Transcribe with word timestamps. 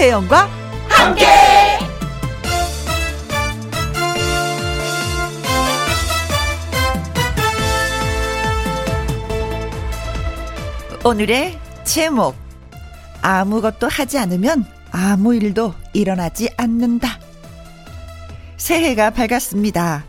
김혜영과 0.00 0.48
함께. 0.88 1.26
오늘의 11.04 11.58
제목 11.84 12.34
아무것도 13.20 13.88
하지 13.88 14.16
않으면 14.16 14.64
아무 14.90 15.34
일도 15.34 15.74
일어나지 15.92 16.48
않는다. 16.56 17.20
새해가 18.56 19.10
밝았습니다. 19.10 20.06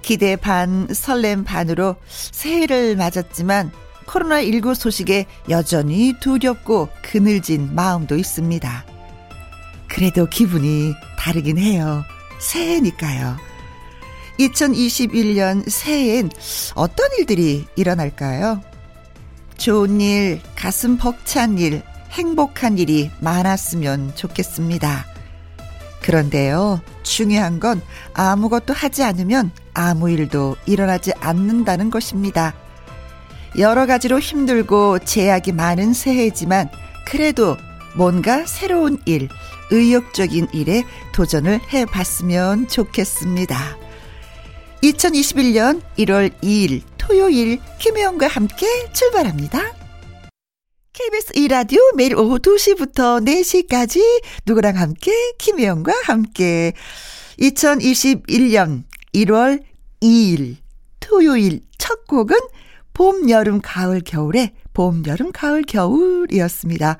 기대 0.00 0.36
반, 0.36 0.88
설렘 0.90 1.44
반으로 1.44 1.96
새해를 2.06 2.96
맞았지만 2.96 3.72
코로나19 4.06 4.74
소식에 4.74 5.26
여전히 5.50 6.14
두렵고 6.18 6.88
그늘진 7.02 7.74
마음도 7.74 8.16
있습니다. 8.16 8.93
그래도 9.88 10.26
기분이 10.26 10.94
다르긴 11.18 11.58
해요. 11.58 12.04
새해니까요. 12.40 13.36
2021년 14.38 15.68
새해엔 15.68 16.30
어떤 16.74 17.08
일들이 17.18 17.66
일어날까요? 17.76 18.60
좋은 19.56 20.00
일, 20.00 20.40
가슴 20.56 20.98
벅찬 20.98 21.58
일, 21.58 21.82
행복한 22.10 22.78
일이 22.78 23.10
많았으면 23.20 24.14
좋겠습니다. 24.14 25.06
그런데요, 26.02 26.82
중요한 27.02 27.60
건 27.60 27.80
아무것도 28.12 28.74
하지 28.74 29.02
않으면 29.02 29.52
아무 29.72 30.10
일도 30.10 30.56
일어나지 30.66 31.12
않는다는 31.20 31.90
것입니다. 31.90 32.54
여러 33.58 33.86
가지로 33.86 34.18
힘들고 34.18 34.98
제약이 34.98 35.52
많은 35.52 35.92
새해지만 35.94 36.68
그래도 37.06 37.56
뭔가 37.96 38.44
새로운 38.44 38.98
일, 39.04 39.28
의욕적인 39.70 40.48
일에 40.52 40.84
도전을 41.12 41.60
해 41.72 41.84
봤으면 41.84 42.68
좋겠습니다. 42.68 43.78
2021년 44.82 45.80
1월 45.98 46.30
2일 46.42 46.82
토요일 46.98 47.58
김혜영과 47.78 48.26
함께 48.26 48.66
출발합니다. 48.92 49.74
KBS 50.92 51.32
2라디오 51.32 51.96
매일 51.96 52.16
오후 52.16 52.38
2시부터 52.38 53.24
4시까지 53.24 54.00
누구랑 54.46 54.76
함께 54.76 55.12
김혜영과 55.38 55.92
함께 56.04 56.72
2021년 57.40 58.84
1월 59.14 59.62
2일 60.00 60.56
토요일 61.00 61.60
첫 61.78 62.06
곡은 62.06 62.38
봄, 62.92 63.28
여름, 63.28 63.60
가을, 63.60 64.02
겨울의 64.04 64.52
봄, 64.72 65.02
여름, 65.06 65.32
가을, 65.32 65.62
겨울이었습니다. 65.62 66.98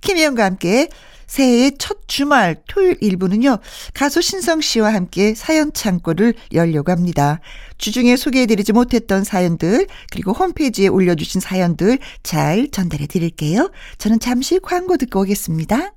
김혜영과 0.00 0.44
함께 0.44 0.88
새해의 1.28 1.72
첫 1.78 2.08
주말 2.08 2.56
토요일 2.66 2.98
1부는요, 2.98 3.60
가수 3.94 4.20
신성 4.20 4.60
씨와 4.60 4.92
함께 4.92 5.34
사연 5.34 5.72
창고를 5.72 6.34
열려고 6.52 6.90
합니다. 6.90 7.40
주중에 7.76 8.16
소개해드리지 8.16 8.72
못했던 8.72 9.22
사연들, 9.22 9.86
그리고 10.10 10.32
홈페이지에 10.32 10.88
올려주신 10.88 11.40
사연들 11.40 11.98
잘 12.24 12.68
전달해 12.72 13.06
드릴게요. 13.06 13.70
저는 13.98 14.18
잠시 14.18 14.58
광고 14.58 14.96
듣고 14.96 15.20
오겠습니다. 15.20 15.92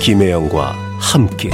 김혜영과 0.00 0.72
함께. 1.00 1.50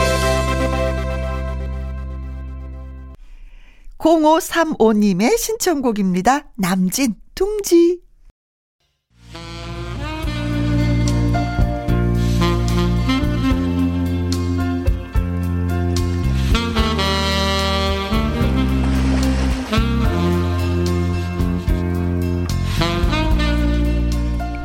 0535님의 3.99 5.39
신청곡입니다. 5.39 6.51
남진, 6.57 7.15
둥지. 7.35 8.01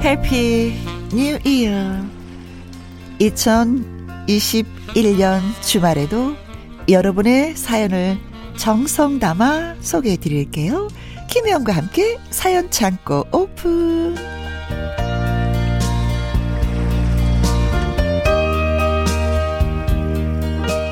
해피 0.05 0.73
뉴 1.16 1.39
이어 1.43 2.05
2021년 3.19 5.41
주말에도 5.61 6.35
여러분의 6.88 7.55
사연을 7.55 8.19
정성 8.55 9.17
담아 9.17 9.77
소개해 9.79 10.17
드릴게요. 10.17 10.89
김혜영과 11.27 11.73
함께 11.73 12.19
사연 12.29 12.69
창고 12.69 13.25
오픈. 13.31 14.13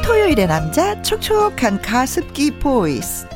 토요일의 0.04 0.48
남자 0.48 1.00
촉촉한 1.04 1.84
가습기 1.84 2.58
보이스 2.58 3.28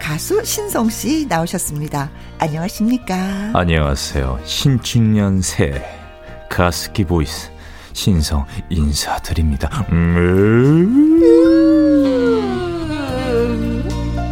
가수 0.00 0.42
신성 0.44 0.88
씨 0.88 1.26
나오셨습니다. 1.28 2.10
안녕하십니까? 2.38 3.50
안녕하세요. 3.52 4.40
신축년 4.44 5.42
새 5.42 5.84
가습기 6.48 7.04
보이스 7.04 7.50
신성 7.92 8.46
인사드립니다. 8.70 9.68
음~ 9.92 11.20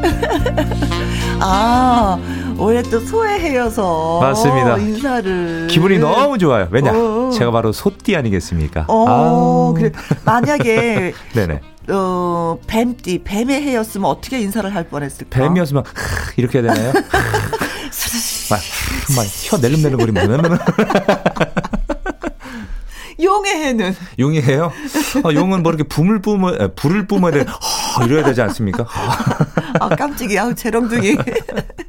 아, 1.41 2.19
올해 2.59 2.83
또 2.83 2.99
소외해여서. 2.99 4.21
맞습니다. 4.21 4.79
인사를. 4.79 5.67
기분이 5.69 5.99
너무 5.99 6.39
좋아요. 6.39 6.67
왜냐? 6.71 6.93
어. 6.93 7.31
제가 7.33 7.51
바로 7.53 7.71
소띠 7.73 8.17
아니겠습니까? 8.17 8.87
어, 8.89 9.05
아. 9.09 9.75
그래. 9.77 9.93
만약에. 10.25 11.13
네네. 11.35 11.61
어, 11.91 12.59
뱀띠, 12.67 13.23
뱀의 13.25 13.63
해였으면 13.63 14.09
어떻게 14.11 14.41
인사를 14.41 14.75
할 14.75 14.89
뻔했을까? 14.89 15.39
뱀이었으면, 15.39 15.85
이렇게 16.37 16.61
해야 16.61 16.73
되나요? 16.73 16.93
막, 18.51 18.61
막, 19.17 19.27
혀 19.45 19.57
낼름낼름거리면. 19.59 20.59
용의 23.21 23.53
해는? 23.53 23.97
용이 24.19 24.41
해요? 24.41 24.73
아, 25.25 25.33
용은 25.33 25.63
뭐 25.63 25.73
이렇게 25.73 25.83
붐을 25.89 26.23
뿜어, 26.23 26.55
아, 26.61 26.69
불을 26.77 27.07
뿜어야 27.09 27.33
돼. 27.33 27.41
허, 27.41 28.05
이래야 28.05 28.23
되지 28.25 28.43
않습니까? 28.43 28.87
아, 29.81 29.89
깜찍이. 29.89 30.39
아우, 30.39 30.55
재롱둥이. 30.55 31.17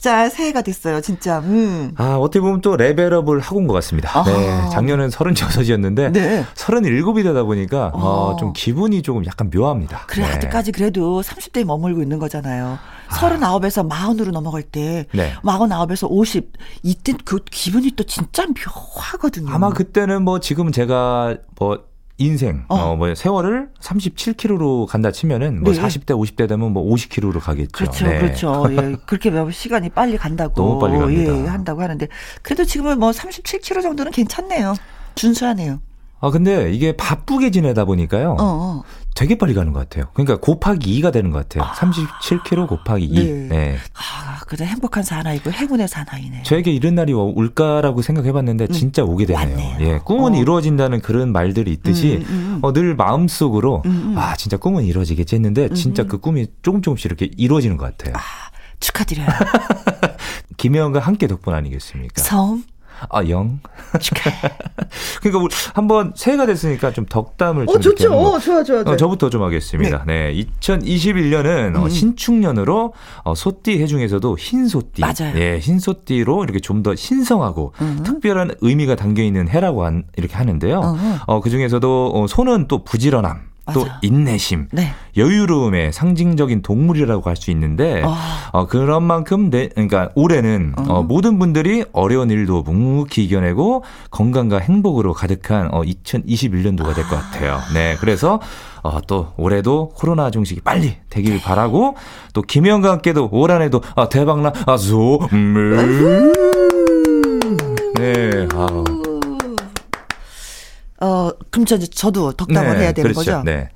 자, 0.00 0.28
새해가 0.28 0.62
됐어요, 0.62 1.00
진짜. 1.00 1.40
음. 1.40 1.92
아, 1.96 2.14
어떻게 2.16 2.40
보면 2.40 2.60
또 2.60 2.76
레벨업을 2.76 3.40
하고 3.40 3.58
온 3.58 3.66
것 3.66 3.74
같습니다. 3.74 4.10
아하. 4.18 4.30
네. 4.30 4.68
작년엔 4.70 5.10
36이었는데, 5.10 6.12
네. 6.12 6.44
37이 6.54 7.22
되다 7.22 7.42
보니까, 7.42 7.90
어, 7.94 8.32
어. 8.32 8.36
좀 8.36 8.52
기분이 8.52 9.02
조금 9.02 9.24
약간 9.26 9.50
묘합니다. 9.52 10.04
그래, 10.06 10.24
네. 10.26 10.32
아직까지 10.34 10.72
그래도 10.72 11.20
30대에 11.22 11.64
머물고 11.64 12.02
있는 12.02 12.18
거잖아요. 12.18 12.78
39에서 13.10 13.88
40으로 13.88 14.30
넘어갈 14.30 14.62
때, 14.62 15.06
네. 15.12 15.32
49에서 15.42 16.06
50, 16.10 16.52
이때 16.82 17.12
그 17.24 17.40
기분이 17.50 17.92
또 17.96 18.04
진짜 18.04 18.44
묘하거든요. 18.46 19.50
아마 19.52 19.70
그때는 19.70 20.22
뭐 20.22 20.40
지금 20.40 20.70
제가 20.72 21.36
뭐 21.58 21.84
인생, 22.18 22.64
어. 22.68 22.74
어, 22.74 22.96
뭐 22.96 23.14
세월을 23.14 23.68
37km로 23.80 24.86
간다 24.86 25.12
치면은 25.12 25.62
뭐 25.62 25.72
네. 25.72 25.80
40대, 25.80 26.06
50대 26.06 26.48
되면 26.48 26.72
뭐 26.72 26.84
50km로 26.94 27.40
가겠죠. 27.40 27.70
그렇죠, 27.72 28.06
네. 28.06 28.18
그렇죠. 28.18 28.66
예, 28.70 28.96
그렇게 29.06 29.30
몇 29.30 29.48
시간이 29.50 29.90
빨리 29.90 30.16
간다고. 30.16 30.54
너무 30.60 30.80
빨리 30.80 30.98
갑니다. 30.98 31.36
예, 31.36 31.46
한다고 31.46 31.80
하는데. 31.80 32.08
그래도 32.42 32.64
지금은 32.64 32.98
뭐 32.98 33.12
37km 33.12 33.82
정도는 33.82 34.10
괜찮네요. 34.10 34.74
준수하네요. 35.14 35.80
아, 36.20 36.30
근데 36.30 36.72
이게 36.72 36.96
바쁘게 36.96 37.50
지내다 37.50 37.84
보니까요. 37.84 38.32
어, 38.32 38.36
어. 38.40 38.82
되게 39.14 39.36
빨리 39.36 39.54
가는 39.54 39.72
것 39.72 39.80
같아요. 39.80 40.06
그러니까 40.14 40.36
곱하기 40.36 41.00
2가 41.00 41.12
되는 41.12 41.30
것 41.30 41.48
같아요. 41.48 41.70
37km 41.72 42.68
곱하기 42.68 43.04
2. 43.04 43.14
네. 43.14 43.48
네. 43.48 43.76
아, 43.94 44.38
그래 44.46 44.64
행복한 44.64 45.02
사나이고 45.02 45.50
행운의 45.50 45.88
사나이네. 45.88 46.42
저에게 46.44 46.70
이런 46.72 46.94
날이 46.94 47.12
올까라고 47.12 48.02
생각해봤는데 48.02 48.68
진짜 48.68 49.02
오게 49.02 49.26
되네요. 49.26 49.44
음. 49.44 49.50
왔네요. 49.50 49.76
예, 49.80 49.98
꿈은 50.04 50.34
어. 50.34 50.36
이루어진다는 50.36 51.00
그런 51.00 51.32
말들이 51.32 51.72
있듯이 51.72 52.16
음, 52.16 52.22
음, 52.28 52.34
음. 52.56 52.58
어, 52.62 52.72
늘 52.72 52.94
마음속으로 52.94 53.82
음, 53.86 53.90
음. 54.12 54.18
아 54.18 54.36
진짜 54.36 54.56
꿈은 54.56 54.84
이루어지겠지 54.84 55.34
했는데 55.34 55.68
진짜 55.74 56.04
그 56.04 56.18
꿈이 56.18 56.46
조금 56.62 56.80
조금씩 56.82 57.06
이렇게 57.06 57.30
이루어지는 57.36 57.76
것 57.76 57.96
같아요. 57.96 58.14
축하드려요. 58.80 59.26
김혜영과 60.56 61.00
함께 61.00 61.26
덕분 61.26 61.54
아니겠습니까? 61.54 62.22
성 62.22 62.62
아 63.10 63.28
영. 63.28 63.60
그러니까 65.20 65.42
우리 65.42 65.54
한번 65.74 66.12
새해가 66.16 66.46
됐으니까 66.46 66.92
좀 66.92 67.04
덕담을 67.06 67.66
좀 67.66 67.76
어, 67.76 67.80
좋죠. 67.80 68.12
어, 68.12 68.38
좋아, 68.38 68.64
좋아, 68.64 68.82
좋아. 68.84 68.92
어, 68.94 68.96
저부터 68.96 69.28
좀 69.30 69.42
하겠습니다. 69.42 70.04
네. 70.06 70.34
2021년은 70.34 71.76
어, 71.76 71.82
음. 71.84 71.88
신축년으로 71.88 72.94
어, 73.24 73.34
소띠 73.34 73.80
해 73.80 73.86
중에서도 73.86 74.36
흰 74.38 74.66
소띠. 74.68 75.02
맞아요. 75.02 75.36
예, 75.36 75.58
흰 75.58 75.78
소띠로 75.78 76.44
이렇게 76.44 76.60
좀 76.60 76.78
더 76.78 76.94
신성하고 76.94 77.72
음. 77.80 78.02
특별한 78.04 78.52
의미가 78.60 78.94
담겨 78.94 79.22
있는 79.24 79.48
해라고 79.48 79.84
한, 79.84 80.04
이렇게 80.16 80.36
하는데요. 80.36 80.78
어. 80.78 80.96
어, 81.26 81.40
그 81.40 81.50
중에서도 81.50 82.12
어, 82.14 82.26
소는 82.28 82.68
또 82.68 82.84
부지런함. 82.84 83.48
또 83.72 83.80
맞아요. 83.84 83.98
인내심, 84.02 84.68
네. 84.72 84.92
여유로움의 85.16 85.92
상징적인 85.92 86.62
동물이라고 86.62 87.28
할 87.28 87.36
수 87.36 87.50
있는데 87.52 88.02
아. 88.04 88.50
어, 88.52 88.66
그런 88.66 89.02
만큼 89.04 89.50
내, 89.50 89.68
그러니까 89.68 90.08
올해는 90.14 90.74
어, 90.88 91.02
모든 91.02 91.38
분들이 91.38 91.84
어려운 91.92 92.30
일도 92.30 92.62
묵묵히 92.62 93.24
이겨내고 93.24 93.84
건강과 94.10 94.58
행복으로 94.58 95.12
가득한 95.12 95.68
어, 95.72 95.82
2021년도가 95.82 96.94
될 96.94 97.04
것 97.08 97.16
같아요. 97.16 97.58
네, 97.74 97.96
그래서 98.00 98.40
어, 98.82 99.00
또 99.06 99.32
올해도 99.36 99.90
코로나 99.94 100.30
종식이 100.30 100.60
빨리 100.62 100.96
되길 101.10 101.40
바라고 101.42 101.94
또 102.32 102.42
김혜영과 102.42 102.90
함께도 102.92 103.28
올 103.32 103.50
한해도 103.50 103.82
아, 103.96 104.08
대박나 104.08 104.52
아, 104.66 104.76
소물 104.76 106.32
네, 107.96 108.46
아, 108.54 108.66
어, 111.00 111.30
그럼 111.50 111.66
저, 111.66 111.78
저도 111.78 112.32
덕담을 112.32 112.76
네, 112.76 112.82
해야 112.84 112.92
되는 112.92 113.12
그렇죠. 113.12 113.30
거죠? 113.32 113.42
네. 113.44 113.68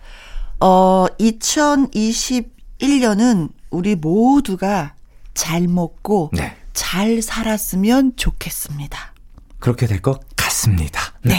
어, 0.60 1.06
2021년은 1.20 3.50
우리 3.70 3.94
모두가 3.96 4.94
잘 5.34 5.66
먹고 5.68 6.30
네. 6.32 6.56
잘 6.72 7.20
살았으면 7.22 8.12
좋겠습니다. 8.16 9.12
그렇게 9.58 9.86
될 9.86 10.00
것 10.02 10.20
같습니다. 10.36 11.00
네. 11.22 11.34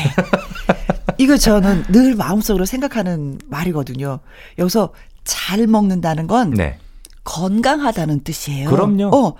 이거 1.18 1.38
저는 1.38 1.84
늘 1.90 2.16
마음속으로 2.16 2.66
생각하는 2.66 3.40
말이거든요. 3.48 4.20
여기서 4.58 4.94
잘 5.26 5.68
먹는다는 5.68 6.28
건 6.28 6.52
네. 6.52 6.78
건강하다는 7.24 8.24
뜻이에요. 8.24 8.70
그럼요. 8.70 9.08
어, 9.16 9.36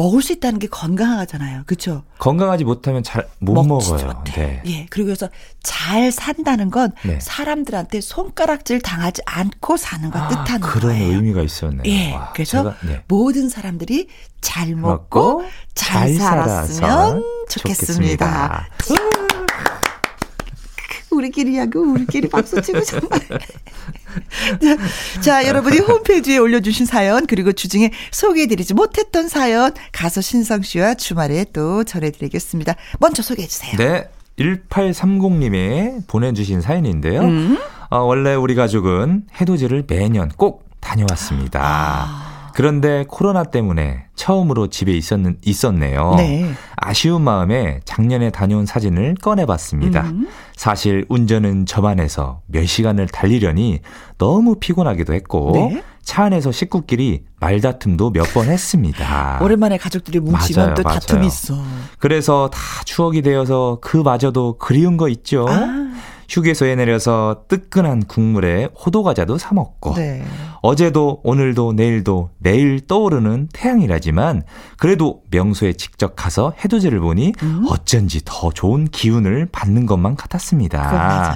먹을 0.00 0.22
수 0.22 0.32
있다는 0.32 0.58
게 0.58 0.66
건강하잖아요. 0.66 1.64
그렇죠? 1.66 2.04
건강하지 2.18 2.64
못하면 2.64 3.02
잘 3.02 3.28
못 3.38 3.62
먹어요. 3.64 4.06
못해. 4.06 4.62
네. 4.64 4.72
예. 4.72 4.86
그리고 4.90 5.06
그래서 5.06 5.28
잘 5.62 6.10
산다는 6.12 6.70
건 6.70 6.92
네. 7.04 7.18
사람들한테 7.20 8.00
손가락질 8.00 8.80
당하지 8.80 9.22
않고 9.26 9.76
사는 9.76 10.10
걸 10.10 10.22
아, 10.22 10.28
뜻하는 10.28 10.60
그런 10.60 10.98
거예요. 10.98 11.16
의미가 11.16 11.42
있었네요. 11.42 11.82
예. 11.86 12.12
와, 12.12 12.32
그래서 12.34 12.62
제가, 12.62 12.76
네. 12.86 13.02
모든 13.08 13.48
사람들이 13.48 14.08
잘 14.40 14.74
먹고 14.74 14.88
먹고 15.30 15.44
잘, 15.74 16.14
잘 16.14 16.14
살았으면 16.14 16.66
살아서 16.66 17.22
좋겠습니다. 17.48 18.68
우리끼리 21.16 21.58
하고 21.58 21.80
우리끼리 21.80 22.28
박수 22.28 22.60
치고 22.60 22.82
정말. 22.82 23.20
자, 24.60 25.20
자, 25.20 25.46
여러분이 25.48 25.78
홈페이지에 25.78 26.38
올려주신 26.38 26.86
사연 26.86 27.26
그리고 27.26 27.52
주중에 27.52 27.90
소개해드리지 28.10 28.74
못했던 28.74 29.28
사연 29.28 29.72
가수 29.92 30.22
신성 30.22 30.62
씨와 30.62 30.94
주말에 30.94 31.46
또 31.52 31.84
전해드리겠습니다. 31.84 32.74
먼저 32.98 33.22
소개해 33.22 33.46
주세요. 33.48 33.76
네. 33.76 34.08
1830님이 34.38 36.06
보내주신 36.06 36.60
사연인데요. 36.60 37.20
음? 37.20 37.58
어, 37.90 37.98
원래 37.98 38.34
우리 38.34 38.54
가족은 38.54 39.24
해돋이를 39.40 39.84
매년 39.86 40.28
꼭 40.30 40.64
다녀왔습니다. 40.80 41.60
아. 41.62 42.29
그런데 42.54 43.04
코로나 43.08 43.44
때문에 43.44 44.04
처음으로 44.14 44.68
집에 44.68 44.92
있었는, 44.92 45.38
있었네요. 45.44 46.14
네. 46.16 46.52
아쉬운 46.76 47.22
마음에 47.22 47.80
작년에 47.84 48.30
다녀온 48.30 48.66
사진을 48.66 49.14
꺼내봤습니다. 49.22 50.02
음. 50.02 50.28
사실 50.56 51.04
운전은 51.08 51.66
저만 51.66 52.00
해서 52.00 52.40
몇 52.46 52.66
시간을 52.66 53.06
달리려니 53.08 53.80
너무 54.18 54.56
피곤하기도 54.60 55.14
했고 55.14 55.52
네. 55.54 55.82
차 56.02 56.24
안에서 56.24 56.50
식구끼리 56.52 57.24
말다툼도 57.40 58.10
몇 58.10 58.26
번 58.34 58.46
했습니다. 58.48 59.38
오랜만에 59.42 59.76
가족들이 59.78 60.20
뭉치면 60.20 60.64
맞아요, 60.66 60.74
또 60.74 60.82
맞아요. 60.82 60.98
다툼이 61.00 61.26
있어. 61.26 61.54
그래서 61.98 62.50
다 62.52 62.60
추억이 62.84 63.22
되어서 63.22 63.78
그마저도 63.80 64.58
그리운 64.58 64.96
거 64.96 65.08
있죠. 65.08 65.46
아, 65.48 65.90
휴게소에 66.30 66.76
내려서 66.76 67.44
뜨끈한 67.48 68.04
국물에 68.04 68.68
호두과자도 68.78 69.36
사 69.36 69.52
먹고 69.52 69.94
네. 69.96 70.22
어제도 70.62 71.20
오늘도 71.24 71.72
내일도 71.72 72.30
매일 72.38 72.86
떠오르는 72.86 73.48
태양이라지만 73.52 74.44
그래도 74.78 75.22
명소에 75.30 75.72
직접 75.72 76.14
가서 76.14 76.52
해돋이를 76.64 77.00
보니 77.00 77.32
음? 77.42 77.66
어쩐지 77.68 78.20
더 78.24 78.50
좋은 78.52 78.84
기운을 78.86 79.48
받는 79.50 79.86
것만 79.86 80.14
같았습니다. 80.14 80.92
맞아요. 80.92 81.34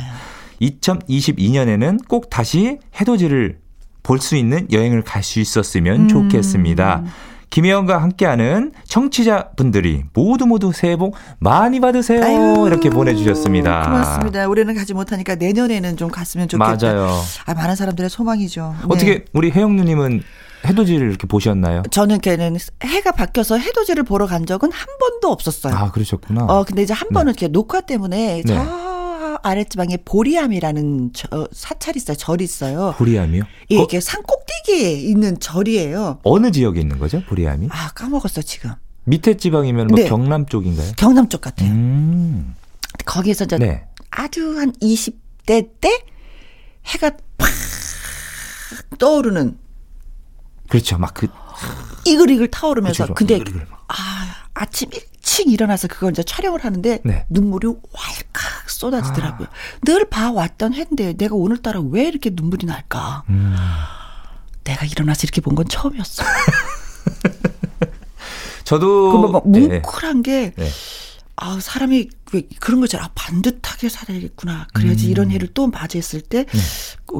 2022년에는 0.62 2.06
꼭 2.08 2.31
다시 2.31 2.79
해돋이를 3.00 3.58
볼 4.05 4.19
수 4.20 4.37
있는 4.37 4.69
여행을 4.70 5.02
갈 5.02 5.23
수 5.23 5.40
있었으면 5.40 6.02
음. 6.02 6.08
좋겠습니다. 6.08 7.02
김혜영과 7.50 8.02
함께하는 8.02 8.73
청취자분들이 8.87 10.05
모두 10.12 10.46
모두 10.46 10.73
새해 10.73 10.96
복 10.96 11.14
많이 11.38 11.81
받으세요. 11.81 12.23
아유, 12.25 12.67
이렇게 12.67 12.91
보내주셨습니다. 12.91 13.85
고맙습니다. 13.85 14.49
올해는 14.49 14.75
가지 14.75 14.94
못하니까 14.94 15.37
내년에는 15.37 15.96
좀 15.96 16.11
갔으면 16.11 16.49
좋겠다. 16.49 16.76
맞아요. 16.76 17.08
아, 17.46 17.55
많은 17.55 17.76
사람들의 17.76 18.11
소망이죠. 18.11 18.75
네. 18.81 18.87
어떻게 18.88 19.25
우리 19.32 19.50
혜영 19.50 19.76
누님은 19.76 20.23
해돋이를 20.67 21.08
이렇게 21.08 21.26
보셨나요? 21.26 21.82
저는 21.91 22.20
걔는 22.20 22.56
해가 22.82 23.12
바뀌어서 23.12 23.58
해돋이를 23.58 24.02
보러 24.05 24.26
간 24.26 24.47
적은 24.47 24.73
한 24.73 24.87
번도 24.99 25.31
없었어요. 25.31 25.75
아, 25.75 25.90
그러셨구나. 25.90 26.44
어, 26.47 26.64
근데 26.64 26.82
이제 26.82 26.94
한 26.94 27.08
번은 27.11 27.32
이렇게 27.32 27.49
녹화 27.49 27.81
때문에 27.82 28.43
네. 28.44 28.55
저 28.55 28.94
아랫지방에 29.49 29.99
보리암이라는 30.06 31.11
저, 31.12 31.46
사찰이 31.52 31.99
있어요. 31.99 32.17
절이 32.17 32.43
있어요. 32.44 32.94
보리암이요? 32.96 33.44
예, 33.70 33.76
거- 33.76 33.82
이게 33.85 34.00
산 34.00 34.23
꼭대기에 34.23 34.93
있는 34.93 35.38
절이에요. 35.38 36.20
어느 36.23 36.50
지역에 36.50 36.81
있는 36.81 36.99
거죠? 36.99 37.23
보리암이? 37.26 37.69
아, 37.70 37.91
까먹었어, 37.94 38.41
지금. 38.43 38.73
밑에 39.05 39.37
지방이면 39.37 39.88
뭐 39.88 39.99
네. 39.99 40.08
경남 40.08 40.46
쪽인가요? 40.46 40.93
경남 40.96 41.29
쪽 41.29 41.43
같아요. 41.43 41.69
음. 41.70 42.55
거기에서 43.05 43.44
이제 43.44 43.58
네. 43.58 43.85
아주 44.11 44.58
한 44.58 44.73
20대 44.73 45.69
때 45.81 46.05
해가 46.87 47.11
팍 47.37 47.49
떠오르는 48.99 49.58
그렇죠. 50.70 50.97
막 50.97 51.12
그, 51.12 51.26
이글이글 52.06 52.50
타오르면서 52.50 53.05
그쵸, 53.05 53.14
근데 53.14 53.37
이글이글 53.37 53.67
막. 53.70 53.85
아, 53.88 54.47
아침 54.55 54.88
일찍 55.25 55.50
일어나서 55.50 55.88
그걸 55.88 56.12
이제 56.12 56.23
촬영을 56.23 56.62
하는데 56.65 57.00
네. 57.03 57.25
눈물이 57.31 57.67
왈칵 57.69 58.69
쏟아지더라고요. 58.69 59.49
아. 59.50 59.79
늘 59.82 60.05
봐왔던 60.09 60.75
해인데 60.75 61.15
내가 61.15 61.35
오늘따라 61.35 61.81
왜 61.81 62.05
이렇게 62.06 62.31
눈물이 62.32 62.67
날까? 62.67 63.25
음. 63.31 63.56
내가 64.65 64.85
일어나서 64.85 65.21
이렇게 65.25 65.41
본 65.41 65.55
건 65.55 65.67
처음이었어. 65.67 66.23
저도. 68.65 69.12
그막 69.12 69.32
막 69.32 69.49
네. 69.49 69.61
뭉클한 69.81 70.23
게 70.23 70.53
네. 70.56 70.69
아, 71.37 71.59
사람이 71.61 72.11
왜 72.32 72.43
그런 72.61 72.81
거잖아. 72.81 73.05
아, 73.05 73.11
반듯하게 73.15 73.88
살아야겠구나. 73.88 74.69
그래야지 74.75 75.06
음. 75.06 75.11
이런 75.11 75.31
해를 75.31 75.49
또 75.55 75.67
맞이했을 75.69 76.21
때왜 76.21 76.45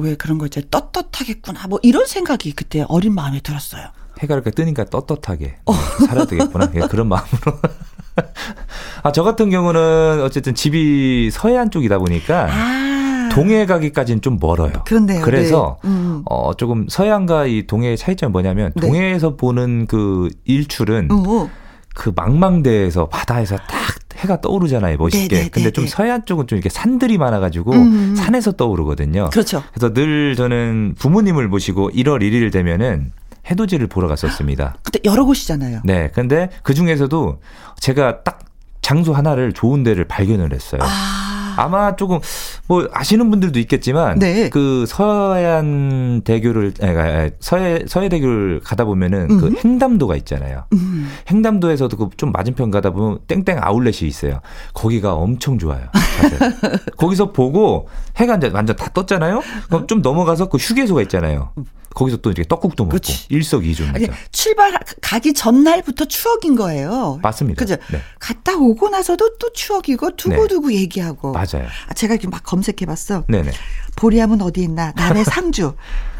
네. 0.03 0.15
그런 0.15 0.37
거 0.37 0.45
이제 0.45 0.61
떳떳하겠구나. 0.69 1.67
뭐 1.67 1.79
이런 1.81 2.05
생각이 2.05 2.51
그때 2.53 2.85
어린 2.87 3.13
마음에 3.15 3.39
들었어요. 3.39 3.87
해가 4.19 4.35
이렇게 4.35 4.51
뜨니까 4.51 4.85
떳떳하게 4.85 5.57
어. 5.65 5.73
네, 5.73 6.05
살아야 6.07 6.25
되겠구나. 6.25 6.71
예, 6.75 6.79
그런 6.81 7.07
마음으로. 7.07 7.59
아, 9.03 9.11
저 9.11 9.23
같은 9.23 9.49
경우는 9.49 10.21
어쨌든 10.23 10.55
집이 10.55 11.29
서해안 11.31 11.71
쪽이다 11.71 11.99
보니까 11.99 12.47
아. 12.49 13.29
동해 13.31 13.65
가기까지는 13.65 14.21
좀 14.21 14.37
멀어요. 14.39 14.71
그렇네요. 14.85 15.21
그래서 15.21 15.77
네. 15.83 15.89
음. 15.89 16.21
어, 16.25 16.53
조금 16.53 16.87
서해안과 16.87 17.47
이 17.47 17.67
동해의 17.67 17.97
차이점이 17.97 18.31
뭐냐면 18.31 18.71
네. 18.75 18.87
동해에서 18.87 19.35
보는 19.35 19.87
그 19.87 20.29
일출은 20.45 21.09
어. 21.11 21.49
그 21.93 22.11
망망대해에서 22.15 23.07
바다에서 23.07 23.57
딱 23.57 23.95
해가 24.17 24.41
떠오르잖아요, 24.41 24.97
멋있게. 24.97 25.27
네, 25.27 25.43
네, 25.43 25.49
근데 25.49 25.69
네, 25.69 25.71
좀 25.71 25.85
네. 25.85 25.89
서해안 25.89 26.25
쪽은 26.25 26.47
좀 26.47 26.57
이렇게 26.57 26.69
산들이 26.69 27.17
많아가지고 27.17 27.73
음. 27.73 28.15
산에서 28.15 28.53
떠오르거든요. 28.53 29.29
그렇죠. 29.31 29.63
그래서 29.73 29.93
늘 29.93 30.35
저는 30.35 30.95
부모님을 30.97 31.47
모시고 31.47 31.91
1월 31.91 32.21
1일 32.21 32.51
되면은 32.51 33.11
해돋이를 33.49 33.87
보러 33.87 34.07
갔었습니다. 34.07 34.75
근데 34.83 34.99
여러 35.05 35.25
곳이잖아요. 35.25 35.81
네. 35.83 36.09
근데 36.13 36.49
그 36.63 36.73
중에서도 36.73 37.39
제가 37.79 38.23
딱 38.23 38.39
장소 38.81 39.13
하나를 39.13 39.53
좋은 39.53 39.83
데를 39.83 40.05
발견을 40.05 40.53
했어요. 40.53 40.81
아. 40.83 41.24
아마 41.57 41.95
조금 41.95 42.19
뭐 42.67 42.87
아시는 42.91 43.29
분들도 43.29 43.59
있겠지만 43.59 44.17
네. 44.19 44.49
그 44.49 44.85
서해안 44.87 46.21
대교를 46.23 46.73
아니, 46.81 46.97
아니, 46.97 47.31
서해 47.39 47.83
서해 47.87 48.09
대교를 48.09 48.61
가다 48.63 48.85
보면은 48.85 49.27
그 49.39 49.47
음. 49.47 49.55
횡담도가 49.63 50.15
있잖아요. 50.17 50.65
음. 50.73 51.07
횡담도에서도 51.29 51.95
그 51.97 52.15
좀 52.17 52.31
맞은편 52.31 52.71
가다 52.71 52.91
보면 52.91 53.19
땡땡 53.27 53.59
아울렛이 53.61 54.07
있어요. 54.07 54.39
거기가 54.73 55.13
엄청 55.15 55.57
좋아요. 55.59 55.87
거기서 56.97 57.31
보고 57.31 57.87
해가 58.17 58.35
이제 58.35 58.49
완전 58.53 58.75
다 58.75 58.89
떴잖아요. 58.93 59.41
그럼 59.67 59.87
좀 59.87 60.01
넘어가서 60.01 60.49
그 60.49 60.57
휴게소가 60.57 61.01
있잖아요. 61.03 61.51
거기서 61.93 62.17
또 62.17 62.29
이렇게 62.29 62.45
떡국도 62.47 62.83
먹고 62.85 62.95
그치. 62.95 63.13
아니, 63.29 63.37
일석이조입니다. 63.37 64.13
출발 64.31 64.77
가기 65.01 65.33
전날부터 65.33 66.05
추억인 66.05 66.55
거예요. 66.57 67.19
맞습니다. 67.23 67.57
그죠? 67.57 67.77
네. 67.89 67.99
갔다 68.19 68.57
오고 68.57 68.89
나서도 68.89 69.37
또 69.37 69.53
추억이고 69.53 70.17
두고두고 70.17 70.73
얘기하고. 70.73 71.31
맞아요. 71.31 71.44
아, 71.87 71.93
제가 71.93 72.13
이렇게 72.15 72.27
막 72.27 72.43
검색해봤어. 72.43 73.25
네네. 73.27 73.51
보리암은 73.95 74.41
어디 74.41 74.61
있나? 74.61 74.91
남해 74.95 75.23
상주. 75.25 75.75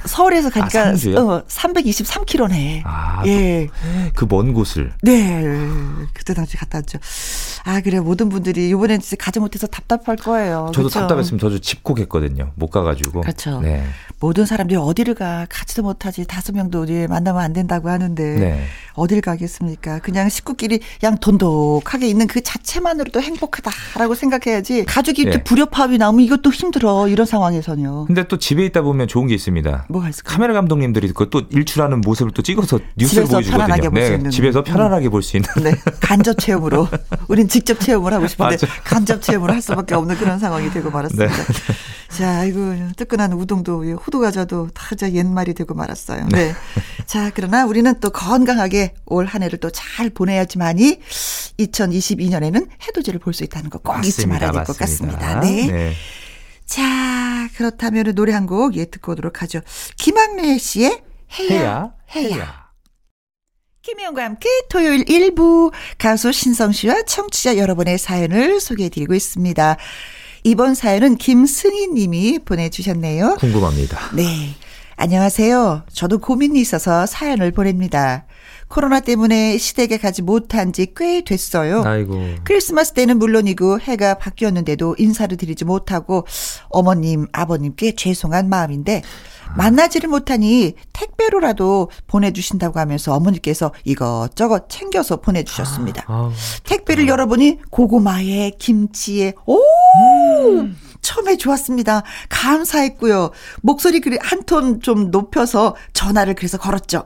서울에서 0.05 0.51
가니까 0.51 0.89
아? 0.89 0.89
어, 0.91 1.43
323km네. 1.47 2.81
아, 2.85 3.23
예. 3.25 3.67
그 4.13 4.27
먼 4.27 4.53
곳을. 4.53 4.91
네. 5.01 5.41
그때 6.13 6.35
당시 6.35 6.57
갔다 6.57 6.77
왔죠. 6.77 6.99
아, 7.63 7.81
그래. 7.81 7.99
모든 7.99 8.29
분들이 8.29 8.69
이번엔 8.69 9.01
진짜 9.01 9.15
가지 9.19 9.39
못해서 9.39 9.65
답답할 9.65 10.15
거예요. 10.17 10.69
저도 10.75 10.89
그쵸? 10.89 10.99
답답했으면 10.99 11.39
저도 11.39 11.57
집콕했거든요. 11.59 12.51
못 12.53 12.67
가가지고. 12.69 13.21
그렇죠. 13.21 13.61
네. 13.61 13.83
모든 14.19 14.45
사람들이 14.45 14.77
어디를 14.79 15.15
가 15.15 15.47
가지도 15.49 15.81
못하지 15.81 16.25
다섯 16.27 16.53
명도 16.55 16.81
어디 16.81 17.07
만나면 17.07 17.41
안 17.41 17.53
된다고 17.53 17.89
하는데 17.89 18.23
네. 18.23 18.63
어딜 18.93 19.21
가겠습니까? 19.21 19.99
그냥 19.99 20.29
식구끼리 20.29 20.81
양 21.03 21.17
돈독하게 21.17 22.07
있는 22.07 22.27
그 22.27 22.41
자체만으로도 22.43 23.21
행복하다라고 23.21 24.13
생각해야지 24.13 24.85
가족이 24.85 25.25
네. 25.25 25.31
또 25.31 25.43
불협화음이 25.43 25.97
나오면 25.97 26.23
이것도 26.25 26.51
힘들어 26.51 27.07
이런 27.07 27.25
상황에서 27.25 27.64
는요. 27.67 28.05
근데 28.05 28.27
또 28.27 28.37
집에 28.37 28.65
있다 28.65 28.81
보면 28.81 29.07
좋은 29.07 29.27
게 29.27 29.33
있습니다. 29.33 29.85
뭐가 29.89 30.09
있을까? 30.09 30.33
카메라 30.33 30.53
감독님들이 30.53 31.11
그또 31.13 31.43
일출하는 31.49 32.01
모습을 32.01 32.31
또 32.33 32.41
찍어서 32.41 32.79
뉴스를 32.97 33.23
집에서 33.23 33.31
보여주거든요. 33.37 33.57
편안하게 33.65 33.89
볼수 33.89 34.09
네, 34.09 34.15
있는. 34.17 34.31
집에서 34.31 34.63
편안하게 34.63 35.09
볼 35.09 35.21
수 35.23 35.37
있는. 35.37 35.49
네, 35.63 35.71
간접 36.01 36.37
체험으로. 36.39 36.87
우린 37.27 37.47
직접 37.47 37.79
체험을 37.79 38.13
하고 38.13 38.27
싶은데 38.27 38.51
맞아. 38.51 38.67
간접 38.83 39.21
체험을 39.21 39.49
할 39.51 39.61
수밖에 39.61 39.95
없는 39.95 40.15
그런 40.17 40.37
상황이 40.39 40.69
되고 40.71 40.89
말았습니다. 40.91 41.33
네. 41.35 41.41
자, 42.09 42.39
아이고 42.39 42.73
뜨끈한 42.95 43.33
우동도 43.33 43.87
예, 43.87 43.91
호두 43.93 44.19
과자도 44.19 44.69
다저 44.73 45.09
옛말이 45.11 45.53
되고 45.53 45.73
말았어요. 45.73 46.27
네. 46.31 46.53
자, 47.05 47.31
그러나 47.33 47.65
우리는 47.65 47.93
또 47.99 48.09
건강하게 48.09 48.93
올 49.05 49.25
한 49.25 49.41
해를 49.43 49.59
또 49.59 49.69
잘 49.71 50.09
보내야지만이 50.11 50.99
2022년에는 51.59 52.67
해돋이를 52.87 53.19
볼 53.19 53.33
수 53.33 53.43
있다는 53.43 53.69
거 53.69 53.79
꼭 53.79 54.05
잊지 54.05 54.27
말아야 54.27 54.51
될 54.51 54.63
것 54.63 54.77
같습니다. 54.77 55.39
네. 55.41 55.67
네. 55.67 55.93
자, 56.65 57.47
그렇다면 57.55 58.15
노래 58.15 58.33
한 58.33 58.47
곡 58.47 58.75
예 58.77 58.85
듣고 58.85 59.13
오도록 59.13 59.41
하죠. 59.43 59.61
김학래 59.97 60.57
씨의 60.57 61.01
해야 61.39 61.91
해야. 62.15 62.29
해야. 62.35 62.65
김혜영과 63.81 64.23
함께 64.23 64.49
토요일 64.69 65.05
1부 65.05 65.71
가수 65.99 66.31
신성 66.31 66.71
씨와 66.71 67.03
청취자 67.03 67.57
여러분의 67.57 67.99
사연을 67.99 68.59
소개해 68.59 68.89
드리고 68.89 69.13
있습니다. 69.13 69.77
이번 70.43 70.73
사연은 70.75 71.17
김승희 71.17 71.89
님이 71.89 72.39
보내주셨네요. 72.39 73.35
궁금합니다. 73.39 74.11
네. 74.15 74.55
안녕하세요. 74.95 75.85
저도 75.91 76.17
고민이 76.19 76.59
있어서 76.61 77.05
사연을 77.05 77.51
보냅니다. 77.51 78.25
코로나 78.75 78.99
때문에 78.99 79.57
시댁에 79.57 79.97
가지 79.97 80.21
못한 80.21 80.73
지 80.73 80.85
꽤 80.97 81.21
됐어요. 81.21 81.81
아이고. 81.85 82.21
크리스마스 82.43 82.91
때는 82.91 83.19
물론이고 83.19 83.79
해가 83.79 84.15
바뀌었는데도 84.17 84.95
인사를 84.99 85.35
드리지 85.37 85.63
못하고 85.65 86.25
어머님, 86.69 87.27
아버님께 87.31 87.95
죄송한 87.95 88.49
마음인데 88.49 89.01
만나지를 89.55 90.09
못하니 90.09 90.73
택배로라도 90.91 91.89
보내주신다고 92.07 92.79
하면서 92.79 93.13
어머니께서 93.13 93.71
이것저것 93.85 94.67
챙겨서 94.69 95.21
보내주셨습니다. 95.21 96.03
아우. 96.07 96.31
택배를 96.65 97.07
열어보니 97.07 97.59
고구마에 97.71 98.51
김치에 98.59 99.33
오 99.45 99.57
처음에 101.01 101.37
좋았습니다. 101.37 102.03
감사했고요. 102.29 103.31
목소리 103.61 104.01
한 104.21 104.43
톤 104.45 104.81
좀 104.81 105.11
높여서 105.11 105.75
전화를 105.93 106.33
그래서 106.35 106.57
걸었죠. 106.57 107.05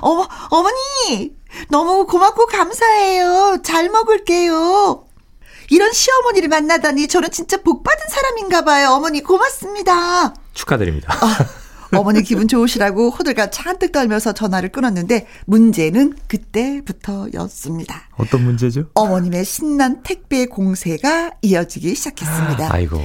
어머 0.00 0.28
어머니 0.50 1.34
너무 1.68 2.06
고맙고 2.06 2.46
감사해요. 2.46 3.58
잘 3.62 3.88
먹을게요. 3.88 5.06
이런 5.70 5.92
시어머니를 5.92 6.48
만나다니 6.48 7.06
저는 7.08 7.30
진짜 7.30 7.56
복 7.58 7.82
받은 7.82 8.06
사람인가 8.08 8.62
봐요. 8.62 8.90
어머니 8.90 9.22
고맙습니다. 9.22 10.34
축하드립니다. 10.52 11.14
어머니 11.92 12.22
기분 12.22 12.46
좋으시라고 12.46 13.10
호들갑 13.10 13.50
잔뜩 13.52 13.90
떨면서 13.92 14.32
전화를 14.32 14.70
끊었는데 14.70 15.26
문제는 15.46 16.14
그때부터였습니다. 16.28 18.08
어떤 18.16 18.44
문제죠? 18.44 18.86
어머님의 18.94 19.44
신난 19.44 20.02
택배 20.02 20.46
공세가 20.46 21.32
이어지기 21.42 21.94
시작했습니다. 21.94 22.72
아이고. 22.72 23.00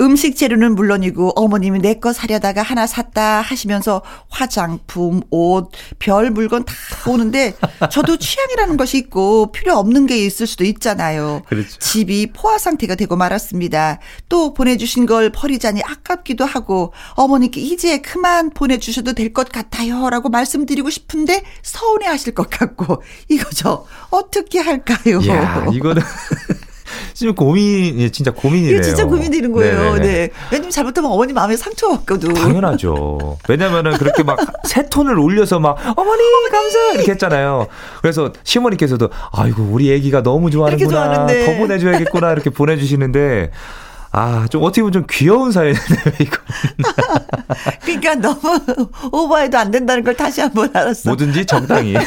음식 0.00 0.36
재료는 0.36 0.74
물론이고 0.74 1.30
어머님이 1.36 1.78
내 1.80 1.94
거 1.96 2.12
사려다가 2.12 2.62
하나 2.62 2.86
샀다 2.86 3.40
하시면서 3.40 4.02
화장품, 4.28 5.22
옷, 5.30 5.70
별 5.98 6.30
물건 6.30 6.64
다 6.66 6.74
오는데 7.06 7.54
저도 7.90 8.18
취향이라는 8.18 8.76
것이 8.76 8.98
있고 8.98 9.50
필요 9.52 9.74
없는 9.78 10.06
게 10.06 10.18
있을 10.18 10.46
수도 10.46 10.64
있잖아요. 10.64 11.42
그렇죠. 11.48 11.78
집이 11.78 12.32
포화 12.34 12.58
상태가 12.58 12.94
되고 12.96 13.16
말았습니다. 13.16 13.98
또 14.28 14.52
보내주신 14.52 15.06
걸 15.06 15.30
버리자니 15.32 15.80
아깝기도 15.82 16.44
하고 16.44 16.92
어머니께 17.14 17.62
이제 17.62 17.98
그만 18.02 18.50
보내주셔도 18.50 19.12
될 19.14 19.32
것 19.32 19.48
같아요. 19.50 20.08
라고 20.10 20.28
말씀드리고 20.28 20.88
싶은데 20.90 21.42
서운해 21.62 22.06
하실 22.06 22.34
것 22.34 22.48
같고 22.50 23.02
이거죠. 23.28 23.86
어떻게 24.10 24.60
할까요? 24.60 25.20
야, 25.28 25.66
이거는 25.72 26.02
지금 27.14 27.34
고민, 27.34 27.98
예, 28.00 28.10
진짜 28.10 28.30
고민이네요. 28.30 28.74
이게 28.74 28.82
진짜 28.82 29.04
고민되는 29.04 29.52
거예요. 29.52 29.94
네네네. 29.94 30.06
네. 30.06 30.30
왜냐면 30.52 30.70
잘못하면 30.70 31.10
어머니 31.10 31.32
마음에 31.32 31.56
상처 31.56 31.88
받거든. 31.88 32.34
당연하죠. 32.34 33.38
왜냐면은 33.48 33.92
그렇게 33.98 34.22
막 34.22 34.36
세 34.64 34.88
톤을 34.88 35.18
올려서 35.18 35.58
막 35.60 35.76
어머니 35.96 36.22
감사 36.50 36.78
이렇게 36.94 37.12
했잖아요. 37.12 37.66
그래서 38.02 38.32
시어머니께서도 38.44 39.08
아이고 39.32 39.62
우리 39.62 39.92
애기가 39.92 40.22
너무 40.22 40.50
좋아하는구나. 40.50 41.26
더 41.26 41.54
보내줘야겠구나 41.58 42.32
이렇게 42.32 42.50
보내주시는데 42.50 43.50
아 44.12 44.46
좀 44.50 44.62
어떻게 44.62 44.80
보면 44.82 44.92
좀 44.92 45.04
귀여운 45.10 45.52
사연이네요 45.52 45.80
이거. 46.20 46.36
그러니까 47.84 48.14
너무 48.14 48.60
오버해도 49.12 49.58
안 49.58 49.70
된다는 49.70 50.02
걸 50.04 50.14
다시 50.16 50.40
한번 50.40 50.70
알았어. 50.74 51.10
뭐든지 51.10 51.44
적당히. 51.46 51.94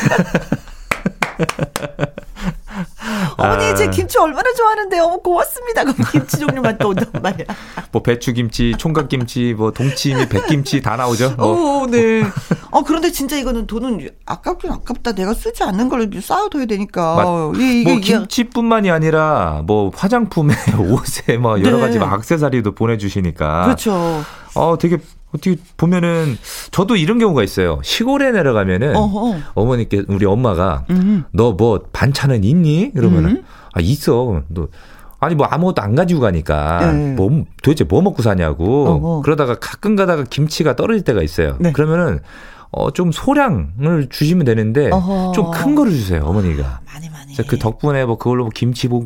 어머니 3.38 3.66
아. 3.66 3.76
제 3.76 3.90
김치 3.90 4.18
얼마나 4.18 4.52
좋아하는데 4.54 5.00
어머 5.00 5.18
고맙습니다. 5.18 5.84
그럼 5.84 5.96
김치 6.12 6.38
종류만 6.38 6.78
또 6.78 6.90
온단 6.90 7.08
말이야. 7.22 7.46
뭐 7.92 8.02
배추김치, 8.04 8.76
총각김치, 8.78 9.54
뭐 9.58 9.72
동치미, 9.72 10.30
백김치 10.30 10.82
다 10.82 10.96
나오죠. 10.96 11.36
뭐. 11.38 11.82
오, 11.84 11.88
네. 11.88 12.24
어 12.72 12.84
그런데 12.84 13.12
진짜 13.12 13.38
이거는 13.38 13.68
돈은 13.68 14.10
아깝긴 14.26 14.72
아깝다. 14.72 15.14
내가 15.14 15.34
쓰지 15.34 15.64
않는 15.64 15.90
걸 15.90 16.10
쌓아둬야 16.22 16.66
되니까. 16.66 17.16
맞- 17.16 17.60
예, 17.60 17.82
이게 17.82 17.90
뭐 17.90 18.00
이게 18.00 18.14
김치뿐만이 18.18 18.92
아니라 18.92 19.64
뭐 19.66 19.92
화장품에 19.96 20.54
옷에 20.78 21.38
뭐 21.38 21.60
여러 21.62 21.78
네. 21.78 21.82
가지 21.82 22.00
막 22.00 22.14
액세서리도 22.16 22.74
보내주시니까 22.76 23.64
그렇죠. 23.66 24.24
어 24.56 24.78
되게 24.80 24.98
어떻게 25.32 25.56
보면은 25.78 26.38
저도 26.72 26.96
이런 26.96 27.20
경우가 27.20 27.44
있어요. 27.44 27.80
시골에 27.84 28.32
내려가면은 28.32 28.96
어허. 28.96 29.38
어머니께 29.56 30.04
우리 30.08 30.26
엄마가 30.26 30.86
음. 30.90 31.24
너뭐 31.32 31.82
반찬은 31.94 32.44
있니? 32.44 32.92
그러면은 32.96 33.30
음. 33.32 33.44
아 33.74 33.80
있어. 33.80 34.42
너 34.48 34.68
아니 35.20 35.36
뭐 35.36 35.46
아무것도 35.46 35.82
안 35.82 35.96
가지고 35.96 36.22
가니까 36.22 36.92
네. 36.94 37.14
뭐 37.14 37.44
도대체 37.62 37.84
뭐 37.84 38.02
먹고 38.02 38.24
사냐고 38.24 38.88
어허. 38.88 39.22
그러다가 39.22 39.56
가끔 39.60 39.96
가다가 39.96 40.24
김치가 40.24 40.76
떨어질 40.76 41.04
때가 41.04 41.22
있어요. 41.22 41.58
네. 41.60 41.72
그러면은 41.74 42.20
어 42.72 42.92
좀 42.92 43.12
소량을 43.12 44.08
주시면 44.10 44.46
되는데. 44.46 44.90
좀 45.36 45.52
큰 45.52 45.74
거를 45.76 45.92
주세요 45.92 46.24
어머니가. 46.24 46.82
많이 46.86 47.10
많이. 47.10 47.19
그 47.48 47.58
덕분에 47.58 48.06
뭐 48.06 48.18
그걸로 48.18 48.44
뭐 48.44 48.52
김치 48.54 48.88
볶음 48.88 49.06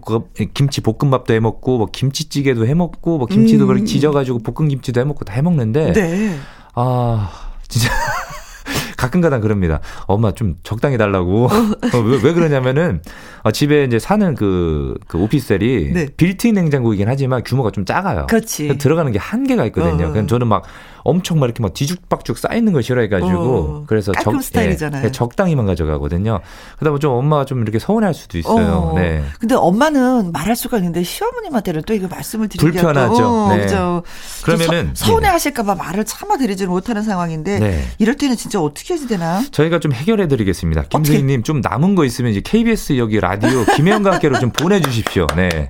김치 0.53 0.81
볶음밥도 0.81 1.33
해 1.33 1.39
먹고 1.39 1.77
뭐 1.77 1.87
김치찌개도 1.91 2.65
해 2.67 2.73
먹고 2.73 3.17
뭐 3.17 3.27
김치도 3.27 3.65
음. 3.65 3.67
그렇게 3.67 3.85
지져 3.85 4.11
가지고 4.11 4.39
볶은 4.39 4.67
김치도 4.69 4.99
해 5.01 5.05
먹고 5.05 5.25
다 5.25 5.33
해 5.33 5.41
먹는데 5.41 5.93
네. 5.93 6.37
아 6.75 7.29
진짜 7.67 7.89
가끔 8.97 9.19
가다 9.19 9.39
그럽니다. 9.39 9.81
엄마 10.05 10.31
좀 10.31 10.55
적당히 10.63 10.97
달라고. 10.97 11.45
어, 11.47 11.99
왜, 12.05 12.19
왜 12.23 12.33
그러냐면은 12.33 13.01
어, 13.43 13.51
집에 13.51 13.83
이제 13.83 13.99
사는 13.99 14.33
그, 14.35 14.95
그 15.07 15.17
오피스텔이 15.17 15.91
네. 15.91 16.07
빌트인 16.15 16.55
냉장고이긴 16.55 17.09
하지만 17.09 17.43
규모가 17.43 17.71
좀 17.71 17.83
작아요. 17.83 18.27
그렇지. 18.27 18.77
들어가는 18.77 19.11
게 19.11 19.19
한계가 19.19 19.65
있거든요. 19.65 20.05
어. 20.05 20.11
그냥 20.11 20.27
저는 20.27 20.47
막 20.47 20.63
엄청 21.03 21.39
막 21.39 21.45
이렇게 21.48 21.62
막 21.62 21.74
뒤죽박죽 21.74 22.38
쌓이는 22.38 22.74
걸 22.74 22.83
싫어해가지고 22.83 23.31
어. 23.31 23.83
그래서 23.88 24.12
깔끔 24.12 24.39
스타일이잖아요. 24.41 25.05
예, 25.05 25.12
적당히만 25.12 25.65
가져가거든요. 25.65 26.39
그러다 26.77 26.91
보면 26.91 27.00
좀 27.00 27.13
엄마가 27.13 27.45
좀 27.45 27.62
이렇게 27.62 27.79
서운할 27.79 28.13
수도 28.13 28.38
있어요. 28.38 28.91
어. 28.93 29.00
네. 29.00 29.24
근데 29.39 29.55
엄마는 29.55 30.31
말할 30.31 30.55
수가 30.55 30.77
있는데 30.77 31.03
시어머님한테는 31.03 31.83
또 31.86 31.93
이거 31.93 32.07
말씀을 32.07 32.48
드리기가 32.48 32.72
불편하죠. 32.72 33.22
또, 33.22 33.27
어, 33.27 33.55
네. 33.55 33.62
그죠. 33.62 34.03
그러면은 34.43 34.91
서, 34.93 35.05
서운해 35.05 35.27
하실까봐 35.27 35.75
말을 35.75 36.05
참아 36.05 36.38
드리지는 36.38 36.72
못하는 36.72 37.03
상황인데 37.03 37.60
네. 37.60 37.83
이럴 38.00 38.15
때는 38.15 38.36
진짜 38.38 38.62
어떻게 38.62 38.95
해야 38.95 39.07
되나? 39.07 39.43
저희가 39.51 39.79
좀 39.79 39.91
해결해 39.91 40.27
드리겠습니다. 40.27 40.83
김수희님 40.83 41.43
좀 41.43 41.62
남은 41.62 41.95
거 41.95 42.05
있으면 42.05 42.31
이제 42.31 42.41
KBS 42.41 42.98
여기 42.98 43.19
라디오 43.19 43.65
김혜영과 43.75 44.13
함께로 44.13 44.39
좀 44.39 44.51
보내주십시오. 44.51 45.27
네. 45.36 45.69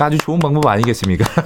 아주 0.00 0.18
좋은 0.18 0.38
방법 0.40 0.66
아니겠습니까? 0.66 1.24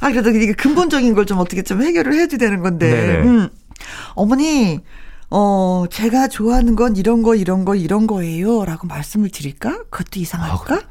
아 0.00 0.10
그래도 0.10 0.30
이게 0.30 0.52
근본적인 0.52 1.14
걸 1.14 1.24
좀 1.24 1.38
어떻게 1.38 1.62
좀 1.62 1.82
해결을 1.82 2.12
해야지 2.12 2.36
되는 2.38 2.60
건데. 2.62 2.90
네네. 2.90 3.28
음. 3.28 3.48
어머니, 4.14 4.80
어 5.30 5.86
제가 5.90 6.28
좋아하는 6.28 6.76
건 6.76 6.96
이런 6.96 7.22
거 7.22 7.34
이런 7.34 7.64
거 7.64 7.74
이런 7.74 8.06
거예요 8.06 8.64
라고 8.66 8.86
말씀을 8.86 9.30
드릴까? 9.30 9.84
그것도 9.90 10.20
이상할까? 10.20 10.82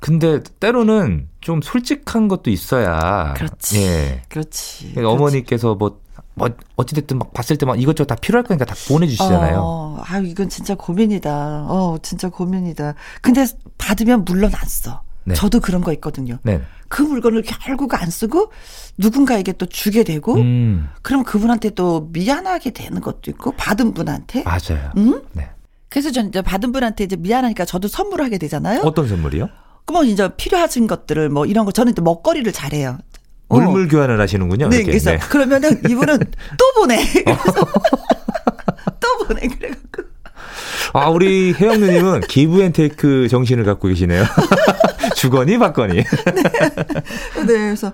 근데 0.00 0.40
때로는 0.60 1.28
좀 1.40 1.62
솔직한 1.62 2.28
것도 2.28 2.50
있어야. 2.50 3.32
그렇지. 3.36 3.80
예. 3.82 4.22
그렇지. 4.28 4.90
그러니까 4.94 5.10
어머니께서 5.12 5.74
뭐 5.74 5.99
뭐 6.34 6.48
어찌됐든 6.76 7.18
막 7.18 7.32
봤을 7.32 7.56
때 7.56 7.66
막 7.66 7.80
이것저것 7.80 8.06
다 8.06 8.14
필요할 8.14 8.44
거니까 8.44 8.64
다 8.64 8.74
보내주시잖아요. 8.88 9.60
어, 9.62 10.02
아 10.04 10.18
이건 10.18 10.48
진짜 10.48 10.74
고민이다. 10.74 11.66
어 11.68 11.98
진짜 12.02 12.28
고민이다. 12.28 12.94
근데 13.20 13.46
받으면 13.78 14.24
물론 14.24 14.52
안 14.54 14.66
써. 14.68 15.02
네. 15.24 15.34
저도 15.34 15.60
그런 15.60 15.82
거 15.82 15.92
있거든요. 15.94 16.38
네. 16.42 16.62
그 16.88 17.02
물건을 17.02 17.42
결국 17.42 17.94
안 18.00 18.08
쓰고 18.10 18.50
누군가에게 18.96 19.52
또 19.52 19.66
주게 19.66 20.02
되고 20.02 20.34
음. 20.36 20.88
그럼 21.02 21.24
그분한테 21.24 21.70
또 21.70 22.08
미안하게 22.12 22.70
되는 22.70 23.00
것도 23.00 23.30
있고 23.30 23.52
받은 23.52 23.92
분한테 23.94 24.42
맞아요. 24.44 24.90
음? 24.96 25.22
네. 25.32 25.50
그래서 25.90 26.10
저는 26.10 26.30
이제 26.30 26.40
받은 26.40 26.72
분한테 26.72 27.04
이제 27.04 27.16
미안하니까 27.16 27.64
저도 27.64 27.86
선물하게 27.88 28.38
되잖아요. 28.38 28.80
어떤 28.84 29.06
선물이요? 29.08 29.48
그뭐 29.84 30.04
이제 30.04 30.28
필요하신 30.36 30.86
것들을 30.86 31.28
뭐 31.28 31.46
이런 31.46 31.64
거 31.66 31.72
저는 31.72 31.94
또 31.94 32.02
먹거리를 32.02 32.50
잘해요. 32.52 32.98
물물 33.50 33.84
어. 33.84 33.88
교환을 33.88 34.20
하시는군요. 34.20 34.68
네, 34.68 34.76
이렇게. 34.76 34.92
그래서 34.92 35.10
네. 35.12 35.18
그러면은 35.18 35.80
이분은 35.88 36.18
또 36.18 36.72
보내. 36.76 36.98
또 39.00 39.26
보내. 39.26 39.46
그래갖고. 39.48 40.02
아, 40.92 41.08
우리 41.08 41.52
혜영 41.52 41.80
누님은 41.80 42.22
give 42.22 42.62
and 42.62 42.72
take 42.72 43.28
정신을 43.28 43.64
갖고 43.64 43.88
계시네요. 43.88 44.24
주거니 45.16 45.58
받거니. 45.58 45.94
네. 45.94 46.04
네, 46.04 47.44
그래서 47.46 47.92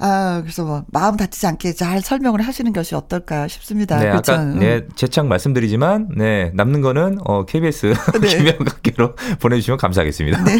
아, 0.00 0.40
그래서 0.42 0.64
뭐 0.64 0.84
마음 0.92 1.16
다치지 1.16 1.46
않게 1.46 1.72
잘 1.72 2.00
설명을 2.00 2.42
하시는 2.42 2.72
것이 2.72 2.94
어떨까 2.94 3.48
싶습니다. 3.48 3.98
네, 3.98 4.10
그렇죠? 4.10 4.32
아까 4.32 4.44
네, 4.44 4.86
재창 4.94 5.28
말씀드리지만 5.28 6.10
네, 6.16 6.52
남는 6.54 6.80
거는 6.82 7.18
어 7.24 7.44
KBS 7.44 7.94
네. 8.20 8.28
김영각께로 8.28 9.16
보내 9.40 9.56
주시면 9.56 9.78
감사하겠습니다. 9.78 10.44
네. 10.44 10.56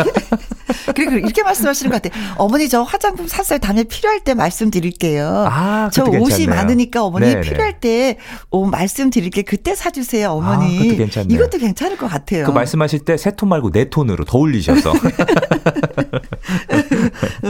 그리고 0.94 1.12
이렇게 1.16 1.42
말씀하시는 1.42 1.90
것 1.90 2.02
같아요. 2.02 2.22
어머니 2.36 2.68
저 2.68 2.82
화장품 2.82 3.26
샀어요. 3.28 3.58
다음에 3.58 3.84
필요할 3.84 4.20
때 4.20 4.34
말씀드릴게요. 4.34 5.46
아, 5.50 5.90
저 5.92 6.04
옷이 6.04 6.18
괜찮네요. 6.18 6.48
많으니까 6.50 7.04
어머니 7.04 7.26
네네. 7.26 7.40
필요할 7.42 7.80
때옷 7.80 8.70
말씀드릴게 8.70 9.42
그때 9.42 9.74
사주세요, 9.74 10.30
어머니. 10.30 10.76
아, 10.78 10.82
그것도 10.82 10.96
괜찮네요. 10.96 11.36
이것도 11.38 11.58
괜찮을 11.58 11.96
것 11.96 12.08
같아요. 12.08 12.44
그 12.46 12.50
말씀하실 12.50 13.00
때 13.00 13.14
세 13.16 13.32
톤 13.36 13.48
말고 13.50 13.70
네 13.72 13.88
톤으로 13.90 14.24
더 14.24 14.38
올리셔서. 14.38 14.92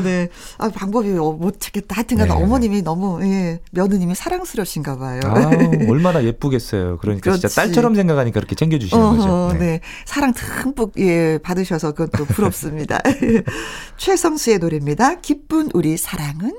네. 0.02 0.28
아, 0.58 0.68
방법이 0.68 1.10
못 1.10 1.60
찾겠다. 1.60 1.96
하여튼간 1.96 2.28
네. 2.28 2.34
어머님이 2.34 2.82
너무, 2.82 3.22
예, 3.22 3.60
며느님이 3.72 4.14
사랑스러우신가 4.14 4.98
봐요. 4.98 5.20
아, 5.24 5.50
얼마나 5.88 6.22
예쁘겠어요. 6.24 6.98
그러니까 6.98 7.22
그렇지. 7.24 7.40
진짜 7.40 7.62
딸처럼 7.62 7.94
생각하니까 7.94 8.34
그렇게 8.40 8.54
챙겨주시는 8.54 9.02
어허, 9.02 9.16
거죠. 9.16 9.58
네. 9.58 9.66
네. 9.66 9.80
사랑 10.06 10.32
듬뿍, 10.34 10.92
예, 10.98 11.38
받으셔서 11.42 11.92
그것도 11.92 12.24
부럽습니다. 12.26 13.00
최성수의 13.96 14.58
노래입니다. 14.58 15.20
기쁜 15.20 15.68
우리 15.74 15.96
사랑은? 15.96 16.52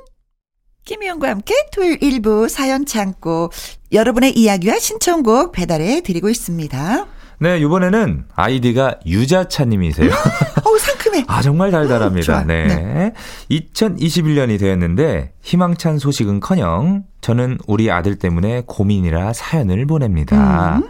김희영과 0.86 1.30
함께 1.30 1.54
토요일 1.72 2.02
일부 2.02 2.48
사연 2.50 2.86
창고 2.86 3.52
여러분의 3.92 4.36
이야기와 4.38 4.80
신청곡 4.80 5.52
배달해 5.52 6.02
드리고 6.02 6.30
있습니다. 6.30 7.08
네, 7.42 7.58
이번에는 7.60 8.26
아이디가 8.36 8.96
유자차님이세요. 9.06 10.10
어우, 10.66 10.78
상큼해. 10.78 11.24
아, 11.28 11.42
정말 11.42 11.72
달달합니다. 11.72 12.42
음, 12.42 12.48
네. 12.48 12.66
네. 12.68 13.14
2021년이 13.50 14.60
되었는데, 14.60 15.34
희망찬 15.42 16.00
소식은 16.00 16.42
커녕, 16.42 17.04
저는 17.22 17.58
우리 17.66 17.90
아들 17.92 18.18
때문에 18.18 18.64
고민이라 18.66 19.32
사연을 19.34 19.86
보냅니다. 19.86 20.78
음. 20.80 20.90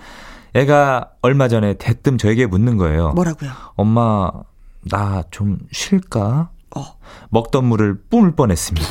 애가 0.56 1.12
얼마 1.22 1.48
전에 1.48 1.76
대뜸 1.76 2.18
저에게 2.18 2.48
묻는 2.48 2.78
거예요. 2.78 3.12
뭐라고요? 3.12 3.52
엄마, 3.76 4.32
나 4.90 5.24
좀 5.30 5.60
쉴까? 5.72 6.50
어. 6.76 6.86
먹던 7.30 7.66
물을 7.66 8.00
뿜을 8.10 8.32
뻔했습니다. 8.36 8.88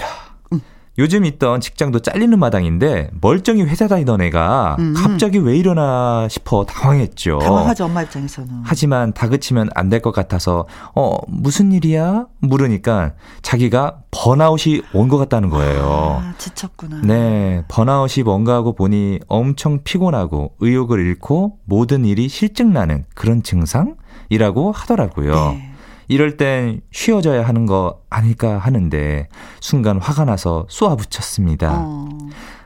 요즘 0.99 1.25
있던 1.25 1.61
직장도 1.61 2.01
잘리는 2.01 2.37
마당인데 2.39 3.11
멀쩡히 3.21 3.63
회사 3.63 3.87
다니던 3.87 4.21
애가 4.23 4.77
음. 4.81 4.95
갑자기 4.97 5.39
왜 5.39 5.57
이러나 5.57 6.27
싶어 6.29 6.65
당황했죠. 6.65 7.39
당황하죠 7.39 7.85
엄마 7.85 8.03
입장에서는. 8.03 8.49
하지만 8.65 9.13
다그치면 9.13 9.71
안 9.75 9.89
될 9.91 10.01
것 10.03 10.11
같아서 10.13 10.67
어 10.95 11.17
무슨 11.29 11.71
일이야 11.73 12.27
물으니까 12.41 13.13
자기가 13.43 13.99
번아웃이 14.11 14.83
온 14.93 15.09
것 15.09 15.19
같다는 15.19 15.51
거예요. 15.51 16.21
아, 16.21 16.35
지쳤구나. 16.39 17.01
네, 17.05 17.63
번아웃이 17.69 18.25
뭔가 18.25 18.55
하고 18.55 18.75
보니 18.75 19.21
엄청 19.29 19.81
피곤하고 19.85 20.55
의욕을 20.61 20.99
잃고 21.01 21.59
모든 21.65 22.05
일이 22.05 22.29
실증나는 22.29 23.05
그런 23.15 23.43
증상이라고 23.43 24.73
하더라고요. 24.73 25.33
네. 25.53 25.73
이럴 26.09 26.37
땐 26.37 26.81
쉬어져야 26.91 27.47
하는 27.47 27.67
거 27.67 28.01
아닐까 28.11 28.59
하는데 28.59 29.29
순간 29.61 29.99
화가 29.99 30.25
나서 30.25 30.67
쏘아붙였습니다. 30.69 31.83
어. 31.85 32.09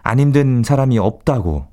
안 0.02 0.18
힘든 0.20 0.62
사람이 0.64 0.98
없다고. 0.98 1.66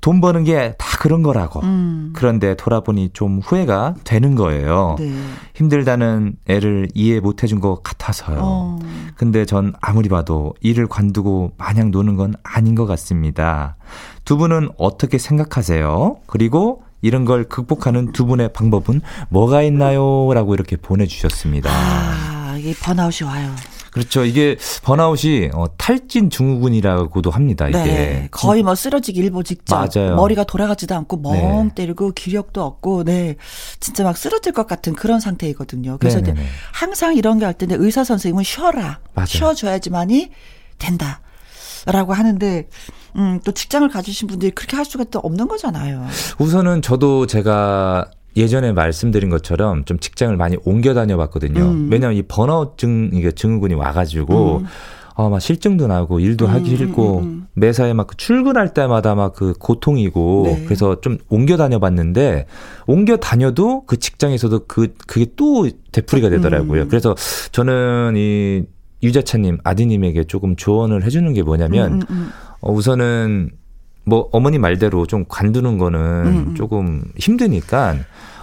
돈 0.00 0.20
버는 0.20 0.44
게 0.44 0.74
다 0.78 0.98
그런 0.98 1.22
거라고. 1.22 1.60
음. 1.60 2.12
그런데 2.14 2.54
돌아보니 2.54 3.10
좀 3.12 3.40
후회가 3.40 3.94
되는 4.04 4.34
거예요. 4.34 4.96
네. 4.98 5.12
힘들다는 5.54 6.36
애를 6.48 6.88
이해 6.94 7.20
못 7.20 7.42
해준 7.42 7.60
것 7.60 7.82
같아서요. 7.82 8.38
어. 8.40 8.78
근데 9.16 9.44
전 9.44 9.72
아무리 9.80 10.08
봐도 10.08 10.54
일을 10.60 10.86
관두고 10.86 11.52
마냥 11.58 11.90
노는 11.90 12.16
건 12.16 12.34
아닌 12.42 12.74
것 12.74 12.86
같습니다. 12.86 13.76
두 14.24 14.36
분은 14.36 14.70
어떻게 14.78 15.18
생각하세요? 15.18 16.16
그리고 16.26 16.82
이런 17.02 17.24
걸 17.24 17.44
극복하는 17.44 18.12
두 18.12 18.26
분의 18.26 18.52
방법은 18.52 19.00
뭐가 19.28 19.62
있나요? 19.62 20.32
라고 20.32 20.54
이렇게 20.54 20.76
보내주셨습니다. 20.76 21.70
아, 21.72 22.56
이게 22.58 22.74
번아웃이 22.80 23.28
와요. 23.28 23.54
그렇죠. 23.92 24.26
이게 24.26 24.58
번아웃이 24.82 25.50
어, 25.54 25.64
탈진 25.78 26.28
증후군이라고도 26.28 27.30
합니다. 27.30 27.66
이게 27.68 27.78
네, 27.82 28.28
거의 28.30 28.62
뭐 28.62 28.74
쓰러지기 28.74 29.18
일보 29.20 29.42
직전. 29.42 29.88
맞아요. 29.94 30.16
머리가 30.16 30.44
돌아가지도 30.44 30.94
않고 30.94 31.16
멍 31.18 31.68
네. 31.68 31.74
때리고 31.74 32.12
기력도 32.12 32.62
없고, 32.62 33.04
네, 33.04 33.36
진짜 33.80 34.04
막 34.04 34.18
쓰러질 34.18 34.52
것 34.52 34.66
같은 34.66 34.92
그런 34.92 35.18
상태이거든요. 35.18 35.96
그래서 35.98 36.18
이제 36.18 36.34
항상 36.72 37.16
이런 37.16 37.38
게 37.38 37.46
할 37.46 37.54
때는 37.54 37.82
의사 37.82 38.04
선생님은 38.04 38.44
쉬어라, 38.44 38.98
맞아요. 39.14 39.26
쉬어줘야지만이 39.26 40.30
된다. 40.78 41.20
라고 41.86 42.12
하는데, 42.12 42.68
음, 43.16 43.40
또 43.44 43.52
직장을 43.52 43.88
가지신 43.88 44.28
분들이 44.28 44.50
그렇게 44.52 44.76
할 44.76 44.84
수가 44.84 45.04
또 45.10 45.18
없는 45.20 45.48
거잖아요. 45.48 46.06
우선은 46.38 46.82
저도 46.82 47.26
제가 47.26 48.10
예전에 48.36 48.72
말씀드린 48.72 49.30
것처럼 49.30 49.84
좀 49.86 49.98
직장을 49.98 50.36
많이 50.36 50.56
옮겨 50.64 50.92
다녀 50.92 51.16
봤거든요. 51.16 51.62
음. 51.62 51.88
왜냐하면 51.90 52.18
이 52.18 52.22
번아웃 52.22 52.76
증, 52.76 53.10
이게 53.14 53.32
증후군이 53.32 53.72
와가지고, 53.74 54.58
음. 54.58 54.66
어, 55.14 55.30
막 55.30 55.40
실증도 55.40 55.86
나고, 55.86 56.20
일도 56.20 56.46
하기 56.46 56.72
음, 56.72 56.76
싫고, 56.76 57.18
음, 57.20 57.24
음. 57.24 57.46
매사에 57.54 57.94
막 57.94 58.08
그 58.08 58.16
출근할 58.18 58.74
때마다 58.74 59.14
막 59.14 59.32
그 59.32 59.54
고통이고, 59.58 60.42
네. 60.44 60.64
그래서 60.66 61.00
좀 61.00 61.16
옮겨 61.30 61.56
다녀 61.56 61.78
봤는데, 61.78 62.44
옮겨 62.86 63.16
다녀도 63.16 63.84
그 63.86 63.96
직장에서도 63.96 64.66
그, 64.66 64.92
그게 65.06 65.24
또 65.36 65.66
되풀이가 65.92 66.28
되더라고요. 66.28 66.82
음. 66.82 66.88
그래서 66.88 67.14
저는 67.52 68.12
이 68.18 68.64
유자차님, 69.02 69.58
아디님에게 69.64 70.24
조금 70.24 70.54
조언을 70.56 71.04
해주는 71.04 71.32
게 71.32 71.42
뭐냐면, 71.42 71.94
음, 71.94 72.00
음, 72.00 72.06
음. 72.10 72.28
어, 72.66 72.72
우선은 72.72 73.50
뭐 74.04 74.28
어머니 74.32 74.58
말대로 74.58 75.06
좀 75.06 75.24
관두는 75.28 75.78
거는 75.78 76.00
음, 76.00 76.54
조금 76.56 77.04
힘드니까 77.16 77.96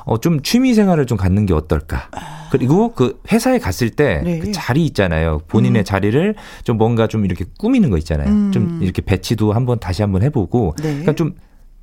어, 0.06 0.18
좀 0.18 0.42
취미 0.42 0.74
생활을 0.74 1.06
좀 1.06 1.18
갖는 1.18 1.46
게 1.46 1.54
어떨까. 1.54 2.08
아. 2.12 2.48
그리고 2.50 2.94
그 2.94 3.20
회사에 3.32 3.60
갔을 3.60 3.90
때그 3.90 4.24
네. 4.26 4.40
그 4.40 4.52
자리 4.54 4.86
있잖아요. 4.86 5.40
본인의 5.48 5.82
음. 5.82 5.84
자리를 5.84 6.36
좀 6.64 6.78
뭔가 6.78 7.08
좀 7.08 7.26
이렇게 7.26 7.46
꾸미는 7.58 7.90
거 7.90 7.98
있잖아요. 7.98 8.30
음. 8.30 8.52
좀 8.52 8.80
이렇게 8.82 9.02
배치도 9.02 9.52
한번 9.52 9.80
다시 9.80 10.02
한번 10.02 10.24
해보고. 10.24 10.76
네. 10.78 10.84
그러니까 10.84 11.14
좀 11.14 11.36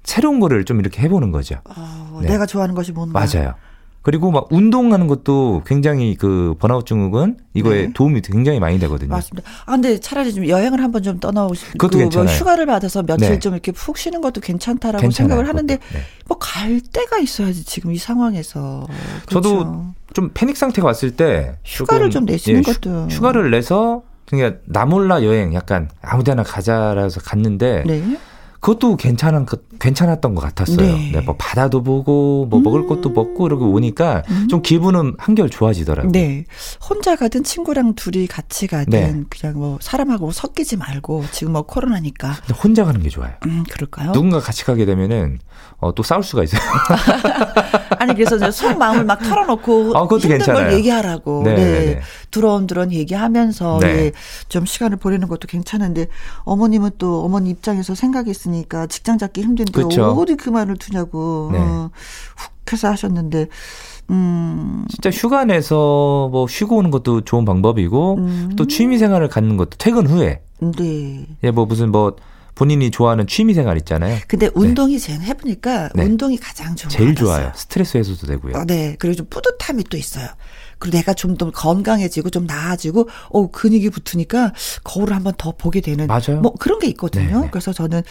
새로운 0.03 0.41
거를 0.41 0.65
좀 0.65 0.81
이렇게 0.81 1.03
해보는 1.03 1.31
거죠. 1.33 1.57
어, 1.65 2.21
네. 2.23 2.29
내가 2.29 2.47
좋아하는 2.47 2.75
것이 2.75 2.93
뭔가. 2.93 3.19
맞아요. 3.19 3.55
그리고 4.03 4.31
막 4.31 4.51
운동하는 4.51 5.07
것도 5.07 5.63
굉장히 5.67 6.15
그 6.15 6.55
번아웃 6.59 6.87
증후군 6.87 7.37
이거에 7.53 7.87
네. 7.87 7.93
도움이 7.93 8.23
굉장히 8.23 8.59
많이 8.59 8.79
되거든요. 8.79 9.11
맞습니다. 9.11 9.49
아 9.67 9.73
근데 9.73 10.01
차라리 10.01 10.33
좀 10.33 10.49
여행을 10.49 10.83
한번 10.83 11.03
좀 11.03 11.21
떠나오시 11.21 11.73
그것도 11.73 11.91
그 11.91 11.99
괜찮아요. 11.99 12.25
뭐 12.25 12.35
휴가를 12.35 12.65
받아서 12.67 13.03
며칠 13.03 13.29
네. 13.29 13.39
좀 13.39 13.53
이렇게 13.53 13.73
푹 13.73 13.99
쉬는 13.99 14.23
것도 14.23 14.41
괜찮다라고 14.41 15.03
괜찮아요. 15.03 15.29
생각을 15.29 15.49
하는데 15.49 15.77
네. 15.77 16.01
뭐갈 16.27 16.81
때가 16.81 17.19
있어야지 17.19 17.65
지금 17.65 17.93
이 17.93 17.99
상황에서. 17.99 18.87
그렇죠. 19.27 19.43
저도 19.43 19.85
좀 20.15 20.31
패닉 20.33 20.57
상태가 20.57 20.87
왔을 20.87 21.11
때 21.11 21.57
휴가를 21.65 22.11
좀 22.11 22.25
내시는 22.25 22.63
예, 22.67 22.73
것도 22.73 23.09
휴가를 23.09 23.51
내서 23.51 24.03
그냥 24.27 24.59
나 24.65 24.87
몰라 24.87 25.23
여행 25.25 25.53
약간 25.55 25.91
아무데나 26.01 26.43
가자라서 26.43 27.21
갔는데 27.21 27.85
네. 27.87 28.19
그것도 28.61 28.97
괜찮은 28.97 29.47
것 29.47 29.61
괜찮았던 29.81 30.35
것 30.35 30.43
같았어요. 30.43 30.77
네. 30.77 31.11
네, 31.13 31.21
뭐 31.21 31.35
바다도 31.37 31.83
보고 31.83 32.47
뭐 32.49 32.61
음. 32.61 32.63
먹을 32.63 32.87
것도 32.87 33.11
먹고 33.11 33.47
이러고 33.47 33.71
오니까 33.73 34.23
음. 34.29 34.47
좀 34.49 34.63
기분은 34.63 35.15
한결 35.19 35.51
좋아지더라고요. 35.51 36.13
네. 36.13 36.45
혼자 36.89 37.17
가든 37.17 37.43
친구랑 37.43 37.95
둘이 37.95 38.27
같이 38.27 38.67
가든 38.67 38.91
네. 38.91 39.23
그냥 39.29 39.59
뭐 39.59 39.79
사람하고 39.81 40.31
섞이지 40.31 40.77
말고 40.77 41.25
지금 41.33 41.55
뭐 41.55 41.63
코로나니까. 41.63 42.37
혼자 42.63 42.85
가는 42.85 43.03
게 43.03 43.09
좋아요. 43.09 43.33
음, 43.47 43.65
그럴까요? 43.69 44.13
누군가 44.13 44.39
같이 44.39 44.65
가게 44.65 44.85
되면은 44.85 45.41
어, 45.79 45.95
또 45.95 46.03
싸울 46.03 46.23
수가 46.23 46.45
있어요. 46.45 46.61
아니 47.99 48.15
그래서 48.15 48.37
이제 48.37 48.51
속 48.51 48.77
마음을 48.79 49.05
막 49.05 49.17
털어놓고 49.17 49.93
아, 49.97 50.03
힘든 50.03 50.29
괜찮아요. 50.29 50.65
걸 50.65 50.73
얘기하라고. 50.75 51.43
네. 51.45 51.55
네. 51.55 52.01
두런두런 52.31 52.93
얘기하면서 52.93 53.79
네. 53.81 53.89
예, 53.89 54.13
좀 54.49 54.65
시간을 54.65 54.99
보내는 54.99 55.29
것도 55.29 55.49
괜찮은데 55.49 56.07
어머님은 56.45 56.93
또 56.99 57.25
어머니 57.25 57.51
입장에서 57.51 57.95
생각이 57.95 58.31
있으니까 58.31 58.87
직장 58.87 59.19
잡기 59.19 59.43
힘든 59.43 59.65
데 59.73 59.83
그쵸. 59.83 60.05
어디 60.13 60.37
그 60.37 60.51
말을 60.51 60.77
두냐고 60.77 61.51
네. 61.53 61.59
어, 61.59 61.91
훅 62.37 62.73
해서 62.73 62.89
하셨는데 62.89 63.49
음. 64.11 64.85
진짜 64.89 65.11
휴가 65.11 65.45
내서 65.45 66.29
뭐 66.33 66.47
쉬고 66.49 66.77
오는 66.77 66.91
것도 66.91 67.23
좋은 67.23 67.45
방법이고 67.45 68.15
음. 68.17 68.53
또 68.57 68.67
취미 68.67 68.99
생활을 68.99 69.29
갖는 69.29 69.57
것도 69.57 69.71
퇴근 69.79 70.07
후에 70.07 70.43
네. 70.61 71.27
예, 71.45 71.51
뭐 71.51 71.67
무슨 71.67 71.91
뭐 71.91 72.17
본인이 72.55 72.91
좋아하는 72.91 73.27
취미 73.27 73.55
생활 73.55 73.79
있잖아요. 73.79 74.19
근데 74.29 74.47
네. 74.49 74.53
운동이 74.55 74.99
네. 74.99 74.99
제가 74.99 75.23
해보니까 75.23 75.91
네. 75.95 76.05
운동이 76.05 76.37
가장 76.37 76.77
좋은 76.77 76.91
제일 76.91 77.15
좋아요. 77.15 77.53
스트레스 77.55 77.97
해소도 77.97 78.27
되고요. 78.27 78.55
어, 78.57 78.65
네. 78.67 78.97
그리고 78.99 79.17
좀 79.17 79.27
뿌듯함이 79.31 79.85
또 79.85 79.97
있어요. 79.97 80.27
그리고 80.79 80.97
내가 80.99 81.15
좀 81.15 81.37
더 81.39 81.51
건강해지고 81.51 82.29
좀 82.31 82.47
나아지고 82.47 83.09
어 83.31 83.51
근육이 83.51 83.89
붙으니까 83.91 84.53
거울을 84.85 85.15
한번 85.15 85.33
더 85.39 85.53
보게 85.53 85.81
되는 85.81 86.07
맞아요. 86.07 86.41
뭐 86.43 86.53
그런 86.59 86.79
게 86.81 86.87
있거든요. 86.89 87.27
네네. 87.29 87.41
네. 87.43 87.49
그래서 87.51 87.73
저는 87.73 88.03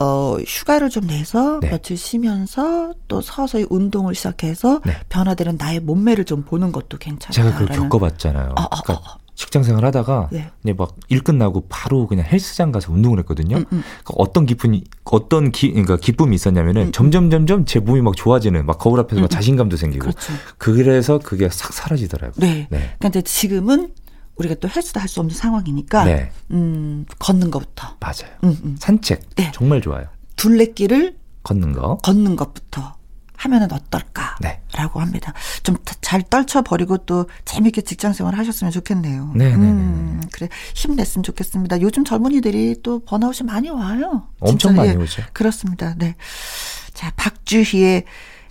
어, 0.00 0.36
휴가를 0.46 0.88
좀 0.88 1.06
내서 1.06 1.60
네. 1.60 1.70
며칠 1.70 1.96
쉬면서 1.96 2.94
또 3.08 3.20
서서히 3.20 3.66
운동을 3.68 4.14
시작해서 4.14 4.80
네. 4.84 4.96
변화되는 5.08 5.56
나의 5.58 5.80
몸매를 5.80 6.24
좀 6.24 6.42
보는 6.42 6.72
것도 6.72 6.98
괜찮다. 6.98 7.32
제가 7.32 7.58
그걸 7.58 7.76
겪어봤잖아요. 7.76 8.54
어, 8.56 8.62
어, 8.62 8.82
그러니까 8.82 8.94
어, 8.94 9.18
직장 9.34 9.62
생활 9.62 9.84
하다가 9.84 10.28
네. 10.30 10.50
이제 10.62 10.72
막일 10.72 11.22
끝나고 11.22 11.66
바로 11.68 12.06
그냥 12.06 12.26
헬스장 12.26 12.70
가서 12.70 12.92
운동을 12.92 13.18
했거든요. 13.20 13.56
음, 13.56 13.64
음. 13.72 13.82
그러니까 14.04 14.14
어떤 14.16 14.46
기쁨이 14.46 14.84
어떤 15.04 15.50
기 15.50 15.70
그러니까 15.70 15.96
기쁨이 15.96 16.34
있었냐면은 16.34 16.82
음, 16.82 16.86
음. 16.88 16.92
점점 16.92 17.30
점점 17.30 17.64
제 17.64 17.78
몸이 17.78 18.02
막 18.02 18.14
좋아지는 18.16 18.66
막 18.66 18.78
거울 18.78 19.00
앞에서 19.00 19.20
막 19.20 19.24
음, 19.24 19.26
음. 19.26 19.28
자신감도 19.28 19.76
생기고 19.76 20.04
그렇죠. 20.04 20.32
그래서 20.58 21.18
그게 21.18 21.48
싹 21.50 21.72
사라지더라고요. 21.72 22.46
네. 22.46 22.66
네. 22.70 22.94
그러니까 22.98 23.20
지금은 23.22 23.92
우리가 24.36 24.54
또 24.56 24.68
헬스도 24.68 24.98
할 25.00 25.08
수 25.08 25.20
없는 25.20 25.34
상황이니까 25.34 26.04
네. 26.04 26.30
음, 26.50 27.04
걷는 27.18 27.50
것부터 27.50 27.96
맞아요. 28.00 28.34
음, 28.44 28.58
음. 28.64 28.76
산책 28.78 29.34
네. 29.36 29.52
정말 29.54 29.80
좋아요. 29.80 30.06
둘레길을 30.36 31.16
걷는 31.42 31.72
거 31.72 31.98
걷는 31.98 32.36
것부터 32.36 32.96
하면은 33.36 33.72
어떨까라고 33.72 34.38
네. 34.40 34.58
합니다. 35.00 35.32
좀 35.62 35.76
잘 36.12 36.22
떨쳐 36.28 36.60
버리고 36.60 36.98
또 36.98 37.24
재밌게 37.46 37.80
직장 37.80 38.12
생활 38.12 38.34
하셨으면 38.36 38.70
좋겠네요. 38.70 39.32
네, 39.34 39.48
네, 39.48 39.56
네, 39.56 39.62
음, 39.64 40.20
그래 40.30 40.48
힘냈으면 40.74 41.22
좋겠습니다. 41.22 41.80
요즘 41.80 42.04
젊은이들이 42.04 42.76
또 42.82 42.98
번아웃이 43.00 43.46
많이 43.46 43.70
와요. 43.70 44.28
엄청 44.38 44.76
많이 44.76 44.90
예, 44.90 44.94
오죠. 44.94 45.22
그렇습니다. 45.32 45.94
네. 45.96 46.14
자 46.92 47.10
박주희의 47.16 48.04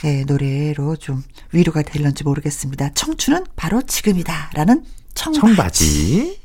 예, 0.06 0.24
노래로 0.26 0.96
좀 0.96 1.24
위로가 1.52 1.84
될런지 1.84 2.24
모르겠습니다. 2.24 2.90
청춘은 2.96 3.46
바로 3.56 3.84
지금이다라는 3.84 4.84
청바지. 5.14 5.40
청바지. 5.40 6.42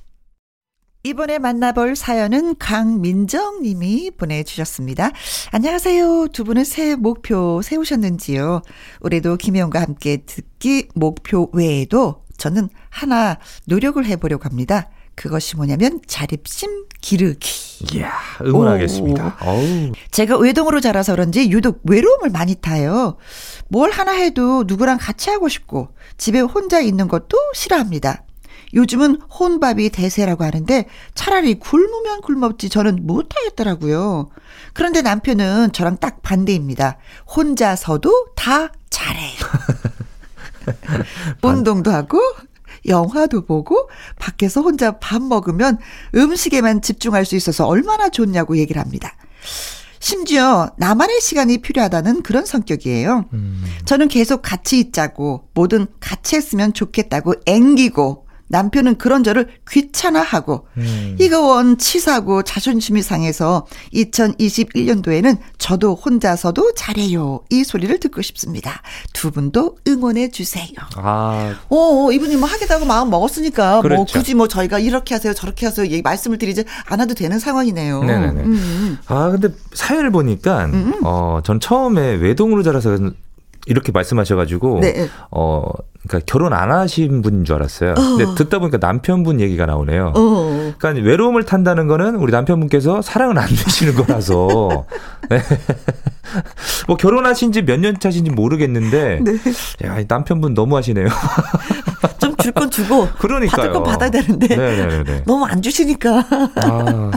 이번에 1.04 1.38
만나볼 1.38 1.94
사연은 1.94 2.56
강민정 2.58 3.62
님이 3.62 4.10
보내주셨습니다. 4.10 5.12
안녕하세요. 5.52 6.28
두 6.32 6.42
분은 6.42 6.64
새 6.64 6.96
목표 6.96 7.62
세우셨는지요? 7.62 8.62
올해도 9.02 9.36
김혜영과 9.36 9.80
함께 9.80 10.24
듣기 10.26 10.88
목표 10.96 11.48
외에도 11.52 12.24
저는 12.38 12.68
하나 12.90 13.38
노력을 13.66 14.04
해보려고 14.04 14.46
합니다. 14.46 14.90
그것이 15.14 15.56
뭐냐면 15.56 16.00
자립심 16.06 16.86
기르기. 17.00 17.94
이야, 17.94 18.12
응원하겠습니다. 18.42 19.38
오. 19.46 19.92
제가 20.10 20.38
외동으로 20.38 20.80
자라서 20.80 21.12
그런지 21.12 21.50
유독 21.50 21.80
외로움을 21.84 22.30
많이 22.30 22.56
타요. 22.56 23.16
뭘 23.68 23.92
하나 23.92 24.12
해도 24.12 24.64
누구랑 24.66 24.98
같이 25.00 25.30
하고 25.30 25.48
싶고 25.48 25.88
집에 26.18 26.40
혼자 26.40 26.80
있는 26.80 27.06
것도 27.06 27.38
싫어합니다. 27.54 28.25
요즘은 28.74 29.20
혼밥이 29.22 29.90
대세라고 29.90 30.44
하는데 30.44 30.86
차라리 31.14 31.54
굶으면 31.54 32.20
굶었지 32.20 32.68
저는 32.68 33.06
못하겠더라고요. 33.06 34.28
그런데 34.72 35.02
남편은 35.02 35.72
저랑 35.72 35.98
딱 35.98 36.22
반대입니다. 36.22 36.98
혼자서도 37.34 38.28
다 38.36 38.72
잘해요. 38.90 39.38
운동도 41.42 41.90
하고 41.90 42.20
영화도 42.86 43.44
보고 43.46 43.88
밖에서 44.18 44.60
혼자 44.60 44.98
밥 44.98 45.22
먹으면 45.22 45.78
음식에만 46.14 46.82
집중할 46.82 47.24
수 47.24 47.36
있어서 47.36 47.66
얼마나 47.66 48.08
좋냐고 48.08 48.56
얘기를 48.58 48.80
합니다. 48.80 49.12
심지어 49.98 50.70
나만의 50.76 51.20
시간이 51.20 51.58
필요하다는 51.58 52.22
그런 52.22 52.44
성격이에요. 52.44 53.24
음. 53.32 53.64
저는 53.86 54.08
계속 54.08 54.42
같이 54.42 54.78
있자고 54.78 55.48
뭐든 55.54 55.86
같이 55.98 56.36
했으면 56.36 56.72
좋겠다고 56.72 57.34
앵기고 57.46 58.25
남편은 58.48 58.98
그런 58.98 59.24
저를 59.24 59.48
귀찮아하고 59.68 60.66
음. 60.76 61.16
이거 61.18 61.40
원 61.40 61.78
치사고 61.78 62.42
자존심이 62.42 63.02
상해서 63.02 63.66
2021년도에는 63.94 65.38
저도 65.58 65.94
혼자서도 65.94 66.74
잘해요 66.74 67.40
이 67.50 67.64
소리를 67.64 67.98
듣고 67.98 68.22
싶습니다. 68.22 68.82
두 69.12 69.30
분도 69.30 69.76
응원해 69.88 70.30
주세요. 70.30 70.68
아, 70.96 71.54
오 71.68 72.08
어, 72.08 72.12
이분이 72.12 72.36
뭐 72.36 72.48
하겠다고 72.48 72.84
마음 72.84 73.10
먹었으니까 73.10 73.74
뭐 73.74 73.82
그렇죠. 73.82 73.96
뭐 73.96 74.06
굳이 74.06 74.34
뭐 74.34 74.48
저희가 74.48 74.78
이렇게 74.78 75.14
하세요 75.14 75.34
저렇게 75.34 75.66
하세요 75.66 75.86
얘기 75.86 76.02
말씀을 76.02 76.38
드리지 76.38 76.64
않아도 76.86 77.14
되는 77.14 77.38
상황이네요. 77.38 78.04
네네네. 78.04 78.42
음. 78.42 78.98
아 79.06 79.30
근데 79.30 79.48
사연을 79.74 80.10
보니까 80.10 80.66
음. 80.66 81.04
어전 81.04 81.60
처음에 81.60 82.14
외동으로 82.14 82.62
자라서 82.62 82.96
이렇게 83.66 83.92
말씀하셔가지고 83.92 84.80
네. 84.80 85.08
어 85.30 85.64
그러니까 86.06 86.20
결혼 86.26 86.52
안 86.52 86.70
하신 86.70 87.22
분인 87.22 87.44
줄 87.44 87.56
알았어요. 87.56 87.92
어. 87.92 87.94
근데 87.94 88.24
듣다 88.36 88.58
보니까 88.58 88.78
남편분 88.78 89.40
얘기가 89.40 89.66
나오네요. 89.66 90.12
어. 90.14 90.72
그러니까 90.78 91.04
외로움을 91.04 91.44
탄다는 91.44 91.86
거는 91.86 92.16
우리 92.16 92.32
남편분께서 92.32 93.02
사랑을 93.02 93.38
안 93.38 93.46
주시는 93.54 93.94
거라서. 93.94 94.86
네. 95.28 95.40
뭐 96.88 96.96
결혼하신 96.96 97.52
지 97.52 97.62
몇 97.62 97.78
년 97.80 97.98
차신지 97.98 98.30
모르겠는데 98.30 99.20
네. 99.22 99.32
야, 99.84 99.96
남편분 100.08 100.54
너무 100.54 100.76
하시네요. 100.76 101.08
좀 102.18 102.34
줄 102.36 102.52
건 102.52 102.70
주고 102.70 103.08
그러니까요. 103.18 103.56
받을 103.56 103.72
건 103.72 103.82
받아야 103.82 104.10
되는데 104.10 104.46
네네네. 104.54 105.22
너무 105.26 105.44
안 105.46 105.60
주시니까. 105.62 106.24
아, 106.56 107.10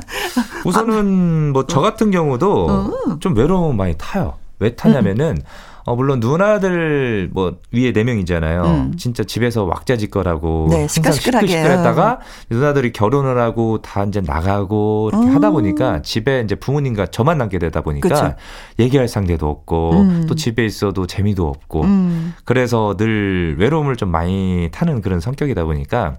우선은 0.66 1.54
뭐 1.54 1.64
저 1.68 1.82
같은 1.82 2.10
경우도 2.12 2.68
어. 2.70 2.92
좀 3.20 3.36
외로움 3.38 3.78
많이 3.78 3.94
타요. 3.98 4.36
왜 4.60 4.76
타냐면은 4.76 5.38
음. 5.38 5.42
어, 5.90 5.96
물론 5.96 6.20
누나들 6.20 7.32
뭐 7.34 7.58
위에 7.72 7.92
네 7.92 8.04
명이잖아요. 8.04 8.64
음. 8.64 8.94
진짜 8.96 9.24
집에서 9.24 9.64
왁자지 9.64 10.12
거라고 10.12 10.68
네, 10.70 10.82
항상 10.82 11.14
시끌시끌했다가 11.14 12.20
누나들이 12.52 12.92
결혼을 12.92 13.40
하고 13.40 13.82
다 13.82 14.04
이제 14.04 14.22
나가고 14.22 15.10
이렇게 15.12 15.26
음. 15.26 15.36
하다 15.36 15.50
보니까 15.50 16.04
집에 16.04 16.42
이제 16.42 16.54
부모님과 16.54 17.08
저만 17.08 17.40
남게 17.40 17.58
되다 17.58 17.82
보니까 17.82 18.08
그쵸. 18.08 18.36
얘기할 18.78 19.08
상대도 19.08 19.50
없고 19.50 19.92
음. 19.94 20.26
또 20.30 20.36
집에 20.36 20.64
있어도 20.64 21.08
재미도 21.08 21.48
없고 21.48 21.82
음. 21.82 22.36
그래서 22.46 22.96
늘 22.96 23.56
외로움을 23.58 23.96
좀 23.96 24.12
많이 24.12 24.70
타는 24.72 25.02
그런 25.02 25.20
성격이다 25.20 25.64
보니까 25.64 26.18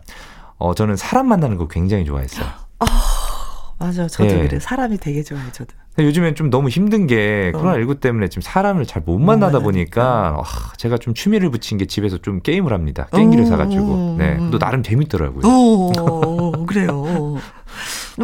어 0.59 0.74
저는 0.74 0.96
사람 0.96 1.28
만나는 1.28 1.56
거 1.56 1.68
굉장히 1.68 2.04
좋아했어요. 2.04 2.44
아, 2.80 2.87
맞아. 3.81 4.07
저도 4.07 4.29
네. 4.29 4.47
그래. 4.49 4.61
사람이 4.61 4.99
되게 4.99 5.23
좋아요. 5.23 5.43
저도. 5.53 5.73
요즘엔 5.99 6.35
좀 6.35 6.51
너무 6.51 6.69
힘든 6.69 7.07
게 7.07 7.51
어. 7.55 7.59
코로나19 7.59 8.01
때문에 8.01 8.29
지금 8.29 8.43
사람을 8.43 8.87
잘 8.87 9.03
못 9.05 9.19
만나다 9.19 9.59
보니까 9.61 10.37
아, 10.38 10.73
제가 10.77 10.99
좀 10.99 11.14
취미를 11.14 11.51
붙인 11.51 11.79
게 11.79 11.87
집에서 11.87 12.19
좀 12.19 12.40
게임을 12.40 12.73
합니다. 12.73 13.09
게임기를 13.14 13.47
어. 13.47 13.49
사가지고. 13.49 14.16
네. 14.19 14.38
또 14.51 14.59
나름 14.59 14.83
재밌더라고요. 14.83 15.43
오, 15.47 16.64
그래요. 16.69 17.37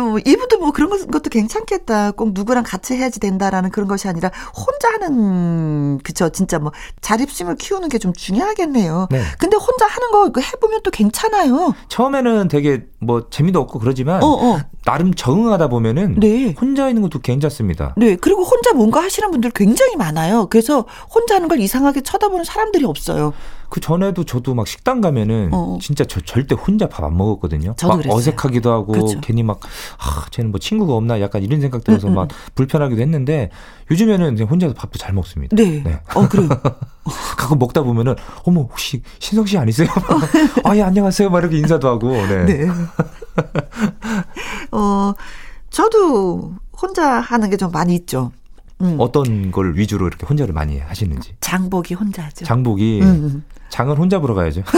뭐 0.04 0.18
이분도 0.18 0.58
뭐 0.58 0.72
그런 0.72 0.88
것도 0.90 1.30
괜찮겠다. 1.30 2.12
꼭 2.12 2.32
누구랑 2.32 2.64
같이 2.64 2.94
해야지 2.94 3.20
된다라는 3.20 3.70
그런 3.70 3.88
것이 3.88 4.08
아니라 4.08 4.30
혼자 4.54 4.92
하는 4.94 5.98
그쵸 6.02 6.28
진짜 6.30 6.58
뭐 6.58 6.72
자립심을 7.00 7.56
키우는 7.56 7.88
게 7.88 7.96
좀 7.96 8.12
중요하겠네요. 8.12 9.08
네. 9.10 9.22
근데 9.38 9.56
혼자 9.56 9.86
하는 9.86 10.10
거 10.32 10.40
해보면 10.40 10.82
또 10.82 10.90
괜찮아요. 10.90 11.72
처음에는 11.88 12.48
되게 12.48 12.84
뭐 13.00 13.28
재미도 13.30 13.58
없고 13.60 13.78
그러지만 13.78 14.22
어, 14.22 14.26
어. 14.26 14.60
나름 14.84 15.14
적응하다 15.14 15.68
보면은 15.68 16.20
네. 16.20 16.54
혼자 16.60 16.88
있는 16.88 17.00
것도 17.02 17.20
괜찮습니다. 17.20 17.94
네. 17.96 18.16
그리고 18.16 18.42
혼자 18.44 18.74
뭔가 18.74 19.02
하시는 19.02 19.30
분들 19.30 19.50
굉장히 19.52 19.96
많아요. 19.96 20.46
그래서 20.50 20.84
혼자 21.12 21.36
하는 21.36 21.48
걸 21.48 21.58
이상하게 21.60 22.02
쳐다보는 22.02 22.44
사람들이 22.44 22.84
없어요. 22.84 23.32
그 23.68 23.80
전에도 23.80 24.24
저도 24.24 24.54
막 24.54 24.66
식당 24.66 25.00
가면은 25.00 25.50
어. 25.52 25.78
진짜 25.80 26.04
저 26.04 26.20
절대 26.20 26.54
혼자 26.54 26.88
밥 26.88 27.04
안 27.04 27.16
먹었거든요. 27.16 27.74
막 27.82 27.96
그랬어요. 27.96 28.14
어색하기도 28.14 28.70
하고 28.72 28.92
그렇죠. 28.92 29.20
괜히 29.20 29.42
막 29.42 29.60
아, 29.98 30.24
쟤는 30.30 30.50
뭐 30.50 30.58
친구가 30.60 30.94
없나 30.94 31.20
약간 31.20 31.42
이런 31.42 31.60
생각 31.60 31.84
들어서 31.84 32.08
음, 32.08 32.12
음. 32.12 32.14
막 32.14 32.28
불편하기도 32.54 33.00
했는데 33.00 33.50
요즘에는 33.90 34.40
혼자서 34.40 34.74
밥도 34.74 34.98
잘 34.98 35.12
먹습니다. 35.14 35.54
네. 35.56 35.82
네. 35.84 36.00
어, 36.14 36.28
그래요. 36.28 36.48
가끔 37.36 37.58
먹다 37.58 37.82
보면은 37.82 38.16
어머 38.44 38.62
혹시 38.62 39.02
신성 39.20 39.46
씨 39.46 39.56
아니세요? 39.58 39.88
아, 40.64 40.76
예, 40.76 40.82
안녕하세요. 40.82 41.30
막 41.30 41.38
이렇게 41.40 41.58
인사도 41.58 41.86
하고. 41.88 42.10
네. 42.10 42.44
네. 42.44 42.66
어, 44.72 45.12
저도 45.70 46.54
혼자 46.80 47.20
하는 47.20 47.50
게 47.50 47.56
좀 47.56 47.70
많이 47.70 47.94
있죠. 47.94 48.32
음. 48.82 48.96
어떤 48.98 49.50
걸 49.50 49.74
위주로 49.76 50.06
이렇게 50.06 50.26
혼자를 50.26 50.52
많이 50.52 50.78
하시는지. 50.78 51.34
장보기 51.40 51.94
혼자 51.94 52.24
하죠. 52.24 52.44
장보기. 52.44 53.00
음. 53.02 53.44
음. 53.66 53.70
장은 53.70 53.96
혼자 53.96 54.18
보러 54.18 54.34
가야죠. 54.34 54.62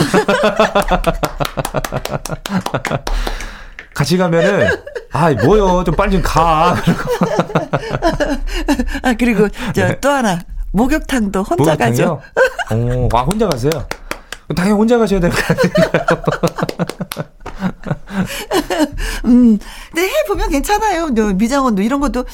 같이 3.95 4.17
가면은 4.17 4.69
아 5.13 5.31
뭐요 5.33 5.83
좀 5.85 5.95
빨리 5.95 6.13
좀 6.13 6.23
가. 6.23 6.75
아 9.03 9.15
그리고 9.19 9.49
저또 9.75 10.09
네. 10.09 10.15
하나 10.15 10.39
목욕탕도 10.73 11.43
혼자 11.43 11.73
목욕탕이요? 11.73 12.17
가죠. 12.17 12.23
어, 12.71 13.09
아 13.17 13.23
혼자 13.23 13.49
가세요. 13.49 13.71
당연히 14.57 14.77
혼자 14.79 14.97
가셔야 14.99 15.21
될 15.21 15.31
거 15.31 15.37
아닌가요? 15.49 15.93
음, 19.27 19.59
근데 19.93 20.03
해 20.09 20.25
보면 20.27 20.49
괜찮아요. 20.51 21.09
미장원도 21.35 21.83
이런 21.83 22.01
것도 22.01 22.25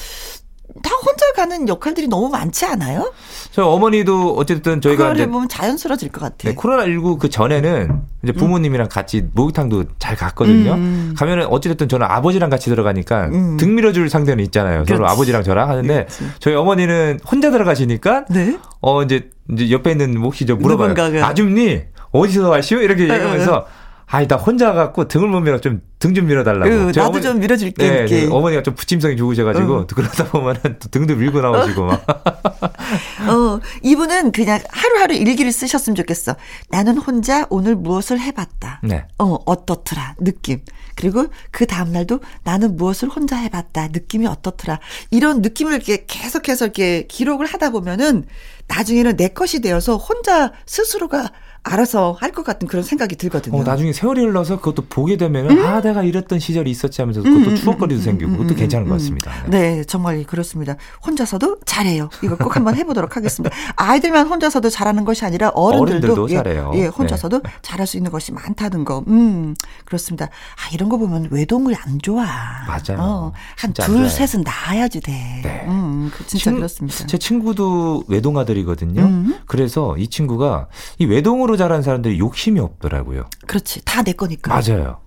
다 0.85 0.91
혼자 1.03 1.31
가는 1.35 1.67
역할들이 1.67 2.07
너무 2.07 2.29
많지 2.29 2.63
않아요? 2.65 3.11
저 3.51 3.65
어머니도 3.65 4.35
어쨌든 4.37 4.81
저희가 4.81 5.13
이제 5.13 5.25
보면 5.25 5.49
자연스러워질 5.49 6.09
것 6.09 6.21
같아요. 6.21 6.51
네, 6.51 6.53
코로나 6.53 6.85
19 6.85 7.17
그 7.17 7.27
전에는 7.29 8.01
이제 8.23 8.33
음. 8.33 8.37
부모님이랑 8.37 8.87
같이 8.89 9.25
목욕탕도 9.33 9.85
잘 9.97 10.15
갔거든요. 10.15 10.73
음. 10.73 11.15
가면은 11.17 11.47
어쨌든 11.47 11.89
저는 11.89 12.05
아버지랑 12.05 12.51
같이 12.51 12.69
들어가니까 12.69 13.25
음. 13.29 13.57
등 13.57 13.73
밀어줄 13.73 14.09
상대는 14.11 14.43
있잖아요. 14.45 14.83
그렇지. 14.83 14.93
서로 14.97 15.09
아버지랑 15.09 15.43
저랑 15.43 15.69
하는데 15.69 16.05
그렇지. 16.05 16.23
저희 16.39 16.53
어머니는 16.53 17.19
혼자 17.29 17.49
들어가시니까 17.49 18.25
네? 18.29 18.59
어 18.81 19.01
이제 19.01 19.31
이제 19.51 19.71
옆에 19.71 19.91
있는 19.91 20.15
혹시 20.17 20.45
저 20.45 20.55
물어봐요. 20.55 20.93
아줌니 21.23 21.81
어디서 22.11 22.49
왔시오? 22.49 22.79
이렇게 22.79 23.03
얘기하면서 23.03 23.65
아이, 24.07 24.27
나 24.27 24.35
혼자 24.35 24.73
갖고 24.73 25.07
등을 25.07 25.27
못 25.27 25.41
밀어 25.41 25.59
좀 25.59 25.81
등 26.05 26.13
좀 26.13 26.27
밀어달라고. 26.27 26.69
으, 26.69 26.77
나도 26.87 27.03
어머니, 27.05 27.23
좀 27.23 27.39
밀어줄게. 27.39 27.89
네, 27.89 28.05
네, 28.05 28.27
어머니가 28.29 28.61
좀 28.63 28.75
부침성이 28.75 29.17
좋으셔가지고 29.17 29.79
응. 29.79 29.87
그러다 29.87 30.25
보면은 30.25 30.61
또 30.79 30.89
등도 30.89 31.15
밀고 31.15 31.41
나오시고 31.41 31.85
막. 31.85 32.05
어, 33.27 33.59
이분은 33.81 34.31
그냥 34.31 34.59
하루하루 34.69 35.15
일기를 35.15 35.51
쓰셨으면 35.51 35.95
좋겠어. 35.95 36.35
나는 36.69 36.97
혼자 36.97 37.47
오늘 37.49 37.75
무엇을 37.75 38.19
해봤다. 38.19 38.81
네. 38.83 39.05
어, 39.17 39.37
어떻더라 39.45 40.15
느낌. 40.19 40.59
그리고 40.95 41.27
그 41.51 41.65
다음 41.65 41.91
날도 41.91 42.19
나는 42.43 42.75
무엇을 42.77 43.09
혼자 43.09 43.37
해봤다. 43.37 43.89
느낌이 43.89 44.27
어떻더라. 44.27 44.79
이런 45.11 45.41
느낌을 45.41 45.73
이렇게 45.73 46.05
계속해서 46.07 46.65
이렇게 46.65 47.07
기록을 47.07 47.45
하다 47.47 47.71
보면은 47.71 48.25
나중에는 48.67 49.17
내 49.17 49.29
것이 49.29 49.59
되어서 49.61 49.97
혼자 49.97 50.51
스스로가 50.65 51.31
알아서 51.65 52.15
할 52.21 52.35
것 52.35 52.43
같은 52.43 52.67
그런 52.67 52.83
생각이 52.83 53.15
들거든요. 53.15 53.57
어, 53.57 53.63
나중에 53.63 53.93
세월이 53.93 54.21
흘러서 54.21 54.57
그것도 54.59 54.87
보게 54.89 55.15
되면 55.15 55.49
음? 55.49 55.65
아 55.65 55.81
내가 55.81 56.03
이랬던 56.03 56.37
시절이 56.37 56.69
있었지 56.69 57.01
하면서 57.01 57.21
그것도 57.23 57.45
음, 57.45 57.51
음 57.51 57.55
추억거리도 57.55 58.01
음, 58.01 58.03
생기고 58.03 58.31
음, 58.31 58.37
그것도 58.37 58.55
괜찮은 58.55 58.87
것 58.87 58.95
같습니다. 58.95 59.31
네. 59.47 59.77
네. 59.77 59.83
정말 59.85 60.21
그렇습니다. 60.25 60.75
혼자서도 61.05 61.59
잘해요. 61.65 62.09
이거 62.23 62.35
꼭 62.35 62.55
한번 62.57 62.75
해보도록 62.75 63.15
하겠습니다. 63.15 63.55
아이들만 63.77 64.27
혼자서도 64.27 64.69
잘하는 64.69 65.05
것이 65.05 65.23
아니라 65.23 65.49
어른들도, 65.49 66.07
어른들도 66.07 66.29
예, 66.31 66.35
잘해요. 66.35 66.71
예, 66.75 66.87
혼자서도 66.87 67.39
네. 67.41 67.49
잘할 67.61 67.87
수 67.87 67.95
있는 67.95 68.11
것이 68.11 68.33
많다는 68.33 68.83
거. 68.83 69.03
음 69.07 69.55
그렇습니다. 69.85 70.25
아 70.25 70.73
이런 70.73 70.89
거 70.89 70.97
보면 70.97 71.29
외동을 71.31 71.73
안 71.85 71.99
좋아. 72.01 72.25
맞아요. 72.67 72.99
어, 72.99 73.31
한둘 73.57 74.09
셋은 74.09 74.43
낳아야지 74.43 74.99
돼. 74.99 75.13
네. 75.41 75.65
음그 75.69 76.27
진짜 76.27 76.43
친, 76.43 76.55
그렇습니다. 76.55 77.05
제 77.07 77.17
친구도 77.17 78.03
외동 78.09 78.37
아들이거든요. 78.37 79.35
그래서 79.45 79.95
이 79.97 80.09
친구가 80.09 80.67
이 80.99 81.05
외동으로 81.05 81.54
자란 81.57 81.81
사람들이 81.81 82.19
욕심이 82.19 82.59
없더라고요. 82.59 83.25
그렇지. 83.47 83.81
다 83.85 84.03
내 84.03 84.11
거니까. 84.13 84.53
맞아요. 84.53 84.97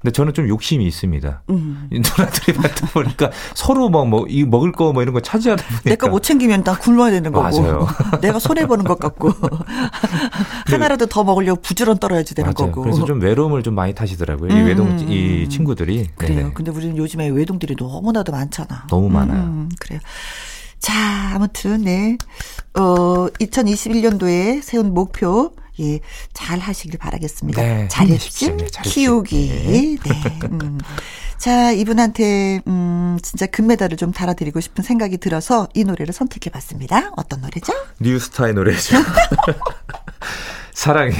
근데 0.00 0.12
저는 0.12 0.32
좀 0.32 0.48
욕심이 0.48 0.86
있습니다. 0.86 1.42
음. 1.50 1.88
누나들이 1.92 2.56
받다 2.56 2.86
보니까 2.86 3.30
서로 3.54 3.90
막 3.90 4.08
뭐, 4.08 4.24
이 4.30 4.44
먹을 4.44 4.72
거 4.72 4.92
뭐 4.94 5.02
이런 5.02 5.12
거 5.12 5.20
차지하다 5.20 5.62
보니까. 5.62 5.90
내 5.90 5.96
거 5.96 6.08
못 6.08 6.22
챙기면 6.22 6.64
다 6.64 6.74
굶어야 6.78 7.10
되는 7.10 7.30
거고. 7.32 7.60
맞아요. 7.60 7.86
내가 8.22 8.38
손해 8.38 8.66
보는 8.66 8.86
것 8.86 8.98
같고. 8.98 9.30
하나라도 10.66 11.04
더 11.06 11.22
먹으려고 11.24 11.60
부지런 11.60 11.98
떨어야지 11.98 12.34
되는 12.34 12.52
맞아요. 12.56 12.70
거고. 12.72 12.82
그래서 12.82 13.04
좀 13.04 13.20
외로움을 13.20 13.62
좀 13.62 13.74
많이 13.74 13.94
타시더라고요. 13.94 14.52
음. 14.52 14.56
이 14.58 14.62
외동, 14.62 14.98
이 15.00 15.46
친구들이. 15.50 16.08
그래요. 16.16 16.36
네네. 16.38 16.50
근데 16.54 16.70
우리는 16.70 16.96
요즘에 16.96 17.28
외동들이 17.28 17.76
너무나도 17.78 18.32
많잖아. 18.32 18.86
너무 18.88 19.10
많아요. 19.10 19.42
음, 19.42 19.68
그래요. 19.78 20.00
자, 20.78 20.94
아무튼, 21.34 21.82
네. 21.82 22.16
어, 22.72 23.26
2021년도에 23.38 24.62
세운 24.62 24.94
목표, 24.94 25.52
예, 25.80 26.00
잘 26.32 26.58
하시길 26.58 26.98
바라겠습니다. 26.98 27.62
네, 27.62 27.88
잘했지? 27.88 28.52
네, 28.52 28.66
키우기. 28.84 29.48
네. 29.48 30.10
네. 30.10 30.38
음. 30.44 30.78
자, 31.38 31.72
이분한테, 31.72 32.60
음, 32.66 33.18
진짜 33.22 33.46
금메달을 33.46 33.96
좀 33.96 34.12
달아드리고 34.12 34.60
싶은 34.60 34.84
생각이 34.84 35.16
들어서 35.18 35.68
이 35.72 35.84
노래를 35.84 36.12
선택해 36.12 36.50
봤습니다. 36.50 37.12
어떤 37.16 37.40
노래죠? 37.40 37.72
뉴스타의 37.98 38.52
노래죠. 38.54 38.96
사랑의 40.74 41.14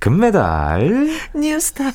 금메달. 0.00 1.08
뉴스타. 1.34 1.92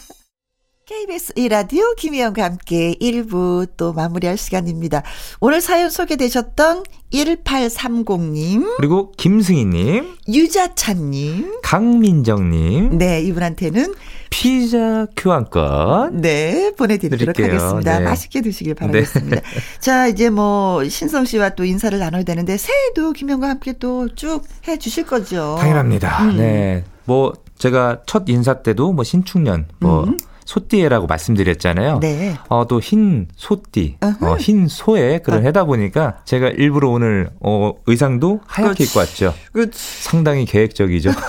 KBS 0.95 1.31
이라디오 1.37 1.95
김희영과 1.95 2.43
함께 2.43 2.93
1부 2.99 3.69
또 3.77 3.93
마무리할 3.93 4.35
시간입니다. 4.35 5.03
오늘 5.39 5.61
사연 5.61 5.89
소개되셨던 5.89 6.83
1830님. 7.13 8.75
그리고 8.75 9.13
김승희님. 9.13 10.17
유자찬님. 10.27 11.61
강민정님. 11.63 12.97
네, 12.97 13.21
이분한테는 13.21 13.93
피자 14.29 15.07
교환권. 15.15 16.19
네, 16.19 16.73
보내드리도록 16.77 17.35
드릴게요. 17.37 17.57
하겠습니다. 17.57 17.99
네. 17.99 18.03
맛있게 18.05 18.41
드시길 18.41 18.75
바라겠습니다. 18.75 19.35
네. 19.37 19.41
자, 19.79 20.07
이제 20.07 20.29
뭐, 20.29 20.83
신성 20.89 21.23
씨와 21.23 21.51
또 21.51 21.63
인사를 21.63 21.97
나눠야 21.97 22.23
되는데, 22.23 22.57
새해도 22.57 23.13
김영과 23.13 23.47
함께 23.47 23.71
또 23.79 24.07
쭉 24.17 24.43
해 24.67 24.77
주실 24.77 25.05
거죠. 25.05 25.55
당연합니다. 25.57 26.25
음. 26.25 26.35
네. 26.37 26.83
뭐, 27.05 27.31
제가 27.57 28.01
첫 28.05 28.25
인사 28.27 28.61
때도 28.61 28.91
뭐, 28.91 29.05
신축년, 29.05 29.67
뭐, 29.79 30.03
음. 30.03 30.17
소띠에라고 30.51 31.07
말씀드렸잖아요. 31.07 31.99
네. 31.99 32.35
어, 32.49 32.67
또 32.67 32.79
흰 32.81 33.27
소띠, 33.35 33.95
어, 34.01 34.35
흰 34.37 34.67
소에 34.67 35.19
그런 35.19 35.41
어. 35.41 35.43
해다 35.43 35.63
보니까 35.63 36.17
제가 36.25 36.49
일부러 36.49 36.89
오늘 36.89 37.29
어, 37.39 37.71
의상도 37.85 38.41
하얗게 38.47 38.83
입고 38.83 38.99
왔죠. 38.99 39.33
그렇지. 39.53 40.03
상당히 40.03 40.45
계획적이죠. 40.45 41.11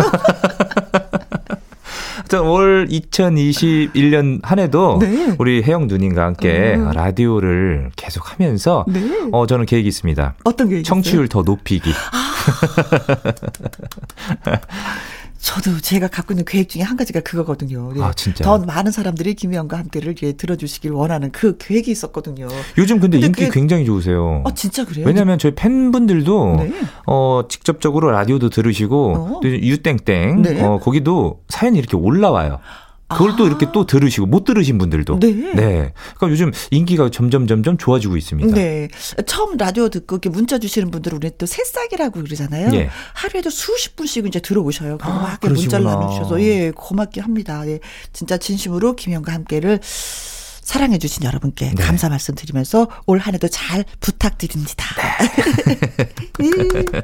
올 2.43 2.89
2021년 2.89 4.41
한 4.43 4.59
해도 4.59 4.99
네. 4.99 5.37
우리 5.39 5.63
혜영 5.63 5.87
누님과 5.87 6.25
함께 6.25 6.75
음. 6.77 6.91
라디오를 6.93 7.91
계속 7.95 8.33
하면서 8.33 8.87
네. 8.89 9.03
어 9.33 9.47
저는 9.47 9.67
계획이 9.67 9.87
있습니다. 9.87 10.37
어떤 10.45 10.69
계획이 10.71 10.83
청취율 10.83 11.29
더 11.29 11.43
높이기. 11.43 11.93
아. 12.13 12.33
저도 15.43 15.81
제가 15.81 16.07
갖고 16.07 16.33
있는 16.33 16.45
계획 16.45 16.69
중에 16.69 16.83
한 16.83 16.97
가지가 16.97 17.21
그거거든요. 17.21 17.93
네. 17.93 18.01
아, 18.01 18.13
진짜. 18.13 18.45
더 18.45 18.59
많은 18.59 18.93
사람들이 18.93 19.35
김혜영과 19.35 19.77
함께를 19.77 20.15
예, 20.23 20.33
들어주시길 20.33 20.93
원하는 20.93 21.33
그 21.33 21.57
계획이 21.59 21.91
있었거든요. 21.91 22.47
요즘 22.79 23.01
근데, 23.01 23.19
근데 23.19 23.27
인기 23.27 23.49
그 23.49 23.53
굉장히 23.53 23.85
좋으세요. 23.85 24.45
아, 24.47 24.55
진짜 24.55 24.85
그래요? 24.85 25.05
왜냐면 25.05 25.39
저희 25.39 25.53
팬분들도 25.57 26.57
네. 26.61 26.73
어, 27.09 27.43
직접적으로 27.49 28.13
라디오도 28.13 28.51
들으시고 28.51 29.13
어. 29.15 29.41
또 29.43 29.49
유땡땡 29.49 30.43
네. 30.43 30.63
어, 30.63 30.79
거기도 30.79 31.41
사연이 31.49 31.77
이렇게 31.77 31.97
올라와요. 31.97 32.61
그걸 33.13 33.33
아. 33.33 33.37
또 33.37 33.47
이렇게 33.47 33.67
또 33.73 33.87
들으시고 33.87 34.27
못 34.27 34.45
들으신 34.45 34.79
분들도. 34.79 35.21
네. 35.21 35.33
네. 35.33 35.93
그러니까 36.17 36.31
요즘 36.31 36.53
인기가 36.71 37.11
점점 37.11 37.47
점점 37.47 37.79
좋아지고 37.79 38.17
있습니다. 38.17 38.55
네. 38.55 38.89
처음 39.27 39.57
라디오 39.57 39.89
듣고 39.89 40.17
이렇게 40.17 40.29
문자 40.29 40.59
주시는 40.59 40.91
분들은 40.91 41.17
우리 41.17 41.31
또 41.37 41.47
새싹이라고 41.47 42.23
그러잖아요. 42.23 42.71
예. 42.75 42.91
하루에도 43.15 43.51
수십 43.51 43.97
분씩 43.97 44.27
이제 44.27 44.41
들어오셔요. 44.41 44.99
그리고 44.99 45.13
아, 45.13 45.23
막 45.23 45.41
문자를 45.43 45.85
나누셔서 45.85 46.43
예, 46.43 46.71
고맙게 46.71 47.21
합니다. 47.21 47.67
예. 47.67 47.81
진짜 48.13 48.37
진심으로 48.37 48.97
김영과 48.97 49.33
함께를 49.33 49.81
사랑해주신 50.63 51.25
여러분께 51.25 51.73
네. 51.75 51.83
감사 51.83 52.09
말씀 52.09 52.35
드리면서 52.35 52.89
올 53.07 53.23
한 53.23 53.35
해도 53.35 53.47
잘 53.49 53.85
부탁드립니다. 54.01 54.85
네. 56.39 56.49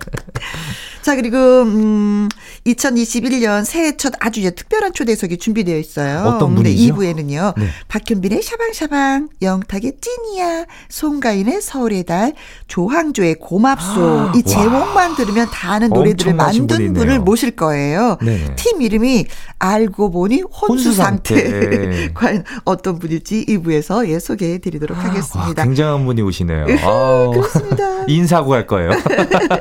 자, 1.03 1.15
그리고, 1.15 1.37
음, 1.63 2.29
2021년 2.67 3.65
새해 3.65 3.97
첫 3.97 4.13
아주 4.21 4.43
특별한 4.55 4.93
초대석이 4.93 5.39
준비되어 5.39 5.79
있어요. 5.79 6.25
어떤 6.25 6.55
분이죠? 6.57 6.95
2부에는요. 6.95 7.55
네. 7.57 7.69
박현빈의 7.87 8.43
샤방샤방, 8.43 9.29
영탁의 9.41 9.93
찐이야, 10.01 10.67
송가인의 10.89 11.63
서울의 11.63 12.05
달, 12.05 12.35
조항조의 12.67 13.37
고맙소. 13.37 14.01
아, 14.01 14.33
이 14.37 14.43
제목만 14.43 15.15
들으면 15.17 15.49
다 15.51 15.73
아는 15.75 15.91
노래들을 15.91 16.35
만든 16.35 16.67
분이네요. 16.67 16.93
분을 16.95 17.21
모실 17.21 17.53
거예요. 17.53 18.19
네. 18.21 18.55
팀 18.57 18.83
이름이 18.83 19.27
알고 19.61 20.11
보니 20.11 20.43
혼수, 20.43 20.93
상태. 20.93 22.11
과연 22.13 22.45
어떤 22.65 22.99
분일지 22.99 23.45
2부에서 23.49 24.09
예, 24.09 24.19
소개해 24.19 24.59
드리도록 24.59 24.97
하겠습니다. 24.99 25.61
와, 25.61 25.65
굉장한 25.67 26.05
분이 26.05 26.23
오시네요. 26.23 26.67
그렇습니다. 26.67 28.05
인사하고 28.09 28.51
갈 28.51 28.67
거예요. 28.67 28.91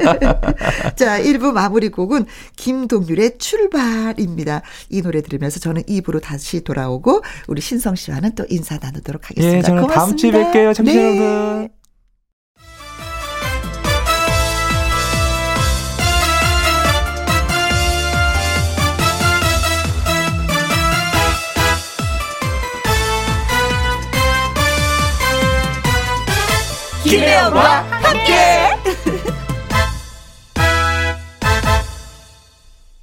자, 0.96 1.22
1부 1.22 1.52
마무리 1.52 1.90
곡은 1.90 2.26
김동률의 2.56 3.38
출발입니다. 3.38 4.62
이 4.90 5.02
노래 5.02 5.22
들으면서 5.22 5.60
저는 5.60 5.84
2부로 5.84 6.22
다시 6.22 6.64
돌아오고 6.64 7.22
우리 7.48 7.62
신성 7.62 7.96
씨와는 7.96 8.36
또 8.36 8.46
인사 8.50 8.78
나누도록 8.82 9.30
하겠습니다. 9.30 9.58
예, 9.58 9.62
저는 9.62 9.84
고맙습니다. 9.84 10.00
다음 10.00 10.18
주에 10.18 10.32
뵐게요. 10.32 10.74
청취자 10.74 11.00
네. 11.00 11.18
여러분. 11.18 11.77
김혜영과 27.08 27.84
함께. 28.04 28.36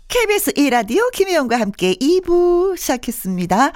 KBS 0.08 0.52
1라디오 0.52 1.10
김혜영과 1.12 1.58
함께 1.58 1.94
2부 1.94 2.76
시작했습니다. 2.76 3.72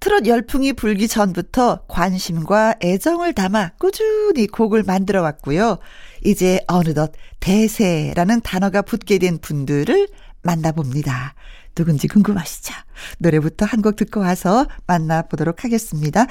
트롯 0.00 0.26
열풍이 0.26 0.72
불기 0.72 1.08
전부터 1.08 1.82
관심과 1.88 2.76
애정을 2.82 3.34
담아 3.34 3.72
꾸준히 3.78 4.46
곡을 4.46 4.82
만들어 4.82 5.20
왔고요. 5.20 5.78
이제 6.24 6.60
어느덧 6.68 7.12
대세라는 7.40 8.40
단어가 8.40 8.80
붙게 8.82 9.18
된 9.18 9.38
분들을 9.38 10.08
만나봅니다. 10.42 11.34
누군지 11.74 12.08
궁금하시죠? 12.08 12.72
노래부터 13.18 13.66
한 13.66 13.82
곡 13.82 13.96
듣고 13.96 14.20
와서 14.20 14.66
만나보도록 14.86 15.64
하겠습니다. 15.64 16.26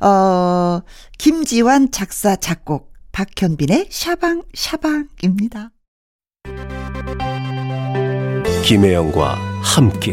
어, 0.00 0.80
김지환 1.18 1.90
작사, 1.90 2.36
작곡, 2.36 2.92
박현빈의 3.12 3.88
샤방, 3.90 4.42
샤방입니다. 4.54 5.70
김혜영과 8.64 9.34
함께 9.62 10.12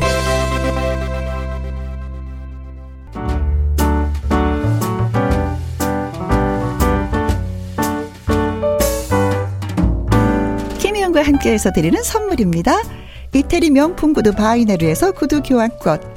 김혜영과 10.80 11.22
함께해서 11.24 11.72
드리는 11.72 12.02
선물입니다. 12.02 12.82
이태리 13.34 13.70
명품 13.70 14.14
구두 14.14 14.34
바이네르에서 14.34 15.12
구두 15.12 15.42
교환권 15.44 16.17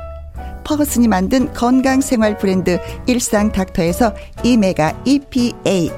퍼거슨이 0.63 1.07
만든 1.07 1.51
건강생활 1.53 2.37
브랜드 2.37 2.79
일상닥터에서 3.07 4.13
오메가 4.43 4.99
EPA 5.05 5.91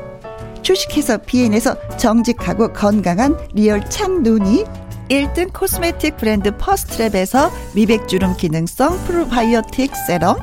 주식회사 0.61 1.17
비엔에서 1.17 1.97
정직하고 1.97 2.73
건강한 2.73 3.37
리얼 3.53 3.87
참눈이 3.89 4.63
1등 5.09 5.51
코스메틱 5.53 6.17
브랜드 6.17 6.57
퍼스트랩에서 6.57 7.51
미백주름 7.75 8.37
기능성 8.37 9.05
프로바이오틱 9.05 9.91
세럼 10.07 10.37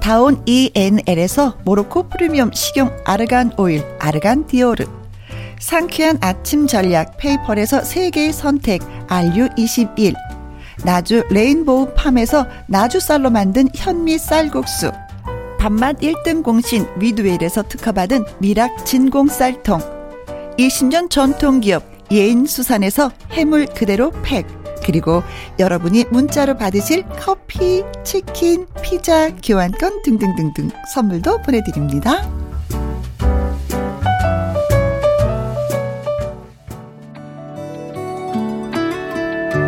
다온 0.00 0.42
ENL에서 0.46 1.58
모로코 1.64 2.08
프리미엄 2.08 2.50
식용 2.52 2.90
아르간 3.04 3.52
오일 3.56 3.84
아르간 4.00 4.46
디오르 4.46 4.86
상쾌한 5.60 6.18
아침 6.20 6.66
전략 6.66 7.16
페이퍼에서 7.18 7.84
세계의 7.84 8.32
선택 8.32 8.80
RU21 9.06 10.14
나주 10.84 11.24
레인보우 11.30 11.94
팜에서 11.94 12.46
나주 12.66 13.00
쌀로 13.00 13.30
만든 13.30 13.68
현미 13.74 14.18
쌀국수. 14.18 14.92
단맛 15.58 15.98
1등 15.98 16.42
공신 16.42 16.86
위드웰에서 16.96 17.62
특허받은 17.68 18.24
미락 18.38 18.84
진공 18.84 19.28
쌀통. 19.28 19.80
20년 20.58 21.08
전통기업 21.08 21.84
예인수산에서 22.10 23.10
해물 23.30 23.66
그대로 23.66 24.10
팩. 24.22 24.46
그리고 24.84 25.22
여러분이 25.58 26.06
문자로 26.10 26.56
받으실 26.56 27.04
커피, 27.20 27.84
치킨, 28.02 28.66
피자, 28.82 29.30
교환권 29.36 30.02
등등등등 30.02 30.70
선물도 30.92 31.42
보내드립니다. 31.42 32.28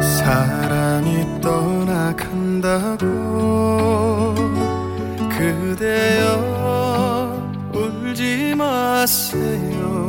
사랑이 0.01 0.64
떠나간다고 1.45 3.07
그대여 5.29 6.25
울지 7.75 8.55
마세요. 8.57 10.09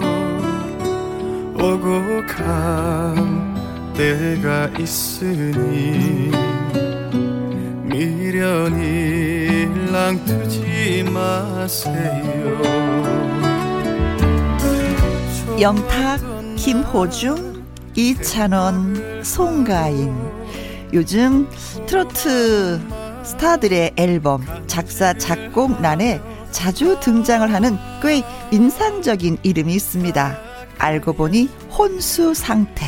오고 1.56 2.26
간 2.26 3.54
때가 3.93 4.69
있으니 4.80 6.32
미련이 7.84 9.67
랑뜨지 9.91 11.04
마세요. 11.12 12.62
영탁 15.60 16.21
김호중 16.56 17.65
이찬원 17.93 19.21
송가인 19.24 20.35
요즘 20.93 21.50
트로트 21.88 22.80
스타들의 23.24 23.93
앨범 23.98 24.45
작사 24.67 25.13
작곡란에 25.13 26.21
자주 26.52 27.00
등장을 27.00 27.52
하는 27.52 27.78
꽤 28.02 28.24
인상적인 28.52 29.39
이름이 29.43 29.74
있습니다. 29.74 30.38
알고 30.78 31.13
보니 31.13 31.50
혼수 31.71 32.34
상태. 32.34 32.86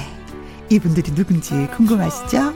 이분들이 0.70 1.14
누군지 1.14 1.54
궁금하시죠? 1.76 2.54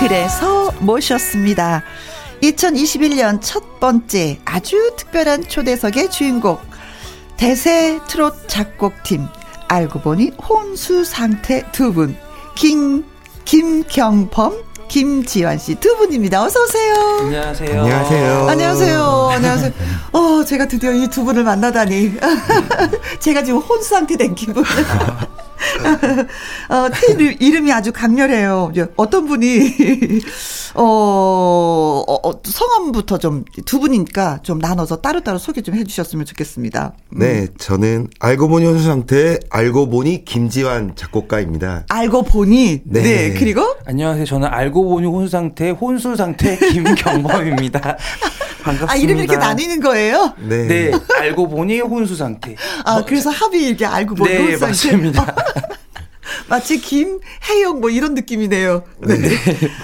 그래서 0.00 0.70
모셨습니다. 0.80 1.82
2021년 2.52 3.38
첫 3.40 3.80
번째 3.80 4.38
아주 4.44 4.92
특별한 4.96 5.48
초대석의 5.48 6.10
주인공 6.10 6.58
대세 7.36 8.00
트롯 8.08 8.48
작곡팀 8.48 9.26
알고 9.68 10.00
보니 10.00 10.32
혼수 10.46 11.04
상태 11.04 11.64
두 11.72 11.92
분. 11.92 12.16
김경범, 13.44 14.62
김지환 14.88 15.58
씨 15.58 15.74
두 15.76 15.96
분입니다. 15.96 16.44
어서 16.44 16.62
오세요. 16.62 16.94
안녕하세요. 17.22 17.82
안녕하세요. 17.82 18.48
안녕하세요. 18.48 19.28
안녕하세요. 19.32 19.72
어, 20.12 20.44
제가 20.44 20.68
드디어 20.68 20.92
이 20.92 21.08
두 21.08 21.24
분을 21.24 21.42
만나다니. 21.44 22.12
제가 23.20 23.42
지금 23.42 23.58
혼수 23.60 23.88
상태 23.88 24.16
된 24.16 24.34
기분. 24.34 24.62
어, 26.68 26.88
팀 27.00 27.36
이름이 27.40 27.72
아주 27.72 27.92
강렬해요. 27.92 28.72
어떤 28.96 29.26
분이, 29.26 30.20
어, 30.74 32.04
어, 32.06 32.28
어, 32.28 32.32
성함부터 32.44 33.18
좀 33.18 33.44
두 33.66 33.80
분이니까 33.80 34.40
좀 34.42 34.58
나눠서 34.58 35.00
따로따로 35.00 35.38
소개 35.38 35.60
좀 35.62 35.74
해주셨으면 35.74 36.26
좋겠습니다. 36.26 36.92
음. 37.14 37.18
네, 37.18 37.48
저는 37.58 38.08
알고 38.20 38.48
보니 38.48 38.66
혼수 38.66 38.84
상태, 38.84 39.38
알고 39.50 39.88
보니 39.88 40.24
김지환 40.24 40.94
작곡가입니다. 40.96 41.84
알고 41.88 42.22
보니, 42.22 42.82
네, 42.84 43.02
네 43.02 43.34
그리고? 43.34 43.62
안녕하세요. 43.86 44.24
저는 44.26 44.48
알고 44.48 44.84
보니 44.84 45.06
혼수 45.06 45.30
상태, 45.30 45.70
혼수 45.70 46.16
상태 46.16 46.56
김경범입니다. 46.56 47.80
반갑습니다. 48.64 48.92
아, 48.92 48.96
이름 48.96 49.18
이렇게 49.18 49.36
나뉘는 49.36 49.80
거예요? 49.80 50.32
네. 50.38 50.66
네, 50.66 50.92
알고 51.18 51.48
보니 51.48 51.80
혼수 51.80 52.16
상태. 52.16 52.56
아, 52.84 53.04
그래서 53.04 53.30
합이 53.30 53.62
이렇게 53.62 53.84
알고 53.84 54.14
보니 54.14 54.30
네, 54.30 54.38
혼수 54.54 54.58
상태. 54.58 54.66
맞습니다. 54.66 55.34
마치 56.48 56.80
김혜영 56.80 57.80
뭐 57.80 57.90
이런 57.90 58.14
느낌이네요. 58.14 58.82
네. 59.00 59.18
네. 59.18 59.28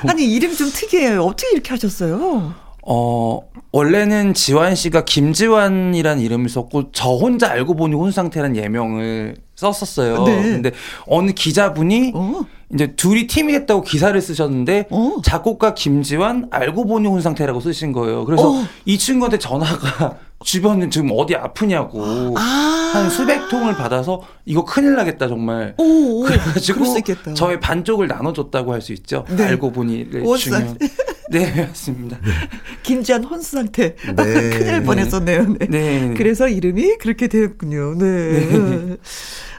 아니 0.09 0.25
이름 0.25 0.55
좀 0.55 0.71
특이해요. 0.73 1.23
어떻게 1.23 1.51
이렇게 1.53 1.71
하셨어요? 1.71 2.55
어 2.83 3.41
원래는 3.73 4.35
지환 4.35 4.75
씨가 4.75 5.05
김지환이라는 5.05 6.23
이름을 6.23 6.49
썼고 6.49 6.93
저 6.93 7.11
혼자 7.11 7.51
알고 7.51 7.77
보니 7.77 7.95
혼 7.95 8.11
상태라는 8.11 8.57
예명을 8.57 9.37
썼었어요. 9.55 10.25
네. 10.25 10.43
근데 10.43 10.73
어느 11.07 11.33
기자분이 11.33 12.13
어? 12.15 12.41
이제 12.73 12.95
둘이 12.97 13.27
팀이 13.27 13.53
됐다고 13.53 13.83
기사를 13.83 14.19
쓰셨는데 14.21 14.87
어? 14.91 15.17
작곡가 15.23 15.75
김지환 15.75 16.49
알고 16.51 16.87
보니 16.87 17.07
혼 17.07 17.21
상태라고 17.21 17.61
쓰신 17.61 17.93
거예요. 17.93 18.25
그래서 18.25 18.51
어. 18.51 18.65
이 18.87 18.97
친구한테 18.97 19.39
전화가 19.39 20.19
주변에 20.45 20.88
지금 20.88 21.11
어디 21.12 21.34
아프냐고. 21.36 22.34
아~ 22.36 22.91
한 22.95 23.11
수백 23.11 23.49
통을 23.49 23.74
받아서 23.76 24.22
이거 24.45 24.64
큰일 24.64 24.95
나겠다 24.95 25.28
정말. 25.28 25.74
오, 25.78 26.22
그래가지고 26.22 26.84
저의 27.34 27.61
반쪽을 27.61 28.09
나눠줬다고 28.09 28.72
할 28.72 28.80
수 28.80 28.93
있죠. 28.95 29.24
네. 29.28 29.45
알고 29.45 29.72
보니 29.72 30.09
중요한. 30.38 30.76
네 31.30 31.66
맞습니다. 31.66 32.18
김지한 32.82 33.22
혼수 33.22 33.53
상태. 33.53 33.95
네. 33.95 34.14
큰일 34.51 34.82
뻔했었네요. 34.82 35.57
네. 35.61 35.66
네. 35.68 36.14
그래서 36.16 36.49
이름이 36.49 36.97
그렇게 36.99 37.28
되었군요. 37.28 37.95
네. 37.99 38.97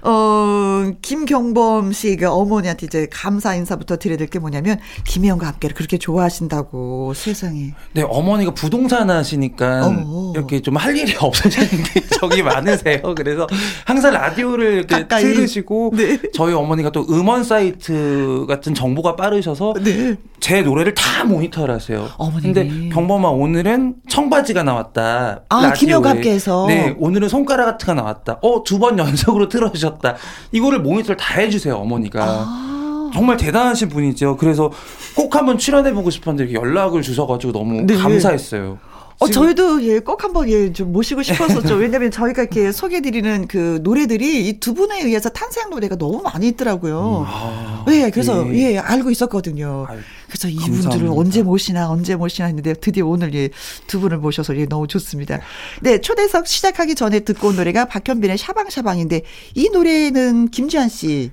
네. 0.04 0.10
어, 0.10 0.92
김경범 1.02 1.92
씨가 1.94 2.34
어머니한테 2.34 2.86
이제 2.88 3.08
감사 3.12 3.56
인사부터 3.56 3.98
드려야 3.98 4.18
될 4.18 4.28
게 4.32 4.40
뭐냐면 4.40 4.80
김혜영과 5.06 5.46
함께를 5.48 5.76
그렇게 5.76 5.98
좋아하신다고 5.98 7.14
세상에. 7.14 7.74
네, 7.94 8.02
어머니가 8.08 8.54
부동산 8.54 9.10
하시니까 9.10 9.88
어 9.88 10.32
이렇게 10.36 10.62
좀 10.62 10.78
할 10.78 10.96
일이 10.98 11.14
없으셨는데 11.20 12.08
적이 12.20 12.44
많으세요. 12.44 13.02
그래서 13.16 13.46
항상 13.86 14.14
라디오를 14.14 14.74
이렇게 14.74 14.96
가까이. 15.02 15.24
들으시고 15.24 15.92
네. 15.96 16.18
저희 16.34 16.54
어머니가 16.54 16.92
또 16.92 17.06
음원 17.10 17.44
사이트 17.44 18.46
같은 18.48 18.74
정보가 18.74 19.16
빠르셔서 19.16 19.74
네. 19.84 20.16
제 20.40 20.62
노래를 20.64 20.94
다 20.96 21.24
모니터를 21.26 21.76
하세요. 21.76 22.08
어머니. 22.18 22.52
근데 22.54 22.90
경범아 22.90 23.30
오늘은 23.30 23.96
청바지가 24.10 24.64
나왔다. 24.64 25.44
아, 25.50 25.74
김혜영과 25.74 26.10
함께해서. 26.12 26.66
네, 26.68 26.96
오늘은 26.98 27.28
손가락 27.30 27.66
같은가 27.66 28.02
나왔다. 28.02 28.40
어, 28.42 28.64
두 28.64 28.80
번 28.82 28.98
연속으로 28.98 29.48
틀어주셨 29.50 29.91
하셨다. 29.92 30.16
이거를 30.52 30.80
모니터를 30.80 31.18
다 31.18 31.40
해주세요, 31.40 31.76
어머니가. 31.76 32.24
아. 32.24 33.12
정말 33.14 33.38
대단하신 33.38 33.90
분이죠. 33.90 34.38
그래서 34.38 34.72
꼭 35.16 35.36
한번 35.36 35.58
출연해보고 35.58 36.10
싶었는데 36.10 36.54
연락을 36.54 37.02
주셔가지고 37.02 37.52
너무 37.52 37.82
네. 37.82 37.96
감사했어요. 37.96 38.80
어, 39.22 39.28
저희도 39.28 39.84
예, 39.84 40.00
꼭 40.00 40.24
한번 40.24 40.50
예, 40.50 40.74
좀 40.74 40.92
모시고 40.92 41.22
싶었었죠. 41.22 41.76
왜냐면 41.76 42.10
저희가 42.10 42.42
이렇게 42.42 42.72
소개드리는 42.72 43.48
그 43.48 43.80
노래들이 43.84 44.48
이 44.48 44.60
두 44.60 44.74
분에 44.74 45.02
의해서 45.04 45.30
탄생 45.30 45.70
노래가 45.70 45.96
너무 45.96 46.22
많이 46.24 46.48
있더라고요. 46.50 47.20
음, 47.20 47.26
아, 47.28 47.84
네, 47.88 48.10
그래서 48.10 48.48
예, 48.54 48.74
예 48.74 48.78
알고 48.80 49.12
있었거든요. 49.12 49.86
아유, 49.88 50.00
그래서 50.28 50.48
이분들을 50.50 51.08
언제 51.10 51.44
모시나 51.44 51.90
언제 51.90 52.16
모시나 52.16 52.48
했는데 52.48 52.74
드디어 52.74 53.06
오늘 53.06 53.34
예, 53.36 53.50
두 53.86 54.00
분을 54.00 54.18
모셔서 54.18 54.58
예, 54.58 54.66
너무 54.66 54.88
좋습니다. 54.88 55.40
네, 55.82 56.02
초대석 56.02 56.48
시작하기 56.48 56.96
전에 56.96 57.20
듣고 57.20 57.50
온 57.50 57.56
노래가 57.58 57.86
박현빈의 57.86 58.38
샤방샤방인데 58.40 59.22
이 59.56 59.70
노래는 59.70 60.50
김지한 60.50 60.90
씨 60.90 61.32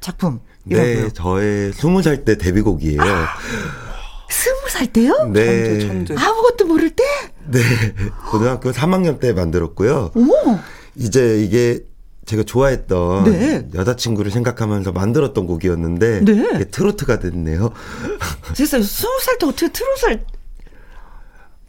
작품. 0.00 0.40
네, 0.64 1.08
저의 1.14 1.72
스무 1.72 2.02
살 2.02 2.24
때 2.24 2.36
데뷔곡이에요. 2.36 3.00
스무 3.00 3.89
살 4.70 4.86
때요? 4.86 5.30
네. 5.32 5.80
천재, 5.80 5.86
천재. 5.86 6.14
아무것도 6.14 6.66
모를 6.66 6.90
때? 6.90 7.04
네. 7.46 7.60
고등학교 8.30 8.70
3학년 8.72 9.20
때 9.20 9.32
만들었고요. 9.32 10.12
어머. 10.14 10.58
이제 10.96 11.42
이게 11.42 11.80
제가 12.26 12.44
좋아했던 12.44 13.24
네. 13.24 13.68
여자친구를 13.74 14.30
생각하면서 14.30 14.92
만들었던 14.92 15.46
곡이었는데 15.46 16.24
네. 16.24 16.64
트로트가 16.70 17.18
됐네요. 17.18 17.72
진짜 18.54 18.80
스무 18.80 19.18
살때 19.20 19.46
어떻게 19.46 19.72
트로트를 19.72 20.24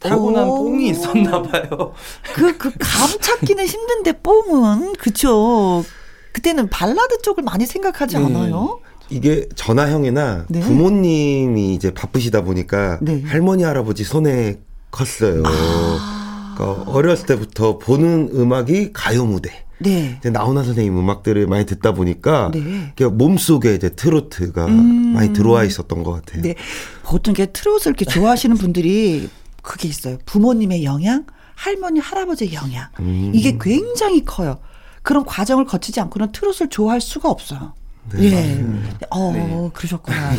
타고난 0.02 0.46
뽕이 0.46 0.88
있었나 0.90 1.42
봐요. 1.42 1.94
그, 2.34 2.56
그, 2.58 2.70
감 2.78 3.08
찾기는 3.20 3.64
힘든데, 3.64 4.20
뽕은. 4.20 4.94
그쵸. 4.94 5.84
그때는 6.32 6.68
발라드 6.68 7.22
쪽을 7.22 7.44
많이 7.44 7.66
생각하지 7.66 8.18
네. 8.18 8.24
않아요? 8.24 8.80
이게 9.12 9.46
전화형이나 9.54 10.46
네. 10.48 10.60
부모님이 10.60 11.74
이제 11.74 11.92
바쁘시다 11.92 12.42
보니까 12.42 12.98
네. 13.02 13.22
할머니 13.22 13.62
할아버지 13.62 14.04
손에 14.04 14.60
컸어요. 14.90 15.42
아. 15.44 16.54
그러니까 16.56 16.90
어렸을 16.90 17.26
때부터 17.26 17.78
보는 17.78 18.30
음악이 18.34 18.92
가요 18.92 19.24
무대. 19.24 19.64
네. 19.78 20.16
이제 20.20 20.30
나훈아 20.30 20.62
선생님 20.62 20.96
음악들을 20.96 21.46
많이 21.46 21.66
듣다 21.66 21.92
보니까 21.92 22.50
네. 22.54 22.92
몸속에 23.04 23.74
이제 23.74 23.88
트로트가 23.88 24.66
음. 24.66 25.12
많이 25.14 25.32
들어와 25.32 25.64
있었던 25.64 26.02
것 26.04 26.12
같아요. 26.12 26.42
네. 26.42 26.54
보통 27.02 27.32
이게 27.32 27.46
트로트를 27.46 27.96
이렇게 27.98 28.04
좋아하시는 28.04 28.56
분들이 28.56 29.28
그게 29.62 29.88
있어요. 29.88 30.18
부모님의 30.24 30.84
영향, 30.84 31.26
할머니, 31.54 32.00
할아버지의 32.00 32.54
영향. 32.54 32.88
음. 33.00 33.32
이게 33.34 33.58
굉장히 33.60 34.24
커요. 34.24 34.58
그런 35.02 35.24
과정을 35.24 35.64
거치지 35.64 36.00
않고는 36.00 36.32
트로트를 36.32 36.70
좋아할 36.70 37.00
수가 37.00 37.28
없어요. 37.28 37.74
네. 38.10 38.24
예. 38.24 38.64
어, 39.10 39.32
네. 39.32 39.70
그러셨구나. 39.72 40.32
네. 40.32 40.38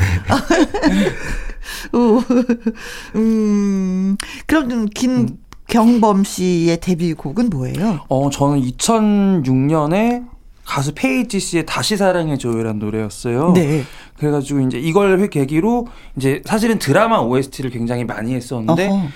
음, 3.16 4.18
그럼 4.46 4.86
김 4.94 5.38
경범 5.68 6.24
씨의 6.24 6.80
데뷔곡은 6.80 7.50
뭐예요? 7.50 8.02
어, 8.10 8.30
저는 8.30 8.62
2006년에 8.62 10.28
가수 10.66 10.94
페이지 10.94 11.40
씨의 11.40 11.66
다시 11.66 11.98
사랑해줘요라는 11.98 12.80
노래였어요. 12.80 13.54
네. 13.54 13.84
그래가지고 14.18 14.62
이제 14.62 14.80
이걸 14.80 15.28
계기로 15.28 15.88
이제 16.16 16.42
사실은 16.46 16.80
드라마 16.80 17.20
OST를 17.20 17.70
굉장히 17.70 18.06
많이 18.06 18.34
했었는데 18.34 18.88
어허. 18.88 19.08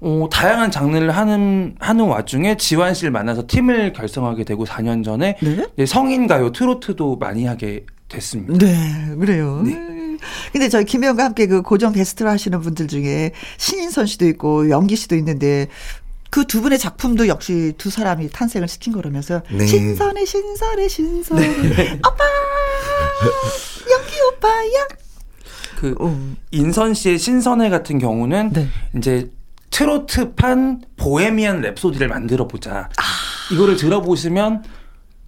어, 0.00 0.28
다양한 0.30 0.70
장르를 0.70 1.10
하는 1.10 1.74
하는 1.78 2.04
와중에 2.06 2.56
지환 2.56 2.94
씨를 2.94 3.10
만나서 3.10 3.44
팀을 3.46 3.92
결성하게 3.92 4.44
되고 4.44 4.64
4년 4.64 5.04
전에 5.04 5.36
네? 5.40 5.86
성인 5.86 6.26
가요 6.26 6.52
트로트도 6.52 7.16
많이 7.16 7.46
하게 7.46 7.86
됐습니다. 8.08 8.64
네, 8.64 9.14
그래요. 9.18 9.62
네. 9.64 9.74
근데 10.52 10.68
저희 10.68 10.84
김혜영과 10.84 11.24
함께 11.24 11.46
그 11.46 11.62
고정 11.62 11.92
게스트를 11.92 12.30
하시는 12.30 12.60
분들 12.60 12.88
중에 12.88 13.32
신인선 13.58 14.06
씨도 14.06 14.26
있고 14.28 14.70
연기 14.70 14.96
씨도 14.96 15.16
있는데 15.16 15.68
그두 16.30 16.60
분의 16.60 16.78
작품도 16.78 17.28
역시 17.28 17.72
두 17.78 17.90
사람이 17.90 18.30
탄생을 18.30 18.68
시킨 18.68 18.92
거라면서요. 18.92 19.42
네. 19.50 19.66
신선해 19.66 20.24
신선해 20.24 20.88
신선해 20.88 21.46
네. 21.46 21.92
오빠 22.00 22.24
연기 23.90 24.20
오빠야. 24.32 24.88
그 25.78 25.94
음. 26.00 26.36
인선 26.50 26.94
씨의 26.94 27.18
신선해 27.18 27.70
같은 27.70 27.98
경우는 27.98 28.50
네. 28.52 28.68
이제 28.96 29.30
트로트판 29.70 30.82
보헤미안 30.96 31.62
랩소디를 31.62 32.06
만들어 32.06 32.46
보자. 32.48 32.88
아. 32.96 33.02
이거를 33.52 33.76
들어보시면 33.76 34.64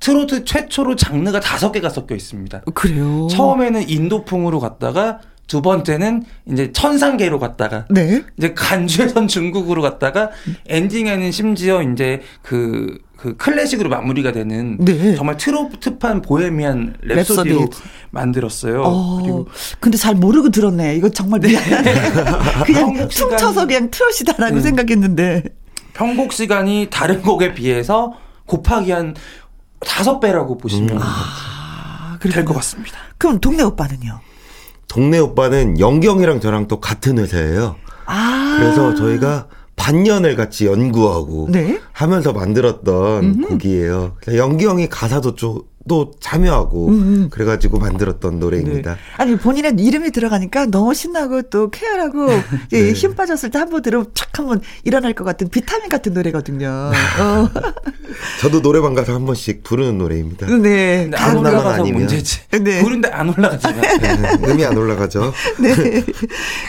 트로트 0.00 0.44
최초로 0.44 0.96
장르가 0.96 1.40
다섯 1.40 1.72
개가 1.72 1.88
섞여 1.88 2.14
있습니다. 2.14 2.60
그래요. 2.74 3.28
처음에는 3.30 3.88
인도풍으로 3.88 4.60
갔다가 4.60 5.20
두 5.48 5.62
번째는 5.62 6.24
이제 6.46 6.70
천상계로 6.72 7.40
갔다가 7.40 7.86
네. 7.90 8.22
이제 8.36 8.52
간주에선 8.54 9.26
중국으로 9.28 9.80
갔다가 9.82 10.30
엔딩에는 10.68 11.32
심지어 11.32 11.82
이제 11.82 12.20
그, 12.42 12.98
그 13.16 13.34
클래식으로 13.36 13.88
마무리가 13.88 14.30
되는 14.32 14.76
네. 14.78 15.16
정말 15.16 15.38
트로트판 15.38 16.20
보헤미안 16.20 16.96
랩소디로 17.02 17.70
랩소디. 17.70 17.76
만들었어요. 18.10 18.82
어, 18.84 19.20
그리고 19.22 19.48
근데 19.80 19.96
잘 19.96 20.14
모르고 20.14 20.50
들었네. 20.50 20.96
이거 20.96 21.08
정말 21.08 21.40
미안해. 21.40 21.94
그냥 22.66 23.08
춤춰서 23.08 23.66
그냥 23.66 23.90
트롯이다라고 23.90 24.56
네. 24.56 24.60
생각했는데 24.60 25.44
편곡 25.94 26.34
시간이 26.34 26.88
다른 26.90 27.22
곡에 27.22 27.54
비해서 27.54 28.12
곱하기 28.44 28.90
한 28.92 29.14
다섯 29.80 30.20
배라고 30.20 30.58
보시면 30.58 30.90
음. 30.96 30.98
아, 31.00 32.18
될것 32.20 32.54
같습니다. 32.54 32.98
그럼 33.16 33.40
동네 33.40 33.62
오빠는요? 33.62 34.20
동네 34.88 35.18
오빠는 35.18 35.78
영경이랑 35.78 36.40
저랑 36.40 36.66
또 36.66 36.80
같은 36.80 37.18
회사예요. 37.18 37.76
아. 38.06 38.56
그래서 38.58 38.94
저희가 38.94 39.46
반년을 39.76 40.34
같이 40.34 40.66
연구하고 40.66 41.48
네? 41.50 41.78
하면서 41.92 42.32
만들었던 42.32 43.24
음흠. 43.24 43.48
곡이에요. 43.48 44.16
영경이 44.34 44.88
가사도 44.88 45.34
좀, 45.36 45.60
또 45.88 46.12
참여하고 46.20 46.88
음. 46.88 47.28
그래가지고 47.30 47.78
만들었던 47.78 48.38
노래입니다. 48.38 48.92
네. 48.94 48.98
아니 49.16 49.36
본인의 49.36 49.74
이름이 49.78 50.10
들어가니까 50.12 50.66
너무 50.66 50.94
신나고 50.94 51.42
또 51.50 51.70
쾌활하고 51.70 52.28
네. 52.70 52.92
힘 52.92 53.14
빠졌을 53.14 53.50
때 53.50 53.58
한 53.58 53.68
번 53.70 53.82
들으면 53.82 54.06
착 54.14 54.38
한번 54.38 54.60
일어날 54.84 55.14
것 55.14 55.24
같은 55.24 55.48
비타민 55.48 55.88
같은 55.88 56.12
노래거든요. 56.14 56.68
어. 57.20 57.48
저도 58.40 58.62
노래방 58.62 58.94
가서 58.94 59.12
한 59.14 59.26
번씩 59.26 59.62
부르는 59.64 59.98
노래입니다. 59.98 60.46
네. 60.58 61.10
안 61.16 61.36
올라가서 61.36 61.68
아니면. 61.70 62.00
문제지. 62.02 62.40
네. 62.62 62.80
부른데 62.82 63.08
안 63.08 63.28
올라가잖아요. 63.30 63.80
네. 63.98 64.38
음이 64.48 64.64
안 64.64 64.76
올라가죠. 64.76 65.32
네. 65.60 66.04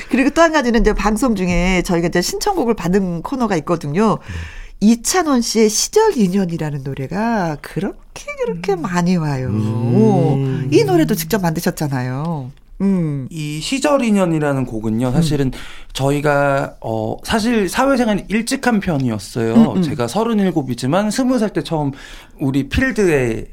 그리고 0.10 0.30
또 0.32 0.42
한 0.42 0.54
가지는 0.54 0.80
이제 0.82 0.94
방송 0.94 1.36
중에 1.36 1.82
저희가 1.86 2.08
이제 2.08 2.22
신청곡을 2.22 2.74
받은 2.74 3.22
코너가 3.22 3.56
있거든요. 3.58 4.18
네. 4.18 4.34
이찬원 4.82 5.42
씨의 5.42 5.70
시절 5.70 6.18
인연이라는 6.18 6.84
노래가 6.84 7.58
그렇게 7.62 8.26
그렇게 8.46 8.74
음. 8.74 8.82
많이 8.82 9.18
와요. 9.18 9.48
음. 9.50 10.70
이 10.72 10.84
노래도 10.84 11.16
직접 11.16 11.42
만드셨잖아요. 11.42 12.52
음. 12.82 13.28
이 13.30 13.60
시절 13.60 14.02
인연이라는 14.04 14.66
곡은요, 14.66 15.12
사실은 15.12 15.48
음. 15.48 15.52
저희가, 15.92 16.76
어, 16.80 17.18
사실 17.24 17.68
사회생활 17.68 18.26
일찍 18.30 18.66
한 18.68 18.80
편이었어요. 18.80 19.54
음, 19.54 19.78
음. 19.78 19.82
제가 19.82 20.06
37이지만 20.08 21.10
20살 21.10 21.52
때 21.52 21.62
처음 21.62 21.92
우리 22.40 22.70
필드에 22.70 23.48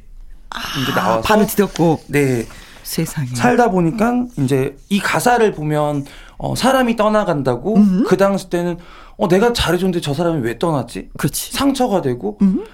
아, 0.51 0.59
이제 0.81 0.93
나와서. 0.95 1.23
발을 1.23 1.47
디뎠고. 1.47 2.01
네. 2.07 2.47
세상에. 2.85 3.27
살다 3.35 3.73
보니까 3.73 4.27
이제 4.39 4.77
이 4.89 5.01
가사를 5.01 5.51
보면, 5.55 6.05
어, 6.39 6.55
사람이 6.55 6.95
떠나간다고 6.95 7.77
음. 7.79 8.05
그 8.07 8.17
당시 8.17 8.49
때는 8.49 8.79
어 9.19 9.29
내가 9.29 9.53
잘해줬는데 9.53 10.01
저 10.01 10.13
사람이 10.15 10.43
왜 10.43 10.59
떠났지? 10.59 11.09
그렇지. 11.17 11.53
상처가 11.53 12.03
되고 12.03 12.37
음? 12.43 12.65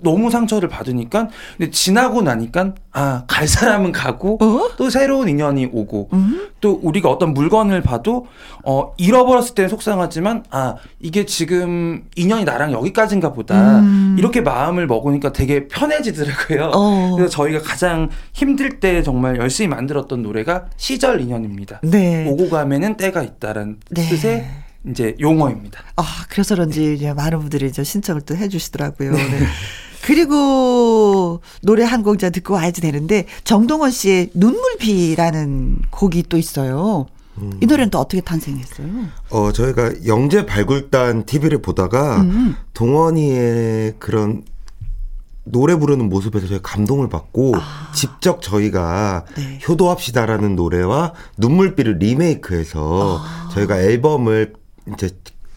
너무 0.00 0.30
상처를 0.30 0.68
받으니까 0.68 1.28
근데 1.56 1.70
지나고 1.70 2.22
나니까 2.22 2.74
아 2.92 3.24
갈 3.28 3.46
사람은 3.48 3.92
가고 3.92 4.38
어? 4.42 4.70
또 4.76 4.90
새로운 4.90 5.28
인연이 5.28 5.66
오고 5.72 6.10
음? 6.12 6.48
또 6.60 6.78
우리가 6.82 7.08
어떤 7.08 7.32
물건을 7.34 7.82
봐도 7.82 8.26
어 8.64 8.92
잃어버렸을 8.98 9.54
때는 9.54 9.68
속상하지만 9.70 10.44
아 10.50 10.74
이게 11.00 11.24
지금 11.24 12.04
인연이 12.16 12.44
나랑 12.44 12.72
여기까지인가 12.72 13.32
보다 13.32 13.78
음. 13.80 14.16
이렇게 14.18 14.40
마음을 14.40 14.86
먹으니까 14.86 15.32
되게 15.32 15.68
편해지더라고요. 15.68 16.70
어. 16.74 17.14
그래서 17.16 17.30
저희가 17.30 17.60
가장 17.62 18.10
힘들 18.32 18.80
때 18.80 19.02
정말 19.02 19.36
열심히 19.38 19.68
만들었던 19.68 20.22
노래가 20.22 20.66
시절 20.76 21.20
인연입니다. 21.20 21.80
네. 21.84 22.26
오고 22.28 22.50
가면은 22.50 22.96
때가 22.96 23.22
있다라는 23.22 23.78
네. 23.90 24.08
뜻의 24.08 24.46
이제 24.88 25.14
용어입니다. 25.20 25.80
아, 25.96 26.04
그래서 26.28 26.54
그런지 26.54 26.94
이제 26.94 27.12
많은 27.12 27.38
분들이 27.40 27.66
이제 27.66 27.84
신청을 27.84 28.22
또 28.22 28.36
해주시더라고요. 28.36 29.12
네. 29.12 29.28
네. 29.28 29.46
그리고 30.02 31.40
노래 31.62 31.84
한곡 31.84 32.18
듣고 32.18 32.54
와야지 32.54 32.80
되는데 32.80 33.26
정동원 33.44 33.92
씨의 33.92 34.30
눈물비라는 34.34 35.82
곡이 35.90 36.24
또 36.28 36.36
있어요. 36.36 37.06
음. 37.38 37.58
이 37.62 37.66
노래는 37.66 37.90
또 37.90 37.98
어떻게 37.98 38.20
탄생했어요? 38.20 38.88
어, 39.30 39.52
저희가 39.52 40.06
영재 40.06 40.44
발굴단 40.44 41.24
TV를 41.24 41.62
보다가 41.62 42.20
음. 42.22 42.56
동원이의 42.74 43.94
그런 43.98 44.42
노래 45.44 45.74
부르는 45.76 46.08
모습에서 46.08 46.46
저희 46.46 46.60
감동을 46.62 47.08
받고 47.08 47.54
아. 47.56 47.92
직접 47.94 48.42
저희가 48.42 49.24
네. 49.36 49.60
효도합시다라는 49.66 50.56
노래와 50.56 51.14
눈물비를 51.38 51.98
리메이크해서 51.98 53.20
아. 53.20 53.48
저희가 53.52 53.80
앨범을 53.80 54.54
이제 54.92 55.10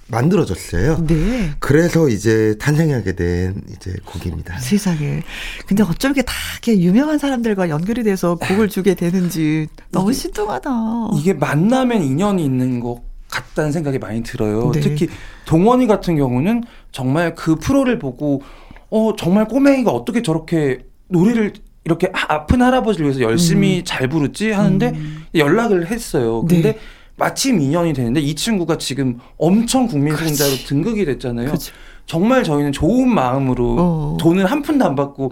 만들어졌어요. 0.07 1.05
네. 1.07 1.51
그래서 1.59 2.07
이제 2.07 2.55
탄생하게 2.59 3.13
된 3.13 3.61
이제 3.71 3.95
곡입니다. 4.05 4.59
세상에. 4.59 5.23
근데 5.65 5.84
어쩜 5.84 6.09
이렇게 6.09 6.21
다 6.21 6.34
이렇게 6.53 6.80
유명한 6.80 7.17
사람들과 7.17 7.69
연결이 7.69 8.03
돼서 8.03 8.36
곡을 8.36 8.69
주게 8.69 8.93
되는지 8.93 9.67
너무 9.91 10.11
이게, 10.11 10.21
신통하다. 10.21 10.69
이게 11.17 11.34
만나면 11.34 12.03
인연이 12.03 12.45
있는 12.45 12.80
것 12.80 13.01
같다는 13.30 13.71
생각이 13.71 13.97
많이 13.97 14.21
들어요. 14.21 14.71
네. 14.71 14.80
특히 14.80 15.07
동원이 15.45 15.88
같은 15.88 16.15
경우는 16.17 16.63
정말 16.91 17.34
그 17.34 17.55
프로를 17.55 17.97
보고 17.97 18.43
어 18.91 19.15
정말 19.17 19.47
꼬맹이가 19.47 19.89
어떻게 19.91 20.21
저렇게 20.21 20.86
노래를 21.07 21.53
이렇게 21.84 22.11
아픈 22.13 22.61
할아버지를 22.61 23.07
위해서 23.07 23.21
열심히 23.21 23.80
음. 23.80 23.84
잘 23.86 24.07
부르지 24.07 24.51
하는데 24.51 24.89
음. 24.89 25.26
연락을 25.34 25.88
했어요. 25.88 26.41
근데 26.41 26.73
네. 26.73 26.80
마침 27.18 27.59
인연이 27.61 27.93
되는데 27.93 28.20
이 28.20 28.36
친구가 28.36 28.78
지금 28.78 29.20
엄청 29.38 29.88
국민승자로 29.88 30.51
등극이 30.68 31.05
됐잖아요. 31.05 31.51
그치. 31.51 31.72
정말 32.05 32.43
저희는 32.43 32.72
좋은 32.72 33.09
마음으로 33.09 33.76
어. 33.80 34.18
돈을 34.20 34.45
한 34.45 34.61
푼도 34.61 34.86
안 34.86 34.95
받고 34.95 35.32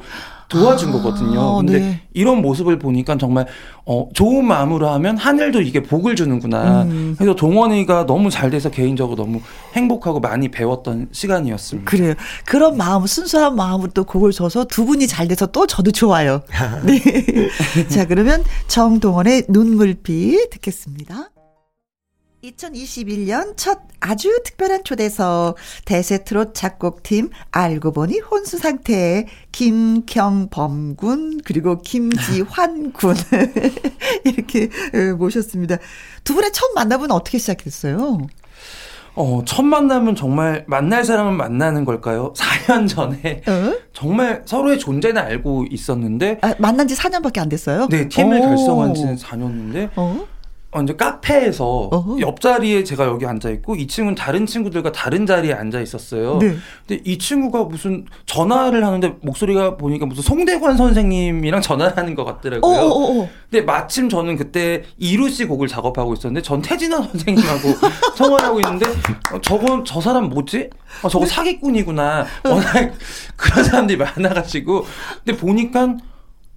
도와준 0.49 0.89
아, 0.89 0.91
거거든요. 0.93 1.57
근데 1.57 1.79
네. 1.79 2.01
이런 2.13 2.41
모습을 2.41 2.79
보니까 2.79 3.17
정말 3.17 3.47
어 3.85 4.07
좋은 4.13 4.45
마음으로 4.45 4.87
하면 4.89 5.17
하늘도 5.17 5.61
이게 5.61 5.81
복을 5.83 6.15
주는구나. 6.15 6.83
음. 6.83 7.15
그래서 7.17 7.35
동원이가 7.35 8.05
너무 8.05 8.29
잘 8.29 8.49
돼서 8.49 8.69
개인적으로 8.69 9.15
너무 9.15 9.39
행복하고 9.75 10.19
많이 10.19 10.49
배웠던 10.49 11.09
시간이었습니다. 11.11 11.89
그래요. 11.89 12.13
그런 12.45 12.77
마음 12.77 13.05
순수한 13.05 13.55
마음으로 13.55 13.91
또 13.93 14.03
곡을 14.03 14.31
줘서 14.31 14.65
두 14.65 14.85
분이 14.85 15.07
잘 15.07 15.27
돼서 15.27 15.47
또 15.47 15.65
저도 15.67 15.91
좋아요. 15.91 16.41
네. 16.85 16.99
자 17.89 18.05
그러면 18.05 18.43
정동원의 18.67 19.45
눈물비 19.49 20.49
듣겠습니다. 20.51 21.29
2021년 22.43 23.55
첫 23.55 23.79
아주 23.99 24.41
특별한 24.43 24.83
초대석 24.83 25.55
대세 25.85 26.23
트롯 26.25 26.53
작곡팀 26.53 27.29
알고 27.51 27.93
보니 27.93 28.19
혼수 28.19 28.57
상태의 28.57 29.27
김경범 29.51 30.95
군 30.97 31.39
그리고 31.45 31.79
김지환 31.81 32.91
군 32.91 33.15
이렇게 34.25 34.69
모셨습니다. 35.17 35.77
두 36.23 36.33
분의 36.33 36.51
첫 36.51 36.73
만남은 36.75 37.11
어떻게 37.11 37.37
시작했어요? 37.37 38.27
어, 39.15 39.43
첫 39.45 39.61
만남은 39.61 40.15
정말 40.15 40.65
만날 40.67 41.05
사람은 41.05 41.37
만나는 41.37 41.85
걸까요? 41.85 42.33
4년 42.65 42.87
전에 42.89 43.41
어? 43.47 43.75
정말 43.93 44.41
서로의 44.45 44.79
존재는 44.79 45.21
알고 45.21 45.67
있었는데 45.69 46.39
아, 46.41 46.55
만난 46.57 46.87
지 46.87 46.95
4년밖에 46.95 47.39
안 47.39 47.47
됐어요? 47.47 47.87
네, 47.89 48.09
팀을 48.09 48.39
오. 48.39 48.41
결성한 48.41 48.95
지는 48.95 49.15
4년인데 49.15 49.89
어? 49.95 50.25
어, 50.73 50.81
이제 50.81 50.95
카페에서 50.95 51.65
어허. 51.91 52.19
옆자리에 52.19 52.83
제가 52.83 53.05
여기 53.05 53.25
앉아 53.25 53.49
있고 53.51 53.75
이 53.75 53.85
친구는 53.87 54.15
다른 54.15 54.45
친구들과 54.45 54.91
다른 54.91 55.25
자리에 55.25 55.53
앉아 55.53 55.79
있었어요. 55.81 56.39
네. 56.39 56.55
근데 56.87 57.01
이 57.05 57.17
친구가 57.17 57.65
무슨 57.65 58.05
전화를 58.25 58.83
하는데 58.85 59.15
목소리가 59.21 59.77
보니까 59.77 60.05
무슨 60.05 60.23
송대관 60.23 60.75
선생님이랑 60.77 61.61
전화를 61.61 61.95
하는 61.97 62.15
것 62.15 62.25
같더라고요. 62.25 62.75
어어어. 62.75 63.29
근데 63.49 63.63
마침 63.63 64.09
저는 64.09 64.35
그때 64.35 64.83
이루 64.97 65.29
씨 65.29 65.45
곡을 65.45 65.67
작업하고 65.67 66.13
있었는데 66.13 66.41
전 66.41 66.61
태진아 66.61 67.01
선생님하고 67.03 67.69
통화를 68.17 68.45
하고 68.45 68.59
있는데 68.59 68.85
어, 69.31 69.39
저건 69.41 69.85
저 69.85 70.01
사람 70.01 70.29
뭐지? 70.29 70.69
어, 71.03 71.09
저거 71.09 71.25
네. 71.25 71.31
사기꾼이구나. 71.31 72.25
워낙 72.45 72.93
그런 73.35 73.63
사람들이 73.63 73.97
많아가지고 73.97 74.85
근데 75.23 75.39
보니까 75.39 75.97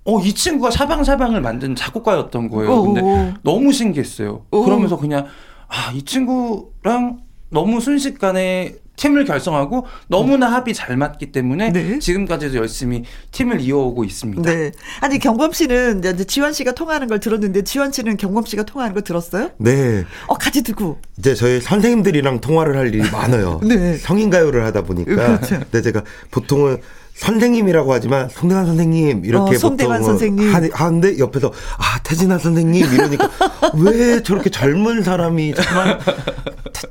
어, 0.06 0.20
이 0.20 0.32
친구가 0.32 0.70
사방사방을 0.70 1.40
만든 1.40 1.74
작곡가였던 1.74 2.48
거예요. 2.48 2.72
어, 2.72 2.82
근데 2.82 3.00
오. 3.02 3.34
너무 3.42 3.72
신기했어요. 3.72 4.46
오. 4.50 4.64
그러면서 4.64 4.96
그냥, 4.96 5.26
아, 5.68 5.92
이 5.92 6.02
친구랑 6.02 7.18
너무 7.50 7.80
순식간에 7.80 8.76
팀을 8.96 9.24
결성하고 9.24 9.86
너무나 10.08 10.50
합이 10.50 10.72
잘 10.74 10.96
맞기 10.96 11.32
때문에 11.32 11.70
네. 11.70 11.98
지금까지도 11.98 12.56
열심히 12.56 13.04
팀을 13.30 13.60
이어오고 13.60 14.04
있습니다. 14.04 14.42
네. 14.50 14.72
아니 15.00 15.18
경범 15.18 15.52
씨는 15.52 15.98
이제 15.98 16.24
지원 16.24 16.52
씨가 16.52 16.72
통화하는 16.72 17.06
걸 17.06 17.20
들었는데 17.20 17.62
지원 17.64 17.92
씨는 17.92 18.16
경범 18.16 18.46
씨가 18.46 18.62
통화하는 18.64 18.94
거 18.94 19.02
들었어요? 19.02 19.50
네. 19.58 20.04
어 20.26 20.34
같이 20.34 20.62
듣고. 20.62 20.98
이제 21.18 21.34
저희 21.34 21.60
선생님들이랑 21.60 22.40
통화를 22.40 22.76
할 22.76 22.88
일이 22.88 23.08
많아요. 23.10 23.60
네. 23.68 23.98
성인 23.98 24.30
가요를 24.30 24.64
하다 24.64 24.82
보니까. 24.82 25.14
그렇죠. 25.14 25.60
근데 25.60 25.82
제가 25.82 26.02
보통은 26.30 26.78
선생님이라고 27.16 27.92
하지만 27.92 28.28
송대관 28.28 28.66
선생님 28.66 29.24
이렇게 29.24 29.56
어, 29.56 29.58
송대관 29.58 30.02
선생님 30.02 30.52
하는데 30.72 31.18
옆에서 31.18 31.52
아 31.78 31.98
태진아 32.02 32.38
선생님 32.38 32.84
이러니까 32.92 33.30
왜 33.74 34.22
저렇게 34.22 34.50
젊은 34.50 35.02
사람이 35.02 35.54
정말 35.54 35.98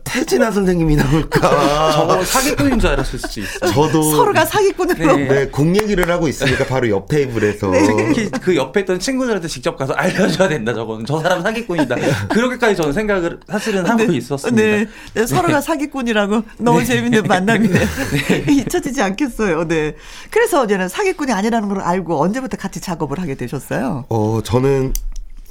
태, 0.04 0.26
진아 0.26 0.50
선생님이 0.52 0.96
나올까? 0.96 1.92
저거 1.92 2.24
사기꾼인 2.24 2.80
줄 2.80 2.90
알았을 2.90 3.20
수도 3.20 3.42
있어요. 3.42 3.72
저도 3.72 4.02
서로가 4.16 4.46
사기꾼으로 4.46 5.16
네. 5.18 5.28
네, 5.28 5.48
공 5.48 5.76
얘기를 5.76 6.10
하고 6.10 6.28
있으니까 6.28 6.66
바로 6.66 6.90
옆 6.90 7.08
테이블에서 7.08 7.70
네. 7.70 7.86
특히 7.86 8.32
그 8.32 8.56
옆에 8.56 8.80
있던 8.82 9.00
친구들한테 9.00 9.48
직접 9.48 9.78
가서 9.78 9.94
알려줘야 9.94 10.48
된다 10.48 10.74
저거는 10.74 11.06
저 11.06 11.20
사람 11.20 11.42
사기꾼이다. 11.44 11.96
그렇게까지 12.30 12.76
저는 12.76 12.94
생각을 12.94 13.40
사실은 13.48 13.86
하고 13.86 14.04
네. 14.04 14.16
있었습니다. 14.18 14.62
네. 14.62 14.88
네. 15.14 15.28
서로가 15.28 15.62
사기꾼이라고 15.62 16.44
너무 16.58 16.84
재밌는 16.84 17.24
만남이네요. 17.24 17.86
잊혀지지 18.50 19.02
않겠어요. 19.02 19.68
네. 19.68 19.96
그래서 20.30 20.66
이제는 20.66 20.88
사기꾼이 20.90 21.32
아니라는 21.32 21.70
걸 21.70 21.82
알고 21.82 22.22
언제부터 22.22 22.58
같이 22.58 22.80
작업을 22.82 23.20
하게 23.20 23.36
되셨어요? 23.36 24.06
어, 24.10 24.42
저는 24.44 24.94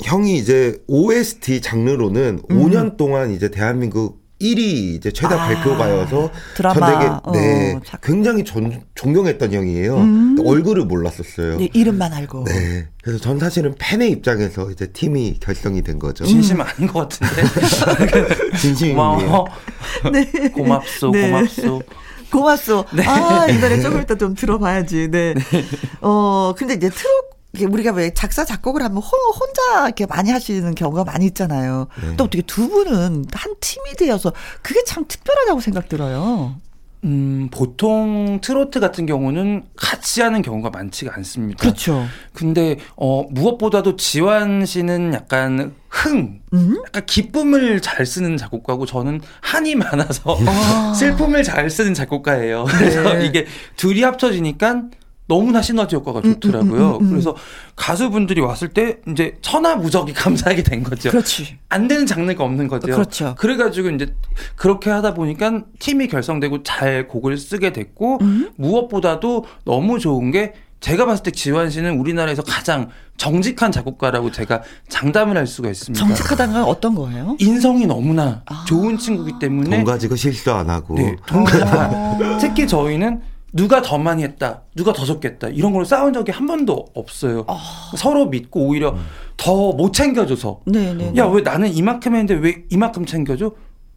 형이 0.03 0.37
이제 0.37 0.83
OST 0.87 1.61
장르로는 1.61 2.43
음. 2.51 2.61
5년 2.61 2.97
동안 2.97 3.33
이제 3.33 3.51
대한민국 3.51 4.25
1위 4.41 4.97
이제 4.97 5.13
최다 5.13 5.35
아, 5.35 5.47
발표가여서 5.47 6.31
드라마. 6.57 6.75
전 6.75 6.99
되게 6.99 7.11
어, 7.23 7.33
네 7.33 7.75
어, 7.75 7.81
굉장히 8.03 8.45
존, 8.45 8.83
존경했던 8.95 9.53
형이에요. 9.53 9.97
음. 9.97 10.37
얼굴을 10.45 10.85
몰랐었어요. 10.87 11.59
네, 11.59 11.69
이름만 11.73 12.13
알고. 12.13 12.45
네. 12.45 12.89
그래서 13.03 13.21
전 13.21 13.39
사실은 13.39 13.75
팬의 13.79 14.11
입장에서 14.11 14.71
이제 14.71 14.89
팀이 14.89 15.39
결성이 15.41 15.83
된 15.83 15.99
거죠. 15.99 16.25
진심 16.27 16.57
음. 16.57 16.63
아닌 16.63 16.89
것 16.89 17.09
같은데. 17.09 18.57
진심이에요. 18.61 19.45
네. 20.13 20.49
고맙소, 20.51 21.11
네. 21.13 21.31
고맙소. 21.31 21.83
고맙소. 22.35 22.85
네. 22.93 23.07
아, 23.07 23.47
이 23.49 23.59
노래 23.61 23.81
조금 23.81 24.01
이따 24.03 24.17
좀 24.17 24.35
들어봐야지. 24.35 25.09
네. 25.11 25.35
네. 25.35 25.65
어, 26.01 26.53
근데 26.57 26.75
이제 26.75 26.91
트롯 26.91 27.35
우리가 27.71 27.93
왜 27.93 28.13
작사 28.13 28.45
작곡을 28.45 28.83
하면 28.83 29.01
혼자 29.01 29.87
이렇게 29.87 30.07
많이 30.07 30.31
하시는 30.31 30.75
경우가 30.75 31.05
많이 31.05 31.27
있잖아요. 31.27 31.87
네. 32.03 32.17
또 32.17 32.25
어떻게 32.25 32.43
두 32.43 32.69
분은 32.69 33.27
한 33.33 33.55
팀이 33.61 33.95
되어서 33.95 34.33
그게 34.63 34.83
참 34.85 35.05
특별하다고 35.07 35.61
생각 35.61 35.89
들어요. 35.89 36.57
음, 37.05 37.49
보통 37.51 38.41
트로트 38.41 38.81
같은 38.81 39.05
경우는 39.05 39.65
같이 39.77 40.23
하는 40.23 40.41
경우가 40.43 40.71
많지가 40.71 41.15
않습니다. 41.17 41.61
그렇죠. 41.61 42.07
근데, 42.33 42.79
어, 42.97 43.25
무엇보다도 43.31 43.97
지환 43.97 44.65
씨는 44.65 45.13
약간 45.13 45.75
흥, 45.89 46.41
음? 46.55 46.83
약간 46.87 47.05
기쁨을 47.07 47.81
잘 47.83 48.07
쓰는 48.07 48.37
작곡가고 48.37 48.87
저는 48.87 49.21
한이 49.41 49.75
많아서 49.75 50.37
아. 50.47 50.95
슬픔을 50.99 51.43
잘 51.43 51.69
쓰는 51.71 51.95
작곡가예요. 51.95 52.65
그래서 52.65 53.15
네. 53.15 53.27
이게 53.27 53.47
둘이 53.77 54.03
합쳐지니까 54.03 54.85
너무나 55.27 55.63
시너지 55.63 55.97
효과가 55.97 56.21
음, 56.21 56.25
음, 56.25 56.41
좋더라고요. 56.41 56.91
음, 56.97 56.97
음, 56.97 57.07
음, 57.07 57.11
그래서 57.11 57.35
가수분들이 57.77 58.41
왔을 58.41 58.69
때 58.69 58.99
이제 59.09 59.37
천하무적이 59.41 60.13
감사하게 60.15 60.63
된 60.63 60.83
거죠. 60.83 61.11
그렇지. 61.11 61.59
안 61.69 61.89
되는 61.89 62.07
장르가 62.07 62.45
없는 62.45 62.69
거죠. 62.69 62.87
그렇죠. 62.87 63.35
그래가지고 63.39 63.91
이제 63.91 64.15
그렇게 64.57 64.91
하다 64.91 65.15
보니까 65.15 65.63
팀이 65.79 66.09
결성되고 66.09 66.63
잘 66.63 67.09
곡을 67.09 67.39
쓰게 67.39 67.73
됐고 67.73 68.19
음. 68.21 68.51
무엇보다도 68.57 69.47
너무 69.65 69.99
좋은 69.99 70.31
게 70.31 70.55
제가 70.81 71.07
봤을 71.07 71.23
때 71.23 71.31
지환 71.31 71.71
씨는 71.71 71.99
우리나라에서 71.99 72.43
가장 72.43 72.91
정직한 73.17 73.73
작곡가라고 73.73 74.31
제가 74.31 74.63
장담을 74.91 75.35
할 75.35 75.47
수가 75.47 75.71
있습니다. 75.71 75.99
정직하다는 76.05 76.53
건 76.55 76.65
어떤 76.65 76.95
거예요? 76.95 77.37
인성이 77.39 77.87
너무나 77.87 78.43
아. 78.45 78.67
좋은 78.69 78.99
친구기 78.99 79.39
때문에 79.41 79.77
돈 79.77 79.85
가지고 79.85 80.15
실수 80.17 80.53
안 80.53 80.69
하고. 80.69 80.95
네, 80.95 81.17
돈 81.27 81.45
가지고. 81.45 82.37
특히 82.39 82.67
저희는 82.69 83.23
누가 83.55 83.81
더 83.81 83.99
많이 83.99 84.25
했다, 84.25 84.63
누가 84.75 84.93
더 84.93 85.05
적겠다 85.05 85.49
이런 85.49 85.73
걸로 85.73 85.85
싸운 85.85 86.13
적이 86.13 86.33
한 86.33 86.47
번도 86.47 86.87
없어요. 86.93 87.45
어. 87.47 87.57
서로 87.97 88.27
믿고 88.27 88.67
오히려 88.67 88.91
음. 88.91 89.07
더못 89.37 89.93
챙겨줘서. 89.95 90.61
네네. 90.67 91.13
야왜 91.17 91.43
나는 91.43 91.73
이만큼 91.73 92.15
했는데 92.17 92.35
왜 92.35 92.65
이만큼 92.71 93.07
챙겨줘? 93.07 93.53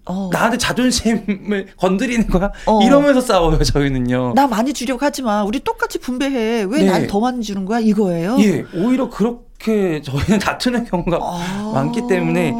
어. 0.06 0.30
나한테 0.32 0.58
자존심을 0.58 1.68
건드리는 1.78 2.28
거야? 2.28 2.52
어. 2.68 2.82
이러면서 2.84 3.20
싸워요, 3.20 3.58
저희는요. 3.64 4.34
나 4.36 4.46
많이 4.48 4.72
주려고 4.74 5.04
하지 5.04 5.22
마. 5.24 5.44
우리 5.44 5.60
똑같이 5.60 5.98
분배해. 6.00 6.66
왜 6.70 6.84
난더 6.84 7.20
많이 7.20 7.42
주는 7.42 7.66
거야? 7.66 7.80
이거예요? 7.80 8.38
예, 8.40 8.64
오히려 8.76 9.10
그렇게 9.10 10.02
저희는 10.04 10.38
다투는 10.40 10.86
경우가 10.86 11.18
아. 11.20 11.72
많기 11.74 12.04
때문에 12.08 12.54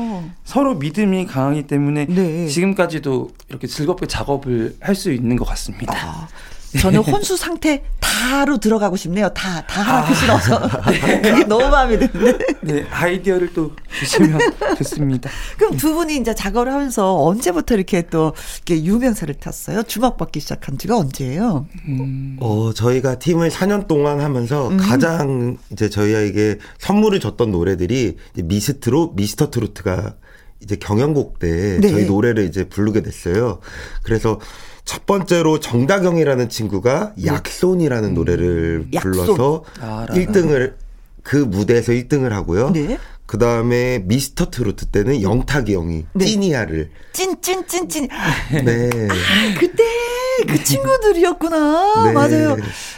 서로 0.44 0.74
믿음이 0.76 1.26
강하기 1.28 1.68
때문에 1.68 2.08
네. 2.08 2.48
지금까지도 2.48 3.30
이렇게 3.50 3.68
즐겁게 3.68 4.08
작업을 4.08 4.76
할 4.82 4.96
수 4.96 5.12
있는 5.14 5.36
것 5.38 5.46
같습니다. 5.46 5.94
아. 5.96 6.28
저는 6.80 7.00
혼수 7.02 7.38
상태 7.38 7.84
다로 8.00 8.58
들어가고 8.58 8.96
싶네요. 8.98 9.30
다, 9.30 9.66
다 9.66 9.82
하나 9.82 10.08
아, 10.08 10.14
실어서. 10.14 10.60
네. 10.92 11.22
그게 11.22 11.44
너무 11.46 11.70
마음에 11.70 11.98
드는데. 11.98 12.46
네, 12.62 12.86
아이디어를 12.92 13.54
또 13.54 13.72
주시면 14.00 14.40
좋습니다. 14.78 15.30
그럼 15.58 15.78
두 15.78 15.94
분이 15.94 16.18
이제 16.18 16.36
작업을 16.36 16.72
하면서 16.72 17.16
언제부터 17.24 17.76
이렇게 17.76 18.02
또 18.10 18.34
이렇게 18.66 18.84
유명세를 18.84 19.36
탔어요? 19.36 19.84
주목받기 19.84 20.40
시작한 20.40 20.78
지가 20.78 20.98
언제예요? 20.98 21.68
음. 21.88 22.38
어, 22.42 22.74
저희가 22.74 23.20
팀을 23.20 23.50
4년 23.50 23.88
동안 23.88 24.20
하면서 24.20 24.70
음. 24.70 24.78
가장 24.78 25.58
이제 25.72 25.90
저희에게 25.90 26.58
선물을 26.80 27.20
줬던 27.20 27.52
노래들이 27.52 28.18
미스트로 28.36 29.14
미스터 29.16 29.52
트로트가 29.52 30.16
이제 30.62 30.76
경연곡 30.76 31.40
때 31.40 31.80
네. 31.80 31.88
저희 31.90 32.06
노래를 32.06 32.46
이제 32.46 32.68
부르게 32.68 33.02
됐어요. 33.02 33.60
그래서 34.04 34.40
첫 34.88 35.06
번째로 35.06 35.60
정다경이라는 35.60 36.48
친구가 36.48 37.14
네. 37.18 37.28
약손이라는 37.28 38.10
음. 38.10 38.14
노래를 38.14 38.88
약손. 38.94 39.12
불러서 39.12 39.64
아, 39.82 40.06
1등을 40.10 40.76
그 41.24 41.36
무대에서 41.36 41.92
1등을 41.92 42.30
하고요. 42.30 42.72
네. 42.72 42.98
그 43.28 43.38
다음에 43.38 44.00
미스터 44.00 44.50
트로트 44.50 44.88
때는 44.88 45.22
영탁이 45.22 45.76
형이 45.76 46.06
네. 46.14 46.26
찐이야를. 46.26 46.90
찐찐찐찐. 47.14 48.08
네. 48.66 48.90
아, 49.10 49.60
그때 49.60 49.84
그 50.48 50.64
친구들이었구나. 50.64 52.06
네. 52.06 52.12
맞아요. 52.14 52.56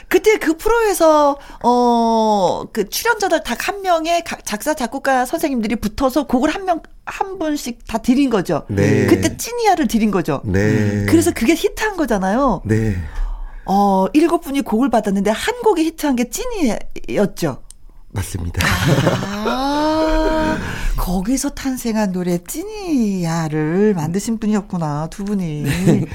그때 0.08 0.38
그 0.38 0.56
프로에서 0.56 1.38
어 1.64 2.66
그 2.72 2.88
출연자들 2.90 3.44
다 3.44 3.56
한 3.60 3.82
명의 3.82 4.24
작사 4.46 4.74
작곡가 4.76 5.26
선생님들이 5.26 5.76
붙어서 5.78 6.28
곡을 6.28 6.54
한 6.54 6.64
명 6.66 6.82
한 7.06 7.40
분씩 7.40 7.88
다 7.88 7.98
드린 7.98 8.30
거죠. 8.30 8.66
네. 8.70 9.08
그때 9.08 9.36
찐이야를 9.36 9.88
드린 9.88 10.12
거죠. 10.12 10.42
네. 10.46 11.06
그래서 11.10 11.32
그게 11.34 11.56
히트한 11.56 11.98
거잖아요. 11.98 12.62
네. 12.66 12.96
어, 13.66 14.06
일곱 14.14 14.42
분이 14.42 14.62
곡을 14.62 14.92
받았는데 14.92 15.32
한 15.32 15.56
곡이 15.64 15.84
히트한 15.86 16.16
게 16.16 16.30
찐이었죠. 16.30 17.64
맞습니다. 18.12 18.62
아, 18.66 19.79
거기서 20.98 21.50
탄생한 21.52 22.12
노래 22.12 22.38
찐이야를 22.40 23.94
만드신 23.96 24.40
분이었구나 24.40 25.08
두 25.10 25.26
분이. 25.26 25.64
네. 25.64 26.06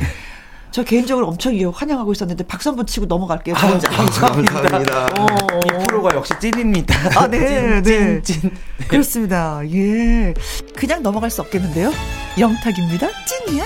저 0.75 0.83
개인적으로 0.83 1.29
엄청 1.29 1.55
환영하고 1.73 2.11
있었는데 2.11 2.45
박수 2.49 2.69
한번 2.69 2.85
치고 2.85 3.07
넘어갈게요. 3.07 3.55
아, 3.55 3.79
감사합니다. 3.79 5.07
어. 5.21 5.27
이 5.65 5.87
프로가 5.87 6.17
역시 6.17 6.33
찐입니다. 6.41 6.95
아, 7.17 7.29
네, 7.29 7.81
찐, 7.81 8.01
네. 8.17 8.23
찐, 8.23 8.41
찐. 8.41 8.51
그렇습니다. 8.89 9.61
예. 9.71 10.35
그냥 10.75 11.01
넘어갈 11.05 11.31
수 11.31 11.43
없겠는데요. 11.43 11.93
영탁입니다. 12.41 13.09
찐이야? 13.25 13.65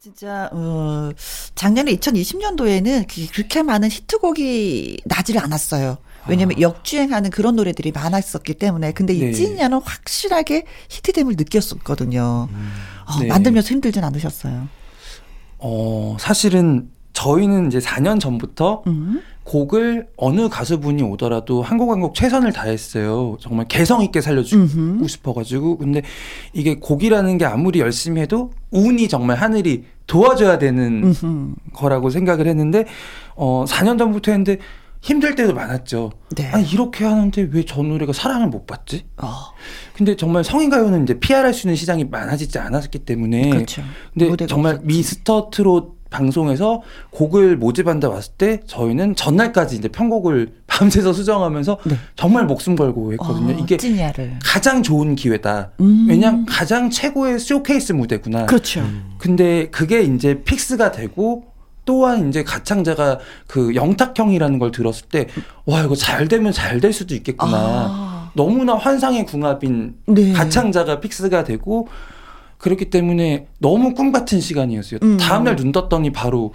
진짜 0.00 0.48
어 0.52 1.10
작년에 1.54 1.92
2020년도에는 1.96 3.32
그렇게 3.32 3.62
많은 3.62 3.90
히트곡이 3.90 5.02
나지를 5.06 5.42
않았어요. 5.42 5.98
왜냐면 6.28 6.56
아. 6.58 6.60
역주행하는 6.60 7.30
그런 7.30 7.56
노래들이 7.56 7.92
많았었기 7.92 8.54
때문에. 8.54 8.92
근데 8.92 9.14
이 9.14 9.20
네. 9.20 9.32
찐이야는 9.32 9.80
확실하게 9.82 10.64
히트됨을 10.88 11.34
느꼈었거든요. 11.36 12.48
음. 12.50 12.70
어, 13.06 13.20
네. 13.20 13.28
만들면서 13.28 13.68
힘들진 13.70 14.04
않으셨어요? 14.04 14.68
어, 15.58 16.16
사실은 16.20 16.90
저희는 17.12 17.66
이제 17.68 17.78
4년 17.80 18.20
전부터 18.20 18.84
음. 18.86 19.22
곡을 19.44 20.08
어느 20.16 20.48
가수분이 20.48 21.02
오더라도 21.02 21.62
한 21.62 21.78
곡 21.78 21.90
한 21.90 22.00
곡 22.00 22.14
최선을 22.14 22.52
다했어요. 22.52 23.38
정말 23.40 23.66
개성 23.66 24.02
있게 24.02 24.20
살려주고 24.20 24.62
음흠. 24.62 25.08
싶어가지고. 25.08 25.78
근데 25.78 26.02
이게 26.52 26.76
곡이라는 26.76 27.38
게 27.38 27.44
아무리 27.46 27.80
열심히 27.80 28.20
해도 28.20 28.52
운이 28.70 29.08
정말 29.08 29.38
하늘이 29.38 29.84
도와줘야 30.06 30.58
되는 30.58 31.02
음흠. 31.02 31.54
거라고 31.72 32.10
생각을 32.10 32.46
했는데, 32.46 32.84
어, 33.36 33.64
4년 33.66 33.98
전부터 33.98 34.30
했는데 34.32 34.58
힘들 35.00 35.34
때도 35.34 35.54
많았죠. 35.54 36.10
네. 36.36 36.48
아니 36.50 36.68
이렇게 36.70 37.04
하는데 37.04 37.48
왜 37.52 37.64
저 37.64 37.82
노래가 37.82 38.12
사랑을 38.12 38.48
못 38.48 38.66
받지? 38.66 39.04
어. 39.18 39.28
근데 39.94 40.16
정말 40.16 40.42
성인 40.44 40.70
가요는 40.70 41.04
이제 41.04 41.18
PR할 41.18 41.52
수 41.54 41.66
있는 41.66 41.76
시장이 41.76 42.04
많아지지 42.04 42.58
않았기 42.58 43.00
때문에. 43.00 43.50
그렇죠. 43.50 43.82
근데 44.16 44.46
정말 44.46 44.74
없었지. 44.74 44.86
미스터 44.86 45.50
트롯 45.50 45.98
방송에서 46.10 46.80
곡을 47.10 47.58
모집한다 47.58 48.08
왔을 48.08 48.32
때 48.38 48.60
저희는 48.66 49.14
전날까지 49.14 49.76
이제 49.76 49.88
편곡을 49.88 50.54
밤새서 50.66 51.12
수정하면서 51.12 51.78
네. 51.84 51.96
정말 52.16 52.46
목숨 52.46 52.76
걸고 52.76 53.12
했거든요. 53.12 53.54
어, 53.54 53.58
이게 53.60 53.76
찐이야를. 53.76 54.38
가장 54.42 54.82
좋은 54.82 55.14
기회다. 55.16 55.72
음. 55.80 56.06
왜냐 56.08 56.44
가장 56.48 56.88
최고의 56.88 57.38
쇼케이스 57.38 57.92
무대구나. 57.92 58.46
그렇죠. 58.46 58.80
음. 58.80 59.16
근데 59.18 59.68
그게 59.70 60.00
이제 60.02 60.42
fix가 60.44 60.92
되고 60.92 61.44
또한 61.88 62.28
이제 62.28 62.44
가창자가 62.44 63.18
그 63.46 63.74
영탁형이라는 63.74 64.58
걸 64.58 64.70
들었을 64.72 65.06
때 65.08 65.26
와 65.64 65.82
이거 65.82 65.94
잘 65.96 66.28
되면 66.28 66.52
잘 66.52 66.80
될 66.80 66.92
수도 66.92 67.14
있겠구나. 67.14 67.56
아. 67.56 68.30
너무나 68.34 68.74
환상의 68.74 69.24
궁합인 69.24 69.94
네. 70.06 70.32
가창자가 70.34 71.00
픽스가 71.00 71.44
되고 71.44 71.88
그렇기 72.58 72.90
때문에 72.90 73.46
너무 73.58 73.94
꿈 73.94 74.12
같은 74.12 74.38
시간이었어요. 74.38 75.00
음. 75.02 75.16
다음날 75.16 75.56
눈 75.56 75.72
떴더니 75.72 76.12
바로 76.12 76.52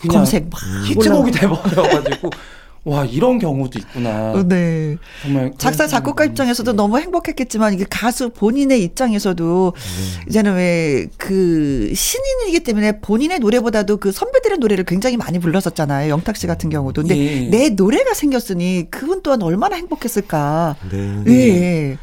그냥 0.00 0.16
검색 0.16 0.50
히트곡이 0.88 1.30
돼버려가지고 1.30 2.30
와 2.84 3.04
이런 3.04 3.38
경우도 3.38 3.78
있구나. 3.78 4.32
어, 4.32 4.42
네. 4.42 4.96
정말 5.22 5.52
작사 5.56 5.86
작곡가 5.86 6.24
입장에서도 6.24 6.72
너무 6.72 6.98
행복했겠지만 6.98 7.74
이게 7.74 7.84
가수 7.88 8.30
본인의 8.30 8.82
입장에서도 8.82 9.72
네. 9.76 10.24
이제는 10.28 10.56
왜 10.56 11.08
그 11.18 11.92
신인이기 11.94 12.60
때문에 12.60 13.00
본인의 13.00 13.38
노래보다도 13.38 13.98
그 13.98 14.10
선배들의 14.12 14.58
노래를 14.58 14.84
굉장히 14.84 15.16
많이 15.16 15.38
불렀었잖아요. 15.38 16.10
영탁 16.10 16.36
씨 16.36 16.46
같은 16.46 16.68
경우도. 16.68 17.02
근데 17.02 17.14
네. 17.14 17.48
내 17.50 17.68
노래가 17.70 18.14
생겼으니 18.14 18.88
그분 18.90 19.22
또한 19.22 19.40
얼마나 19.42 19.76
행복했을까. 19.76 20.76
네. 20.90 21.22
네. 21.24 21.98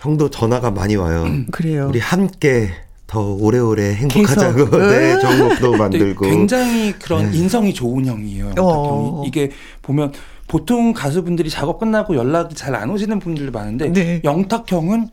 형도 0.00 0.30
전화가 0.30 0.70
많이 0.70 0.96
와요. 0.96 1.26
그래요. 1.52 1.86
우리 1.88 2.00
함께 2.00 2.70
더 3.16 3.32
오래오래 3.32 3.94
행복하자고 3.94 4.68
네, 4.76 5.18
좋은 5.18 5.48
곡도 5.48 5.76
만들고 5.78 6.26
굉장히 6.26 6.92
그런 6.92 7.30
네. 7.30 7.38
인성이 7.38 7.72
좋은 7.72 8.04
형이에요. 8.04 8.52
어. 8.58 9.22
이게 9.26 9.50
보면 9.80 10.12
보통 10.46 10.92
가수분들이 10.92 11.48
작업 11.48 11.80
끝나고 11.80 12.14
연락이 12.14 12.54
잘 12.54 12.74
안 12.76 12.90
오시는 12.90 13.20
분들도 13.20 13.52
많은데 13.52 13.90
네. 13.90 14.20
영탁 14.22 14.70
형은 14.70 15.08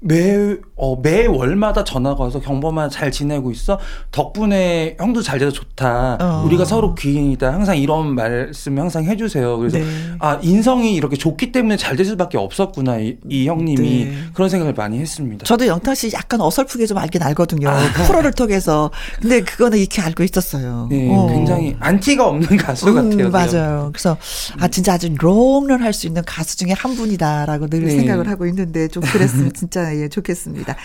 매, 0.00 0.56
어, 0.76 1.00
매 1.00 1.26
월마다 1.26 1.82
전화가 1.82 2.22
와서 2.24 2.38
경범아 2.38 2.90
잘 2.90 3.10
지내고 3.10 3.50
있어? 3.50 3.78
덕분에 4.12 4.96
형도 4.98 5.22
잘 5.22 5.38
돼서 5.38 5.50
좋다. 5.50 6.18
어. 6.20 6.42
우리가 6.44 6.64
서로 6.64 6.94
귀인이다. 6.94 7.52
항상 7.52 7.76
이런 7.78 8.14
말씀 8.14 8.78
항상 8.78 9.04
해주세요. 9.04 9.56
그래서, 9.58 9.78
네. 9.78 9.84
아, 10.18 10.38
인성이 10.42 10.94
이렇게 10.94 11.16
좋기 11.16 11.50
때문에 11.50 11.76
잘 11.76 11.96
될 11.96 12.04
수밖에 12.04 12.36
없었구나. 12.36 12.98
이, 12.98 13.16
이 13.26 13.48
형님이. 13.48 14.04
네. 14.04 14.12
그런 14.34 14.50
생각을 14.50 14.74
많이 14.74 14.98
했습니다. 14.98 15.46
저도 15.46 15.66
영탁 15.66 15.96
씨 15.96 16.12
약간 16.12 16.42
어설프게 16.42 16.84
좀 16.86 16.98
알긴 16.98 17.22
알거든요. 17.22 17.70
아. 17.70 17.78
프로를 18.06 18.32
통해서. 18.32 18.90
근데 19.20 19.40
그거는 19.40 19.78
이렇게 19.78 20.02
알고 20.02 20.22
있었어요. 20.24 20.88
네, 20.90 21.08
어. 21.10 21.26
굉장히 21.28 21.74
안티가 21.80 22.26
없는 22.28 22.58
가수 22.58 22.88
음, 22.88 22.94
같아요. 23.10 23.30
맞아요. 23.30 23.90
그래서, 23.94 24.18
아, 24.60 24.68
진짜 24.68 24.92
아주 24.92 25.08
롱런 25.18 25.82
할 25.82 25.96
수 25.96 26.06
있는 26.06 26.22
가수 26.26 26.58
중에 26.58 26.72
한 26.76 26.94
분이다라고 26.94 27.68
늘 27.68 27.84
네. 27.84 27.90
생각을 27.96 28.28
하고 28.28 28.44
있는데 28.46 28.88
좀 28.88 29.02
그랬으면 29.02 29.52
진짜 29.54 29.85
예, 29.94 30.08
좋겠습니다. 30.08 30.76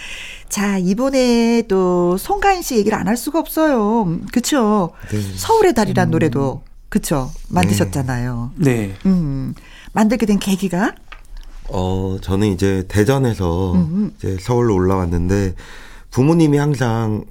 자, 0.50 0.78
이번에 0.78 1.64
또 1.68 2.18
송가인 2.18 2.62
씨 2.62 2.78
얘기를 2.78 2.98
안 2.98 3.08
할 3.08 3.18
수가 3.18 3.40
없어요. 3.40 4.20
그쵸? 4.32 4.92
네. 5.12 5.20
서울의 5.36 5.74
달이란 5.74 6.10
음. 6.10 6.12
노래도, 6.12 6.62
그쵸? 6.90 7.30
만드셨잖아요. 7.50 8.52
네. 8.58 8.94
음. 9.06 9.54
만들게 9.94 10.26
된 10.26 10.40
계기가? 10.40 10.94
어, 11.70 12.18
저는 12.22 12.48
이제 12.50 12.86
대전에서 12.88 13.74
음음. 13.74 14.14
이제 14.18 14.38
서울로 14.42 14.76
올라왔는데 14.76 15.56
부모님이 16.12 16.58
항상 16.58 17.24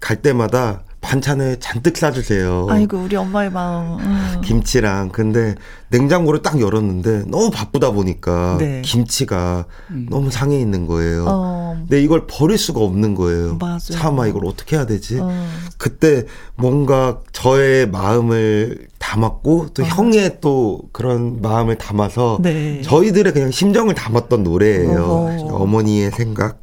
갈 0.00 0.22
때마다 0.22 0.82
반찬을 1.00 1.60
잔뜩 1.60 1.96
싸주세요. 1.96 2.66
아이고 2.68 2.98
우리 2.98 3.16
엄마의 3.16 3.50
마음. 3.50 3.98
음. 4.00 4.40
김치랑 4.44 5.08
근데 5.10 5.54
냉장고를 5.88 6.42
딱 6.42 6.60
열었는데 6.60 7.24
너무 7.26 7.50
바쁘다 7.50 7.90
보니까 7.90 8.56
네. 8.58 8.82
김치가 8.84 9.64
음. 9.90 10.06
너무 10.10 10.30
상해 10.30 10.58
있는 10.60 10.86
거예요. 10.86 11.24
어. 11.26 11.74
근데 11.78 12.02
이걸 12.02 12.26
버릴 12.26 12.58
수가 12.58 12.80
없는 12.80 13.14
거예요. 13.14 13.56
맞아요. 13.58 13.78
참아 13.78 14.26
이걸 14.26 14.44
어떻게 14.46 14.76
해야 14.76 14.86
되지? 14.86 15.18
어. 15.20 15.30
그때 15.78 16.24
뭔가 16.54 17.20
저의 17.32 17.88
마음을 17.88 18.86
담았고 18.98 19.68
또 19.74 19.82
어. 19.82 19.86
형의 19.86 20.38
또 20.40 20.82
그런 20.92 21.40
마음을 21.40 21.76
담아서 21.78 22.38
네. 22.42 22.82
저희들의 22.82 23.32
그냥 23.32 23.50
심정을 23.50 23.94
담았던 23.94 24.44
노래예요. 24.44 25.48
어머니의 25.50 26.10
생각. 26.10 26.60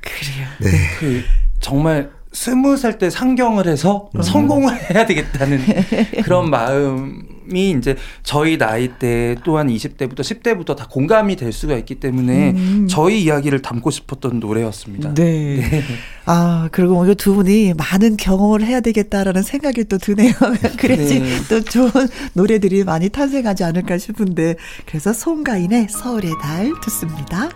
그래요. 0.00 0.46
네. 0.60 0.70
그 1.00 1.22
정말 1.60 2.15
스무 2.36 2.76
살 2.76 2.98
때 2.98 3.08
상경을 3.08 3.66
해서 3.66 4.10
음. 4.14 4.20
성공을 4.22 4.72
해야 4.92 5.06
되겠다는 5.06 5.58
그런 6.22 6.50
마음이 6.50 7.70
이제 7.70 7.96
저희 8.22 8.58
나이 8.58 8.88
때 8.98 9.36
또한 9.42 9.68
20대부터 9.68 10.20
10대부터 10.20 10.76
다 10.76 10.86
공감이 10.88 11.36
될 11.36 11.50
수가 11.52 11.76
있기 11.76 11.94
때문에 11.96 12.50
음. 12.50 12.86
저희 12.88 13.22
이야기를 13.24 13.62
담고 13.62 13.90
싶었던 13.90 14.38
노래였습니다. 14.38 15.14
네. 15.14 15.56
네. 15.56 15.82
아, 16.26 16.68
그리고 16.72 16.96
오늘 16.98 17.14
두 17.14 17.34
분이 17.34 17.72
많은 17.74 18.18
경험을 18.18 18.62
해야 18.62 18.80
되겠다라는 18.80 19.42
생각이 19.42 19.84
또 19.84 19.96
드네요. 19.96 20.32
그래야지 20.78 21.20
네. 21.20 21.26
또 21.48 21.62
좋은 21.62 21.90
노래들이 22.34 22.84
많이 22.84 23.08
탄생하지 23.08 23.64
않을까 23.64 23.96
싶은데 23.96 24.56
그래서 24.84 25.14
송가인의 25.14 25.88
서울의 25.88 26.32
달 26.42 26.70
듣습니다. 26.84 27.48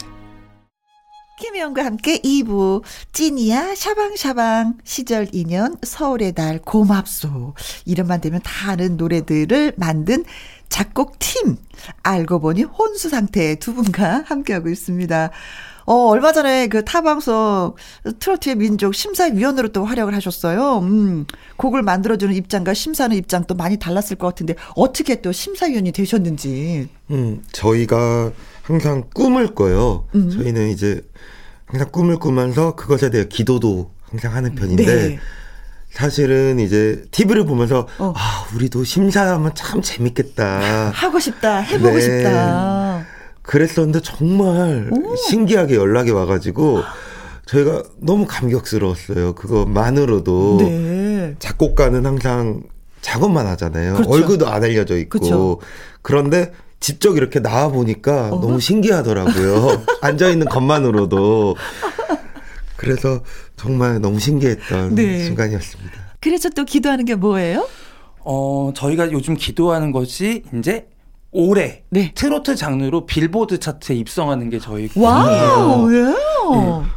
김혜영과 1.41 1.84
함께 1.86 2.18
2부 2.18 2.82
찐이야 3.12 3.74
샤방샤방 3.74 4.74
시절 4.84 5.26
인연 5.32 5.74
서울의 5.82 6.34
달 6.34 6.59
고맙소 6.61 7.55
이름만 7.86 8.20
되면 8.20 8.41
다 8.45 8.72
아는 8.72 8.99
노래들을 8.99 9.72
만든 9.76 10.24
작곡팀 10.68 11.57
알고 12.03 12.41
보니 12.41 12.64
혼수 12.64 13.09
상태 13.09 13.55
두 13.55 13.72
분과 13.72 14.24
함께하고 14.26 14.68
있습니다. 14.68 15.30
어, 15.86 15.95
얼마 16.09 16.30
전에 16.32 16.68
그 16.68 16.84
타방송 16.84 17.74
트로트의 18.20 18.57
민족 18.57 18.95
심사위원으로 18.95 19.68
또 19.68 19.86
활약을 19.86 20.14
하셨어요. 20.14 20.78
음, 20.80 21.24
곡을 21.57 21.82
만들어주는 21.82 22.34
입장과 22.34 22.74
심사하는 22.74 23.16
입장 23.16 23.45
또 23.47 23.55
많이 23.55 23.78
달랐을 23.78 24.16
것 24.16 24.28
같은데 24.28 24.55
어떻게 24.76 25.22
또 25.22 25.32
심사위원이 25.32 25.93
되셨는지. 25.93 26.88
음, 27.11 27.43
저희가 27.51 28.30
항상 28.62 29.04
꿈을 29.14 29.54
꿔요. 29.54 30.06
음. 30.14 30.30
저희는 30.30 30.68
이제 30.70 31.02
항상 31.66 31.90
꿈을 31.90 32.18
꾸면서 32.18 32.74
그것에 32.76 33.11
대해 33.11 33.26
기도도 33.28 33.90
항상 34.11 34.34
하는 34.34 34.54
편인데 34.54 34.84
네. 34.84 35.18
사실은 35.90 36.61
이제 36.61 37.04
TV를 37.11 37.44
보면서 37.44 37.86
어. 37.98 38.12
아 38.16 38.46
우리도 38.54 38.84
심사하면 38.84 39.52
참 39.54 39.82
재밌겠다 39.82 40.90
하고 40.94 41.18
싶다 41.18 41.58
해보고 41.58 41.94
네. 41.96 42.00
싶다 42.00 43.06
그랬었는데 43.42 44.00
정말 44.02 44.90
오. 44.92 45.16
신기하게 45.16 45.74
연락이 45.74 46.11
와가지고 46.12 46.82
저희가 47.46 47.82
너무 47.98 48.26
감격스러웠어요 48.28 49.34
그것만으로도 49.34 50.58
네. 50.61 51.34
작곡가는 51.40 52.06
항상 52.06 52.62
작업만 53.00 53.46
하잖아요 53.48 53.94
그렇죠. 53.94 54.11
얼굴도 54.11 54.48
안 54.48 54.62
알려져 54.62 54.96
있고 54.96 55.18
그렇죠. 55.18 55.58
그런데 56.02 56.52
직접 56.81 57.16
이렇게 57.16 57.41
나와 57.41 57.68
보니까 57.68 58.28
어? 58.28 58.41
너무 58.41 58.59
신기하더라고요. 58.59 59.83
앉아 60.01 60.31
있는 60.31 60.49
것만으로도. 60.49 61.57
그래서 62.76 63.22
정말 63.57 64.01
너무 64.01 64.18
신기했던 64.18 64.95
네. 64.95 65.24
순간이었습니다. 65.24 65.93
그래서 66.20 66.49
또 66.49 66.64
기도하는 66.64 67.05
게 67.05 67.14
뭐예요? 67.14 67.68
어, 68.20 68.72
저희가 68.74 69.12
요즘 69.12 69.37
기도하는 69.37 69.93
것이 69.93 70.43
이제 70.59 70.89
올해 71.31 71.85
네. 71.91 72.12
트로트 72.14 72.57
장르로 72.57 73.07
빌보드 73.07 73.61
차트에 73.61 73.97
입성하는 73.97 74.51
게 74.51 74.59
저희 74.59 74.89
wow, 74.97 75.91
네. 75.91 76.03
네. 76.07 76.14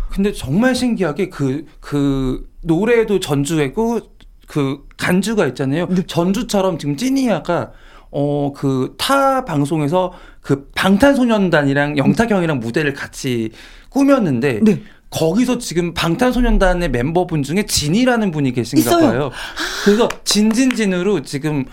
근데 0.09 0.31
정말 0.31 0.73
신기하게 0.73 1.29
그, 1.29 1.65
그 1.79 2.49
노래도 2.61 3.19
전주했고 3.19 3.99
그 4.47 4.85
간주가 4.97 5.47
있잖아요. 5.47 5.87
네. 5.87 6.03
전주처럼 6.07 6.77
지금 6.77 6.95
찐이야가 6.95 7.71
어, 8.13 8.53
그, 8.55 8.95
타 8.97 9.43
방송에서 9.43 10.13
그 10.41 10.69
방탄소년단이랑 10.75 11.97
영탁형이랑 11.97 12.59
무대를 12.59 12.93
같이 12.93 13.49
꾸몄는데, 13.89 14.59
네. 14.63 14.81
거기서 15.09 15.57
지금 15.59 15.93
방탄소년단의 15.93 16.89
멤버분 16.89 17.43
중에 17.43 17.65
진이라는 17.65 18.31
분이 18.31 18.53
계신가 18.53 18.79
있어요. 18.81 19.09
봐요. 19.09 19.31
그래서 19.85 20.07
진진진으로 20.23 21.21
지금, 21.21 21.65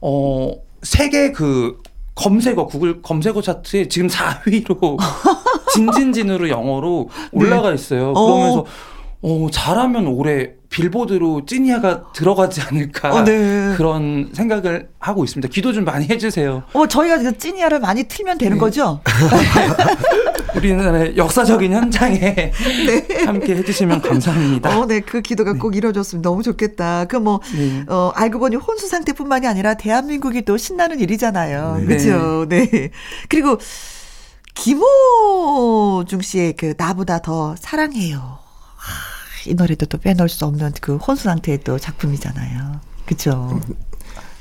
어, 0.00 0.52
세계 0.82 1.32
그 1.32 1.80
검색어, 2.14 2.66
구글 2.66 3.02
검색어 3.02 3.42
차트에 3.42 3.88
지금 3.88 4.08
4위로 4.08 4.98
진진진으로 5.74 6.48
영어로 6.48 7.08
올라가 7.32 7.70
네. 7.70 7.74
있어요. 7.74 8.12
그러면서, 8.12 8.60
어. 8.60 8.64
어, 9.26 9.48
잘하면 9.50 10.06
올해 10.06 10.50
빌보드로 10.68 11.46
찐이야가 11.46 12.12
들어가지 12.12 12.60
않을까 12.60 13.10
어, 13.14 13.24
네. 13.24 13.72
그런 13.74 14.28
생각을 14.34 14.90
하고 14.98 15.24
있습니다. 15.24 15.50
기도 15.50 15.72
좀 15.72 15.84
많이 15.84 16.06
해주세요. 16.10 16.62
어, 16.74 16.86
저희가 16.86 17.18
그 17.18 17.38
찐이야를 17.38 17.80
많이 17.80 18.04
틀면 18.04 18.36
되는 18.36 18.58
네. 18.58 18.60
거죠? 18.60 19.00
우리나라의 20.54 21.16
역사적인 21.16 21.72
현장에 21.72 22.18
네. 22.86 23.24
함께 23.24 23.56
해주시면 23.56 24.02
감사합니다. 24.02 24.78
어, 24.78 24.86
네, 24.86 25.00
그 25.00 25.22
기도가 25.22 25.54
네. 25.54 25.58
꼭 25.58 25.74
이루어졌으면 25.74 26.20
너무 26.20 26.42
좋겠다. 26.42 27.06
그 27.06 27.16
뭐, 27.16 27.40
네. 27.56 27.82
어, 27.88 28.12
알고 28.14 28.38
보니 28.38 28.56
혼수 28.56 28.88
상태뿐만이 28.88 29.46
아니라 29.46 29.72
대한민국이 29.72 30.42
또 30.42 30.58
신나는 30.58 31.00
일이잖아요. 31.00 31.78
네. 31.78 31.86
그렇죠. 31.86 32.46
네. 32.46 32.90
그리고 33.30 33.56
김호중 34.52 36.20
씨의 36.20 36.52
그 36.58 36.74
나보다 36.76 37.20
더 37.20 37.54
사랑해요. 37.58 38.43
이 39.46 39.54
노래도 39.54 39.86
또 39.86 39.98
빼놓을 39.98 40.28
수 40.28 40.44
없는 40.44 40.72
그 40.80 40.96
혼수 40.96 41.24
상태의 41.24 41.60
또 41.64 41.78
작품이잖아요. 41.78 42.80
그죠? 43.06 43.60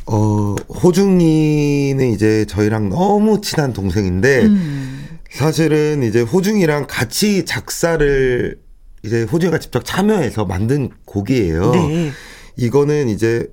어, 0.05 0.55
호중이는 0.83 2.11
이제 2.11 2.45
저희랑 2.45 2.89
너무 2.89 3.41
친한 3.41 3.73
동생인데, 3.73 4.43
음. 4.43 5.05
사실은 5.31 6.03
이제 6.03 6.21
호중이랑 6.21 6.87
같이 6.87 7.45
작사를 7.45 8.59
이제 9.03 9.23
호중이가 9.23 9.59
직접 9.59 9.83
참여해서 9.83 10.45
만든 10.45 10.89
곡이에요. 11.05 11.71
네. 11.71 12.11
이거는 12.55 13.09
이제 13.09 13.47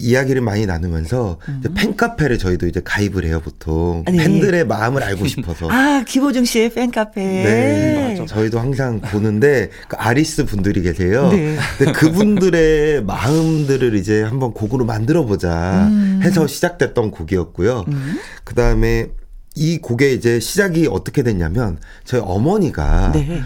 이야기를 0.00 0.40
많이 0.42 0.64
나누면서 0.66 1.38
음. 1.48 1.62
팬카페를 1.74 2.38
저희도 2.38 2.66
이제 2.66 2.80
가입을 2.84 3.24
해요 3.24 3.40
보통 3.42 4.04
아, 4.06 4.10
네. 4.10 4.18
팬들의 4.18 4.66
마음을 4.66 5.02
알고 5.02 5.26
싶어서 5.28 5.68
아 5.70 6.04
김호중 6.06 6.44
씨의 6.44 6.70
팬카페 6.74 7.20
네 7.20 8.10
맞아. 8.20 8.26
저희도 8.26 8.60
항상 8.60 9.00
보는데 9.00 9.70
그 9.88 9.96
아리스 9.96 10.44
분들이 10.44 10.82
계세요 10.82 11.30
네. 11.30 11.56
근데 11.76 11.92
그분들의 11.92 13.04
마음들을 13.04 13.94
이제 13.96 14.22
한번 14.22 14.52
곡으로 14.52 14.84
만들어 14.84 15.24
보자 15.24 15.88
음. 15.88 16.20
해서 16.22 16.46
시작됐던 16.46 17.10
곡이었고요 17.10 17.84
음. 17.88 18.18
그 18.44 18.54
다음에 18.54 19.08
이 19.56 19.78
곡의 19.78 20.14
이제 20.14 20.38
시작이 20.38 20.86
어떻게 20.88 21.24
됐냐면 21.24 21.78
저희 22.04 22.20
어머니가 22.24 23.10
네. 23.12 23.42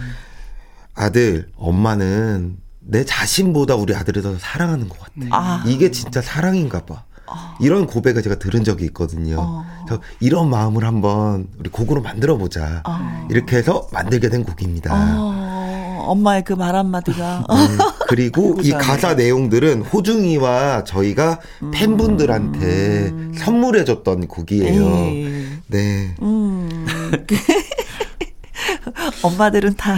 아들 0.93 1.47
엄마는 1.57 2.57
내 2.85 3.05
자신보다 3.05 3.75
우리 3.75 3.95
아들을 3.95 4.21
더 4.21 4.37
사랑하는 4.39 4.89
것 4.89 4.99
같아. 4.99 5.13
아. 5.31 5.63
이게 5.65 5.91
진짜 5.91 6.21
사랑인가 6.21 6.85
봐. 6.85 7.03
아. 7.27 7.55
이런 7.61 7.87
고백을 7.87 8.21
제가 8.21 8.35
들은 8.37 8.63
적이 8.63 8.85
있거든요. 8.85 9.37
어. 9.39 9.65
그래서 9.85 10.01
이런 10.19 10.49
마음을 10.49 10.83
한번 10.85 11.47
우리 11.57 11.69
곡으로 11.69 12.01
만들어 12.01 12.37
보자. 12.37 12.83
어. 12.87 13.27
이렇게 13.29 13.57
해서 13.57 13.87
만들게 13.93 14.29
된 14.29 14.43
곡입니다. 14.43 14.91
어. 14.93 16.03
엄마의 16.05 16.43
그 16.43 16.53
말 16.55 16.75
한마디가. 16.75 17.45
네. 17.49 17.77
그리고 18.09 18.57
이 18.61 18.71
가사 18.71 19.13
내용들은 19.13 19.83
호중이와 19.83 20.83
저희가 20.83 21.39
음. 21.61 21.71
팬분들한테 21.73 23.13
선물해줬던 23.37 24.27
곡이에요. 24.27 24.83
에이. 24.95 25.47
네. 25.67 26.15
음. 26.21 26.85
엄마들은 29.23 29.75
다 29.75 29.93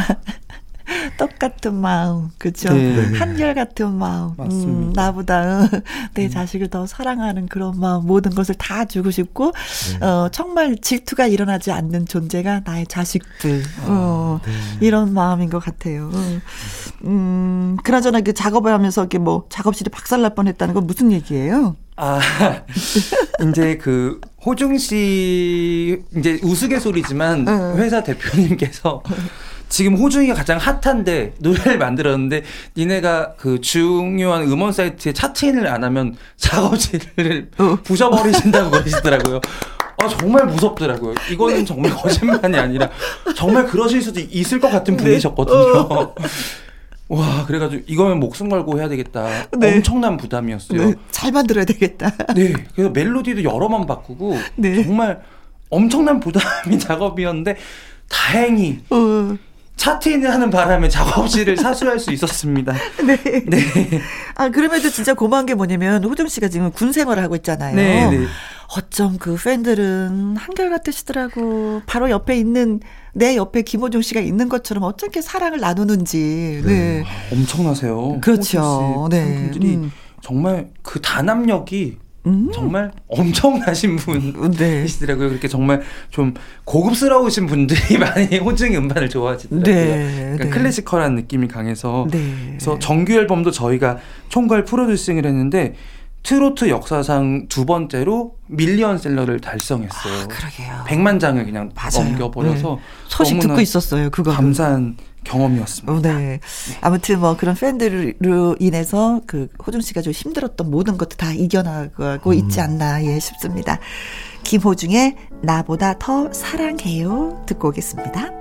똑같은 1.18 1.76
마음, 1.76 2.30
그죠? 2.38 2.74
네. 2.74 3.18
한결 3.18 3.54
같은 3.54 3.96
마음. 3.96 4.34
음, 4.40 4.94
나보다 4.96 5.70
내 6.14 6.26
음. 6.26 6.30
자식을 6.30 6.70
더 6.70 6.86
사랑하는 6.86 7.48
그런 7.48 7.80
마음, 7.80 8.06
모든 8.06 8.34
것을 8.34 8.56
다 8.56 8.86
주고 8.86 9.12
싶고, 9.12 9.52
네. 10.00 10.06
어, 10.06 10.30
정말 10.32 10.78
질투가 10.78 11.28
일어나지 11.28 11.72
않는 11.72 12.06
존재가 12.06 12.62
나의 12.66 12.88
자식들. 12.88 13.64
아, 13.82 13.86
어, 13.88 14.42
네. 14.46 14.52
이런 14.82 15.14
마음인 15.14 15.50
것 15.50 15.60
같아요. 15.60 16.12
음, 17.04 17.78
그나저나 17.84 18.22
그 18.22 18.34
작업을 18.34 18.72
하면서 18.72 19.02
이렇게 19.02 19.18
뭐 19.18 19.46
작업실이 19.50 19.90
박살날 19.90 20.36
뻔 20.36 20.48
했다는 20.48 20.74
건 20.74 20.88
무슨 20.88 21.12
얘기예요? 21.12 21.76
아, 21.98 22.20
이제 23.50 23.78
그 23.78 24.20
호중 24.46 24.78
씨 24.78 26.04
이제 26.16 26.40
우스갯소리지만 26.44 27.48
회사 27.78 28.04
대표님께서 28.04 29.02
지금 29.70 29.96
호중이가 29.96 30.34
가장 30.34 30.58
핫한데 30.58 31.36
노래를 31.40 31.78
만들었는데 31.78 32.44
니네가 32.78 33.34
그 33.38 33.62
중요한 33.62 34.44
음원 34.44 34.72
사이트에 34.72 35.14
차트인을 35.14 35.68
안 35.68 35.84
하면 35.84 36.16
작업실을 36.38 37.52
어. 37.58 37.78
부셔버리신다고 37.84 38.72
그러시더라고요. 38.72 39.42
아 39.98 40.08
정말 40.10 40.46
무섭더라고요. 40.46 41.16
이거는 41.32 41.58
네. 41.60 41.66
정말 41.66 41.92
거짓말이 41.92 42.58
아니라 42.58 42.90
정말 43.36 43.66
그러실 43.66 44.02
수도 44.02 44.20
있을 44.20 44.60
것 44.60 44.70
같은 44.70 44.98
네. 44.98 45.04
분이셨거든요. 45.04 45.80
어. 45.80 46.16
와 47.08 47.46
그래가지고 47.46 47.84
이거면 47.86 48.20
목숨 48.20 48.50
걸고 48.50 48.80
해야 48.80 48.90
되겠다. 48.90 49.48
네. 49.58 49.76
엄청난 49.76 50.18
부담이었어요. 50.18 50.86
네. 50.90 50.96
잘 51.12 51.32
만들어야 51.32 51.64
되겠다. 51.64 52.12
네, 52.36 52.54
그래서 52.74 52.90
멜로디도 52.90 53.44
여러 53.44 53.68
번 53.68 53.86
바꾸고 53.86 54.38
네. 54.56 54.84
정말 54.84 55.22
엄청난 55.70 56.20
부담이 56.20 56.78
작업이었는데 56.80 57.58
다행히 58.10 58.80
어. 58.90 59.36
차트인을 59.76 60.32
하는 60.32 60.50
바람에 60.50 60.90
작업실을 60.90 61.58
사수할 61.58 62.00
수 62.00 62.12
있었습니다. 62.12 62.74
네. 63.06 63.18
네. 63.46 64.02
아, 64.36 64.50
그럼에도 64.50 64.90
진짜 64.90 65.14
고마운 65.14 65.46
게 65.46 65.54
뭐냐면, 65.54 66.04
호중 66.04 66.28
씨가 66.28 66.48
지금 66.48 66.72
군 66.72 66.92
생활을 66.92 67.22
하고 67.22 67.36
있잖아요. 67.36 67.76
네, 67.76 68.10
네. 68.10 68.26
어쩜 68.76 69.18
그 69.18 69.36
팬들은 69.36 70.38
한결같으시더라고. 70.38 71.82
바로 71.86 72.10
옆에 72.10 72.38
있는, 72.38 72.80
내 73.14 73.36
옆에 73.36 73.62
김호중 73.62 74.02
씨가 74.02 74.22
있는 74.22 74.50
것처럼 74.50 74.84
어떻게 74.84 75.22
사랑을 75.22 75.60
나누는지. 75.60 76.62
네. 76.66 76.74
네. 76.74 77.04
엄청나세요. 77.32 78.20
그렇죠. 78.22 79.08
네. 79.12 79.24
팬분들이 79.24 79.76
음. 79.76 79.92
정말 80.22 80.70
그 80.82 81.00
단합력이 81.02 82.00
음. 82.26 82.50
정말 82.54 82.92
엄청나신 83.08 83.98
분이시더라고요. 83.98 85.26
네. 85.28 85.30
그렇게 85.30 85.48
정말 85.48 85.82
좀 86.10 86.34
고급스러우신 86.64 87.46
분들이 87.48 87.80
많이 88.00 88.38
호중이 88.38 88.76
음반을 88.78 89.10
좋아하시더라고요. 89.10 89.74
네. 89.74 90.12
그러니까 90.12 90.44
네. 90.46 90.50
클래시컬한 90.50 91.16
느낌이 91.16 91.48
강해서 91.48 92.08
네. 92.12 92.20
그래서 92.50 92.80
정규 92.80 93.14
앨범도 93.14 93.52
저희가 93.52 94.00
총괄 94.30 94.66
프로듀싱을 94.66 95.26
했는데 95.26 95.76
트로트 96.26 96.70
역사상 96.70 97.46
두 97.50 97.66
번째로 97.66 98.36
밀리언셀러를 98.48 99.40
달성했어요. 99.42 100.24
아, 100.24 100.28
그러게요. 100.28 100.84
100만 100.88 101.20
장을 101.20 101.46
그냥 101.46 101.72
맞아요. 101.76 102.10
넘겨버려서 102.10 102.76
네. 102.76 102.82
소식 103.08 103.40
듣고 103.40 103.62
있었어요. 103.62 104.10
그거 104.10 104.32
감사한 104.32 104.98
경험이었습니다. 105.24 105.94
어, 105.94 106.02
네. 106.02 106.40
아무튼 106.82 107.20
뭐 107.20 107.38
그런 107.38 107.54
팬들로 107.54 108.56
인해서 108.60 109.22
그 109.28 109.50
호중 109.66 109.82
씨가 109.82 110.02
좀 110.02 110.14
힘들었던 110.14 110.70
모든 110.70 110.98
것도 110.98 111.16
다 111.16 111.32
이겨나가고 111.32 112.32
음. 112.32 112.36
있지 112.36 112.60
않나 112.60 113.06
예 113.06 113.20
싶습니다. 113.20 113.80
김호중의 114.44 115.16
나보다 115.44 116.00
더 116.00 116.34
사랑해요 116.34 117.44
듣고 117.46 117.68
오겠습니다. 117.70 118.32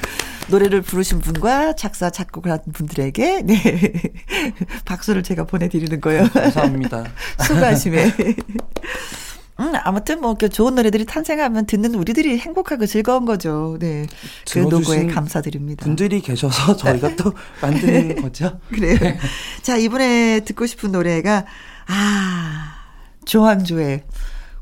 노래를 0.49 0.82
부르신 0.82 1.20
분과 1.20 1.74
작사 1.76 2.11
작곡을 2.11 2.51
한 2.51 2.61
분들에게 2.72 3.43
네 3.43 3.57
박수를 4.84 5.22
제가 5.22 5.45
보내드리는 5.45 6.01
거예요. 6.01 6.28
감사합니다. 6.28 7.05
수고하심에. 7.47 8.12
음, 9.61 9.72
아무튼 9.84 10.20
뭐 10.20 10.34
좋은 10.34 10.74
노래들이 10.74 11.07
탄생하면 11.07 11.66
듣는 11.66 11.95
우리들이 11.95 12.38
행복하고 12.38 12.86
즐거운 12.86 13.24
거죠. 13.24 13.76
네. 13.80 14.07
그 14.51 14.59
노고에 14.59 15.07
감사드립니다. 15.07 15.84
분들이 15.84 16.20
계셔서 16.20 16.76
저희가 16.78 17.14
또 17.16 17.32
만드는 17.61 18.22
거죠. 18.22 18.59
그래요. 18.68 18.99
네. 18.99 19.18
자, 19.62 19.76
이번에 19.76 20.40
듣고 20.40 20.66
싶은 20.66 20.90
노래가 20.93 21.47
아, 21.86 22.74
조항조의 23.24 24.03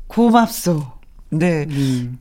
고맙소. 0.07 0.85
네. 1.29 1.65
음. 1.69 2.19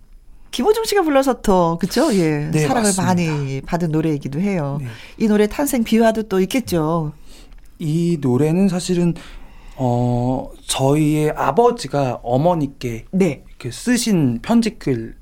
김호중 0.50 0.84
씨가 0.84 1.02
불러서 1.02 1.42
더 1.42 1.78
그죠? 1.78 2.12
예. 2.14 2.50
네, 2.50 2.60
사랑을 2.60 2.88
맞습니다. 2.88 3.02
많이 3.04 3.60
받은 3.60 3.90
노래이기도 3.90 4.40
해요. 4.40 4.78
네. 4.80 4.88
이 5.18 5.28
노래 5.28 5.46
탄생 5.46 5.84
비화도 5.84 6.24
또 6.24 6.40
있겠죠. 6.40 7.12
이 7.78 8.18
노래는 8.20 8.68
사실은 8.68 9.14
어 9.76 10.50
저희의 10.66 11.30
아버지가 11.36 12.20
어머니께 12.22 13.06
네. 13.12 13.44
이렇게 13.48 13.70
쓰신 13.70 14.40
편지글을 14.42 15.14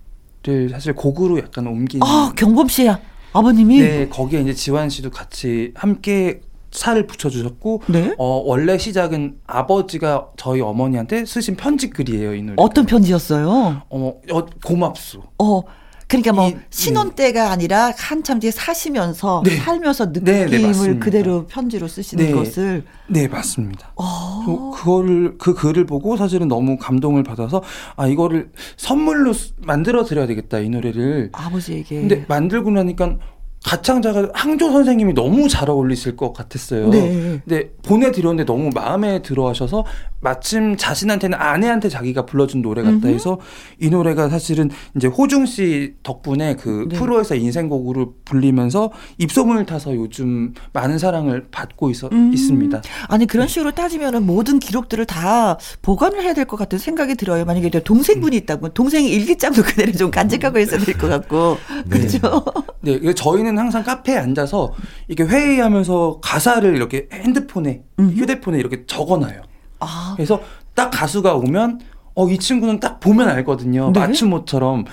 사실 0.71 0.95
곡으로 0.95 1.39
약간 1.39 1.67
옮긴. 1.67 2.03
아 2.03 2.33
경범 2.37 2.69
씨야 2.69 2.99
아버님이. 3.33 3.81
네 3.81 4.09
거기에 4.09 4.41
이제 4.41 4.55
지환 4.55 4.89
씨도 4.89 5.11
같이 5.11 5.73
함께 5.75 6.41
살을 6.71 7.07
붙여주셨고 7.07 7.83
네? 7.89 8.15
어, 8.19 8.43
원래 8.45 8.79
시작은 8.79 9.39
아버지가 9.47 10.29
저희 10.37 10.61
어머니한테 10.61 11.25
쓰신 11.25 11.57
편지 11.57 11.91
글이에요 11.91 12.35
이 12.35 12.43
노래. 12.43 12.55
어떤 12.59 12.87
편지였어요? 12.87 13.83
어, 13.91 14.21
어 14.31 14.47
고맙소. 14.65 15.23
어. 15.39 15.63
그러니까 16.09 16.33
뭐 16.33 16.49
이, 16.49 16.57
신혼 16.71 17.11
네. 17.11 17.27
때가 17.27 17.51
아니라 17.51 17.93
한참 17.95 18.41
뒤에 18.41 18.51
사시면서 18.51 19.43
네. 19.45 19.57
살면서 19.57 20.07
느낌을 20.07 20.49
네, 20.49 20.73
네, 20.95 20.99
그대로 20.99 21.47
편지로 21.47 21.87
쓰시는 21.87 22.25
네. 22.25 22.33
것을 22.33 22.85
네 23.09 23.29
맞습니다. 23.29 23.93
어. 23.95 24.73
그거를 24.75 25.37
그 25.37 25.53
글을 25.53 25.85
보고 25.85 26.17
사실은 26.17 26.49
너무 26.49 26.79
감동을 26.79 27.25
받아서 27.25 27.63
아 27.97 28.07
이거를 28.07 28.51
선물로 28.79 29.35
만들어 29.59 30.05
드려야 30.05 30.27
되겠다 30.27 30.61
이 30.61 30.71
노래를 30.71 31.29
아버지에게. 31.33 32.01
근데 32.01 32.25
만들고 32.27 32.71
나니까 32.71 33.19
가창자가 33.65 34.29
항조 34.33 34.71
선생님이 34.73 35.15
너무 35.15 35.49
잘 35.49 35.69
어울리실 35.69 36.17
것 36.17 36.33
같았어요. 36.33 36.89
네. 36.91 37.41
근데 37.45 37.71
보내드렸는데 37.83 38.45
너무 38.45 38.71
마음에 38.75 39.21
들어 39.23 39.49
하셔서 39.49 39.85
마침 40.21 40.77
자신한테는 40.77 41.39
아내한테 41.39 41.89
자기가 41.89 42.27
불러준 42.27 42.61
노래 42.63 42.83
같다 42.83 43.07
해서 43.09 43.39
이 43.81 43.89
노래가 43.89 44.29
사실은 44.29 44.69
이제 44.97 45.07
호중 45.07 45.47
씨 45.47 45.95
덕분에 46.03 46.57
그 46.57 46.87
네. 46.91 46.99
프로에서 46.99 47.35
인생곡으로 47.37 48.15
불리면서 48.25 48.91
입소문을 49.19 49.67
타서 49.67 49.95
요즘 49.95 50.55
많은 50.73 50.99
사랑을 50.99 51.47
받고 51.51 51.91
있어, 51.91 52.09
음. 52.13 52.33
있습니다. 52.33 52.83
아니 53.09 53.27
그런 53.27 53.47
네. 53.47 53.53
식으로 53.53 53.73
따지면은 53.73 54.25
모든 54.27 54.59
기록들을 54.59 55.05
다 55.07 55.57
보관을 55.83 56.23
해야 56.23 56.35
될 56.35 56.49
것 56.49 56.57
같은 56.57 56.79
생각이 56.79 57.15
들어요. 57.15 57.45
만약에 57.45 57.69
동생분이 57.69 58.37
음. 58.37 58.43
있다면 58.43 58.71
동생이 58.73 59.09
일기장도 59.11 59.63
그대로 59.63 59.93
좀 59.93 60.11
간직하고 60.11 60.59
있어야 60.59 60.81
될 60.81 60.97
것 60.97 61.09
같고 61.09 61.59
네. 61.87 61.99
그렇죠. 61.99 62.45
네, 62.81 63.13
저희는 63.13 63.48
항상 63.57 63.85
카페에 63.85 64.17
앉아서 64.19 64.73
이게 65.09 65.23
회의하면서 65.25 66.19
가사를 66.23 66.75
이렇게 66.75 67.09
핸드폰에 67.13 67.83
음. 68.01 68.11
휴대폰에 68.17 68.59
이렇게 68.59 68.85
적어놔요. 68.87 69.43
아. 69.81 70.13
그래서 70.17 70.41
딱 70.75 70.91
가수가 70.91 71.35
오면 71.37 71.81
어 72.15 72.29
이 72.29 72.37
친구는 72.39 72.81
딱 72.81 72.99
보면 72.99 73.29
알거든요. 73.29 73.93
네? 73.93 74.01
맞춤옷처럼 74.01 74.85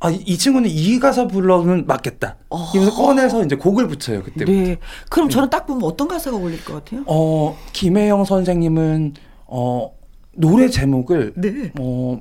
아, 0.00 0.10
이 0.10 0.36
친구는 0.36 0.68
이 0.68 0.98
가사 0.98 1.28
불러면 1.28 1.84
맞겠다. 1.86 2.34
어. 2.50 2.66
이러면서 2.74 2.96
꺼내서 3.00 3.44
이제 3.44 3.54
곡을 3.54 3.86
붙여요, 3.86 4.24
그때부터. 4.24 4.50
네. 4.50 4.78
그럼 5.08 5.28
저는 5.28 5.48
딱 5.48 5.64
보면 5.64 5.84
어떤 5.84 6.08
가사가 6.08 6.36
어울릴 6.36 6.64
것 6.64 6.74
같아요? 6.74 7.04
어, 7.06 7.56
김혜영 7.72 8.24
선생님은, 8.24 9.14
어, 9.46 9.92
노래 10.34 10.68
제목을, 10.68 11.34
네. 11.36 11.70
어, 11.78 12.20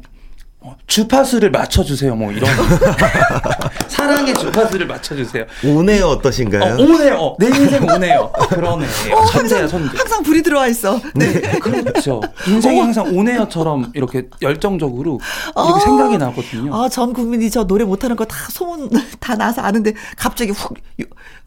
어, 0.63 0.75
주파수를 0.85 1.49
맞춰주세요. 1.49 2.15
뭐 2.15 2.31
이런 2.31 2.47
사랑의 3.87 4.35
주파수를 4.35 4.85
맞춰주세요. 4.85 5.45
오네요 5.65 6.05
어떠신가요? 6.05 6.75
어, 6.75 6.77
오네요. 6.83 7.35
내 7.39 7.47
인생 7.47 7.83
오네요. 7.89 8.31
그러네. 8.49 8.85
어, 9.11 9.25
천재야 9.25 9.67
천재. 9.67 9.97
항상 9.97 10.21
불이 10.21 10.43
들어와 10.43 10.67
있어. 10.67 10.99
네, 11.15 11.41
네. 11.41 11.57
그렇죠. 11.59 12.21
인생이 12.47 12.79
어. 12.79 12.83
항상 12.83 13.07
오네요처럼 13.07 13.91
이렇게 13.95 14.27
열정적으로 14.43 15.19
이렇게 15.55 15.59
어. 15.73 15.79
생각이 15.79 16.17
나거든요. 16.19 16.75
아, 16.75 16.87
전 16.89 17.11
국민이 17.13 17.49
저 17.49 17.63
노래 17.65 17.83
못하는 17.83 18.15
거 18.15 18.21
다 18.25 18.37
소문 18.51 18.89
다 19.19 19.35
나서 19.35 19.61
아는데 19.63 19.93
갑자기 20.15 20.51
훅 20.51 20.73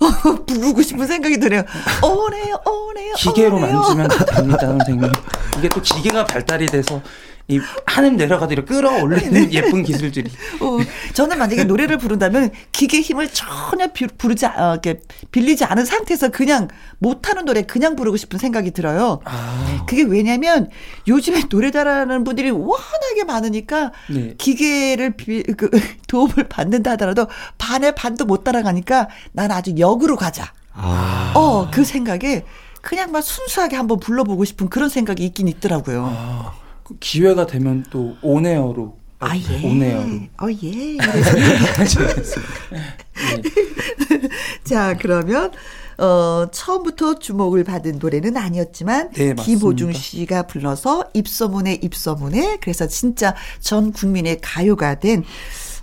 부르고 0.46 0.82
싶은 0.82 1.06
생각이 1.06 1.38
드네요. 1.38 1.62
오네요, 2.02 2.60
오네요. 2.66 3.14
기계로 3.14 3.56
오네요. 3.58 3.72
만지면 3.78 4.08
다 4.08 4.24
됩니다, 4.24 4.58
선생님. 4.66 5.12
이게 5.58 5.68
또 5.68 5.80
기계가 5.80 6.26
발달이 6.26 6.66
돼서 6.66 7.00
이 7.46 7.60
하늘 7.84 8.16
내려가도록 8.16 8.64
끌어올리는 8.66 9.32
네. 9.32 9.52
예쁜 9.52 9.82
기술들이. 9.82 10.30
어, 10.60 10.78
저는 11.12 11.38
만약에 11.38 11.64
노래를 11.64 11.98
부른다면 11.98 12.50
기계 12.72 13.02
힘을 13.02 13.28
전혀 13.32 13.88
비, 13.92 14.06
부르지 14.06 14.46
어, 14.46 14.72
이렇게 14.72 15.00
빌리지 15.30 15.64
않은 15.64 15.84
상태에서 15.84 16.30
그냥 16.30 16.68
못하는 16.98 17.44
노래 17.44 17.62
그냥 17.62 17.96
부르고 17.96 18.16
싶은 18.16 18.38
생각이 18.38 18.70
들어요. 18.70 19.20
아. 19.24 19.84
그게 19.86 20.04
왜냐면 20.04 20.70
요즘에 21.06 21.42
노래 21.50 21.70
잘하는 21.70 22.24
분들이 22.24 22.50
워낙에 22.50 23.24
많으니까 23.26 23.92
네. 24.08 24.34
기계를 24.38 25.10
비, 25.16 25.42
그, 25.42 25.68
도움을 26.08 26.48
받는다 26.48 26.92
하더라도 26.92 27.26
반에 27.58 27.90
반도 27.90 28.24
못 28.24 28.42
따라가니까 28.42 29.08
난 29.32 29.50
아주 29.50 29.74
역으로 29.76 30.16
가자. 30.16 30.50
아. 30.72 31.32
어, 31.34 31.68
그 31.70 31.84
생각에 31.84 32.44
그냥 32.80 33.12
막 33.12 33.20
순수하게 33.20 33.76
한번 33.76 34.00
불러보고 34.00 34.46
싶은 34.46 34.70
그런 34.70 34.88
생각이 34.88 35.24
있긴 35.26 35.48
있더라고요. 35.48 36.06
아. 36.10 36.63
그 36.84 36.96
기회가 37.00 37.46
되면 37.46 37.84
또 37.90 38.16
온에어로 38.22 39.04
아, 39.24 39.36
예. 39.36 39.66
오네요. 39.66 39.98
어, 40.42 40.48
예. 40.62 40.96
자, 44.64 44.96
그러면, 44.98 45.50
어, 45.96 46.46
처음부터 46.52 47.18
주목을 47.18 47.64
받은 47.64 47.98
노래는 48.00 48.36
아니었지만, 48.36 49.12
네, 49.12 49.34
김호중 49.34 49.92
씨가 49.92 50.46
불러서 50.46 51.04
입소문에 51.14 51.74
입소문에, 51.74 52.58
그래서 52.60 52.86
진짜 52.86 53.34
전 53.60 53.92
국민의 53.92 54.40
가요가 54.42 54.98
된, 54.98 55.24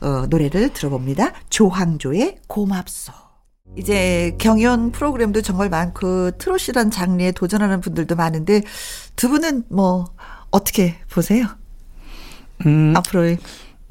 어, 0.02 0.28
노래를 0.30 0.74
들어봅니다. 0.74 1.34
조항조의 1.50 2.40
고맙소. 2.48 3.14
이제 3.78 4.36
경연 4.38 4.92
프로그램도 4.92 5.42
정말 5.42 5.70
많고, 5.70 6.32
트롯이란 6.38 6.92
장르에 6.92 7.32
도전하는 7.32 7.82
분들도 7.82 8.16
많은데, 8.16 8.62
두 9.16 9.30
분은 9.30 9.64
뭐, 9.70 10.06
어떻게 10.52 10.96
보세요? 11.10 11.46
음, 12.66 12.94
앞으로의 12.96 13.38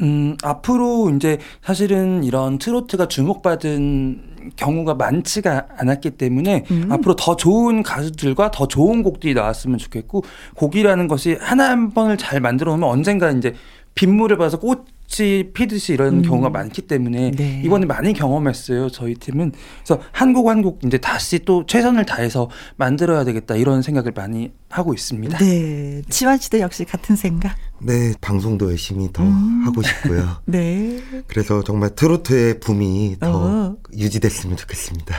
음, 0.03 0.37
앞으로 0.43 1.11
이제 1.15 1.39
사실은 1.63 2.25
이런 2.25 2.59
트로트가 2.59 3.09
주목받은 3.09 4.55
경우가 4.57 4.95
많지가 4.95 5.67
않았기 5.77 6.13
때문에 6.13 6.65
음. 6.71 6.89
앞으로 6.91 7.17
더 7.17 7.37
좋은 7.37 7.83
가수들과 7.83 8.51
더 8.51 8.67
좋은 8.67 9.03
곡들이 9.03 9.35
나왔으면 9.35 9.79
좋겠고 9.79 10.25
곡이라는 10.55 11.09
것이 11.09 11.37
하나 11.39 11.71
한 11.71 11.91
번을 11.91 12.17
잘 12.17 12.41
만들어 12.41 12.73
놓으면 12.73 12.89
언젠가 12.89 13.31
이제 13.31 13.55
빗물을 13.95 14.39
봐서 14.39 14.59
꽃 14.59 14.87
피듯이 15.11 15.93
이런 15.93 16.19
음. 16.19 16.23
경우가 16.23 16.51
많기 16.51 16.83
때문에 16.83 17.33
네. 17.33 17.63
이번에 17.65 17.85
많이 17.85 18.13
경험했어요. 18.13 18.91
저희 18.91 19.15
팀은. 19.15 19.53
그래서 19.85 20.03
한곡한곡 20.13 20.81
이제 20.87 20.99
다시 20.99 21.41
또 21.41 21.67
최선을 21.67 22.07
다해서 22.07 22.49
만들어야 22.77 23.25
되겠다 23.25 23.57
이런 23.57 23.83
생각을 23.83 24.13
많이 24.15 24.53
하고 24.69 24.95
있습니다. 24.95 25.39
네. 25.39 26.03
지환 26.09 26.39
씨도 26.39 26.61
역시 26.61 26.85
같은 26.85 27.17
생각? 27.17 27.57
네. 27.81 28.15
방송도 28.21 28.71
열심히 28.71 29.13
더 29.13 29.25
음. 29.25 29.63
하고 29.65 29.83
싶고요. 29.83 30.43
네. 30.47 31.01
그래서 31.27 31.63
정말 31.63 31.91
트로트의 31.95 32.61
붐이 32.61 33.17
더 33.19 33.31
어. 33.33 33.77
유지됐으면 33.93 34.57
좋겠습니다. 34.57 35.19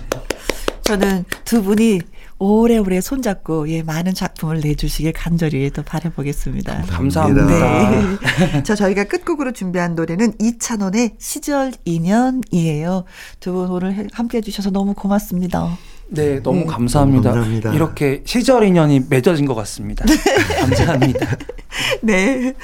저는 0.82 1.24
두 1.44 1.62
분이 1.62 2.00
오래오래 2.42 3.00
손잡고 3.00 3.68
예 3.68 3.84
많은 3.84 4.14
작품을 4.14 4.60
내주시길 4.64 5.12
간절히 5.12 5.70
또 5.70 5.84
바라보겠습니다. 5.84 6.82
감사합니다. 6.88 7.46
네. 7.46 8.62
자 8.64 8.74
저희가 8.74 9.04
끝곡으로 9.04 9.52
준비한 9.52 9.94
노래는 9.94 10.32
이찬원의 10.40 11.12
시절 11.18 11.72
인연이에요. 11.84 13.04
두 13.38 13.52
분 13.52 13.70
오늘 13.70 14.08
함께 14.12 14.38
해 14.38 14.40
주셔서 14.40 14.70
너무 14.70 14.94
고맙습니다. 14.94 15.78
네, 16.08 16.42
너무 16.42 16.60
네. 16.60 16.66
감사합니다. 16.66 17.30
감사합니다. 17.30 17.72
이렇게 17.74 18.22
시절 18.26 18.64
인연이 18.64 19.00
맺어진 19.08 19.46
것 19.46 19.54
같습니다. 19.54 20.04
감사합니다. 20.60 21.36
네. 22.02 22.54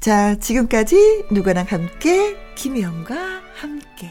자, 0.00 0.34
지금까지 0.34 1.24
누구랑 1.30 1.64
함께, 1.68 2.36
김혜영과 2.56 3.14
함께. 3.58 4.10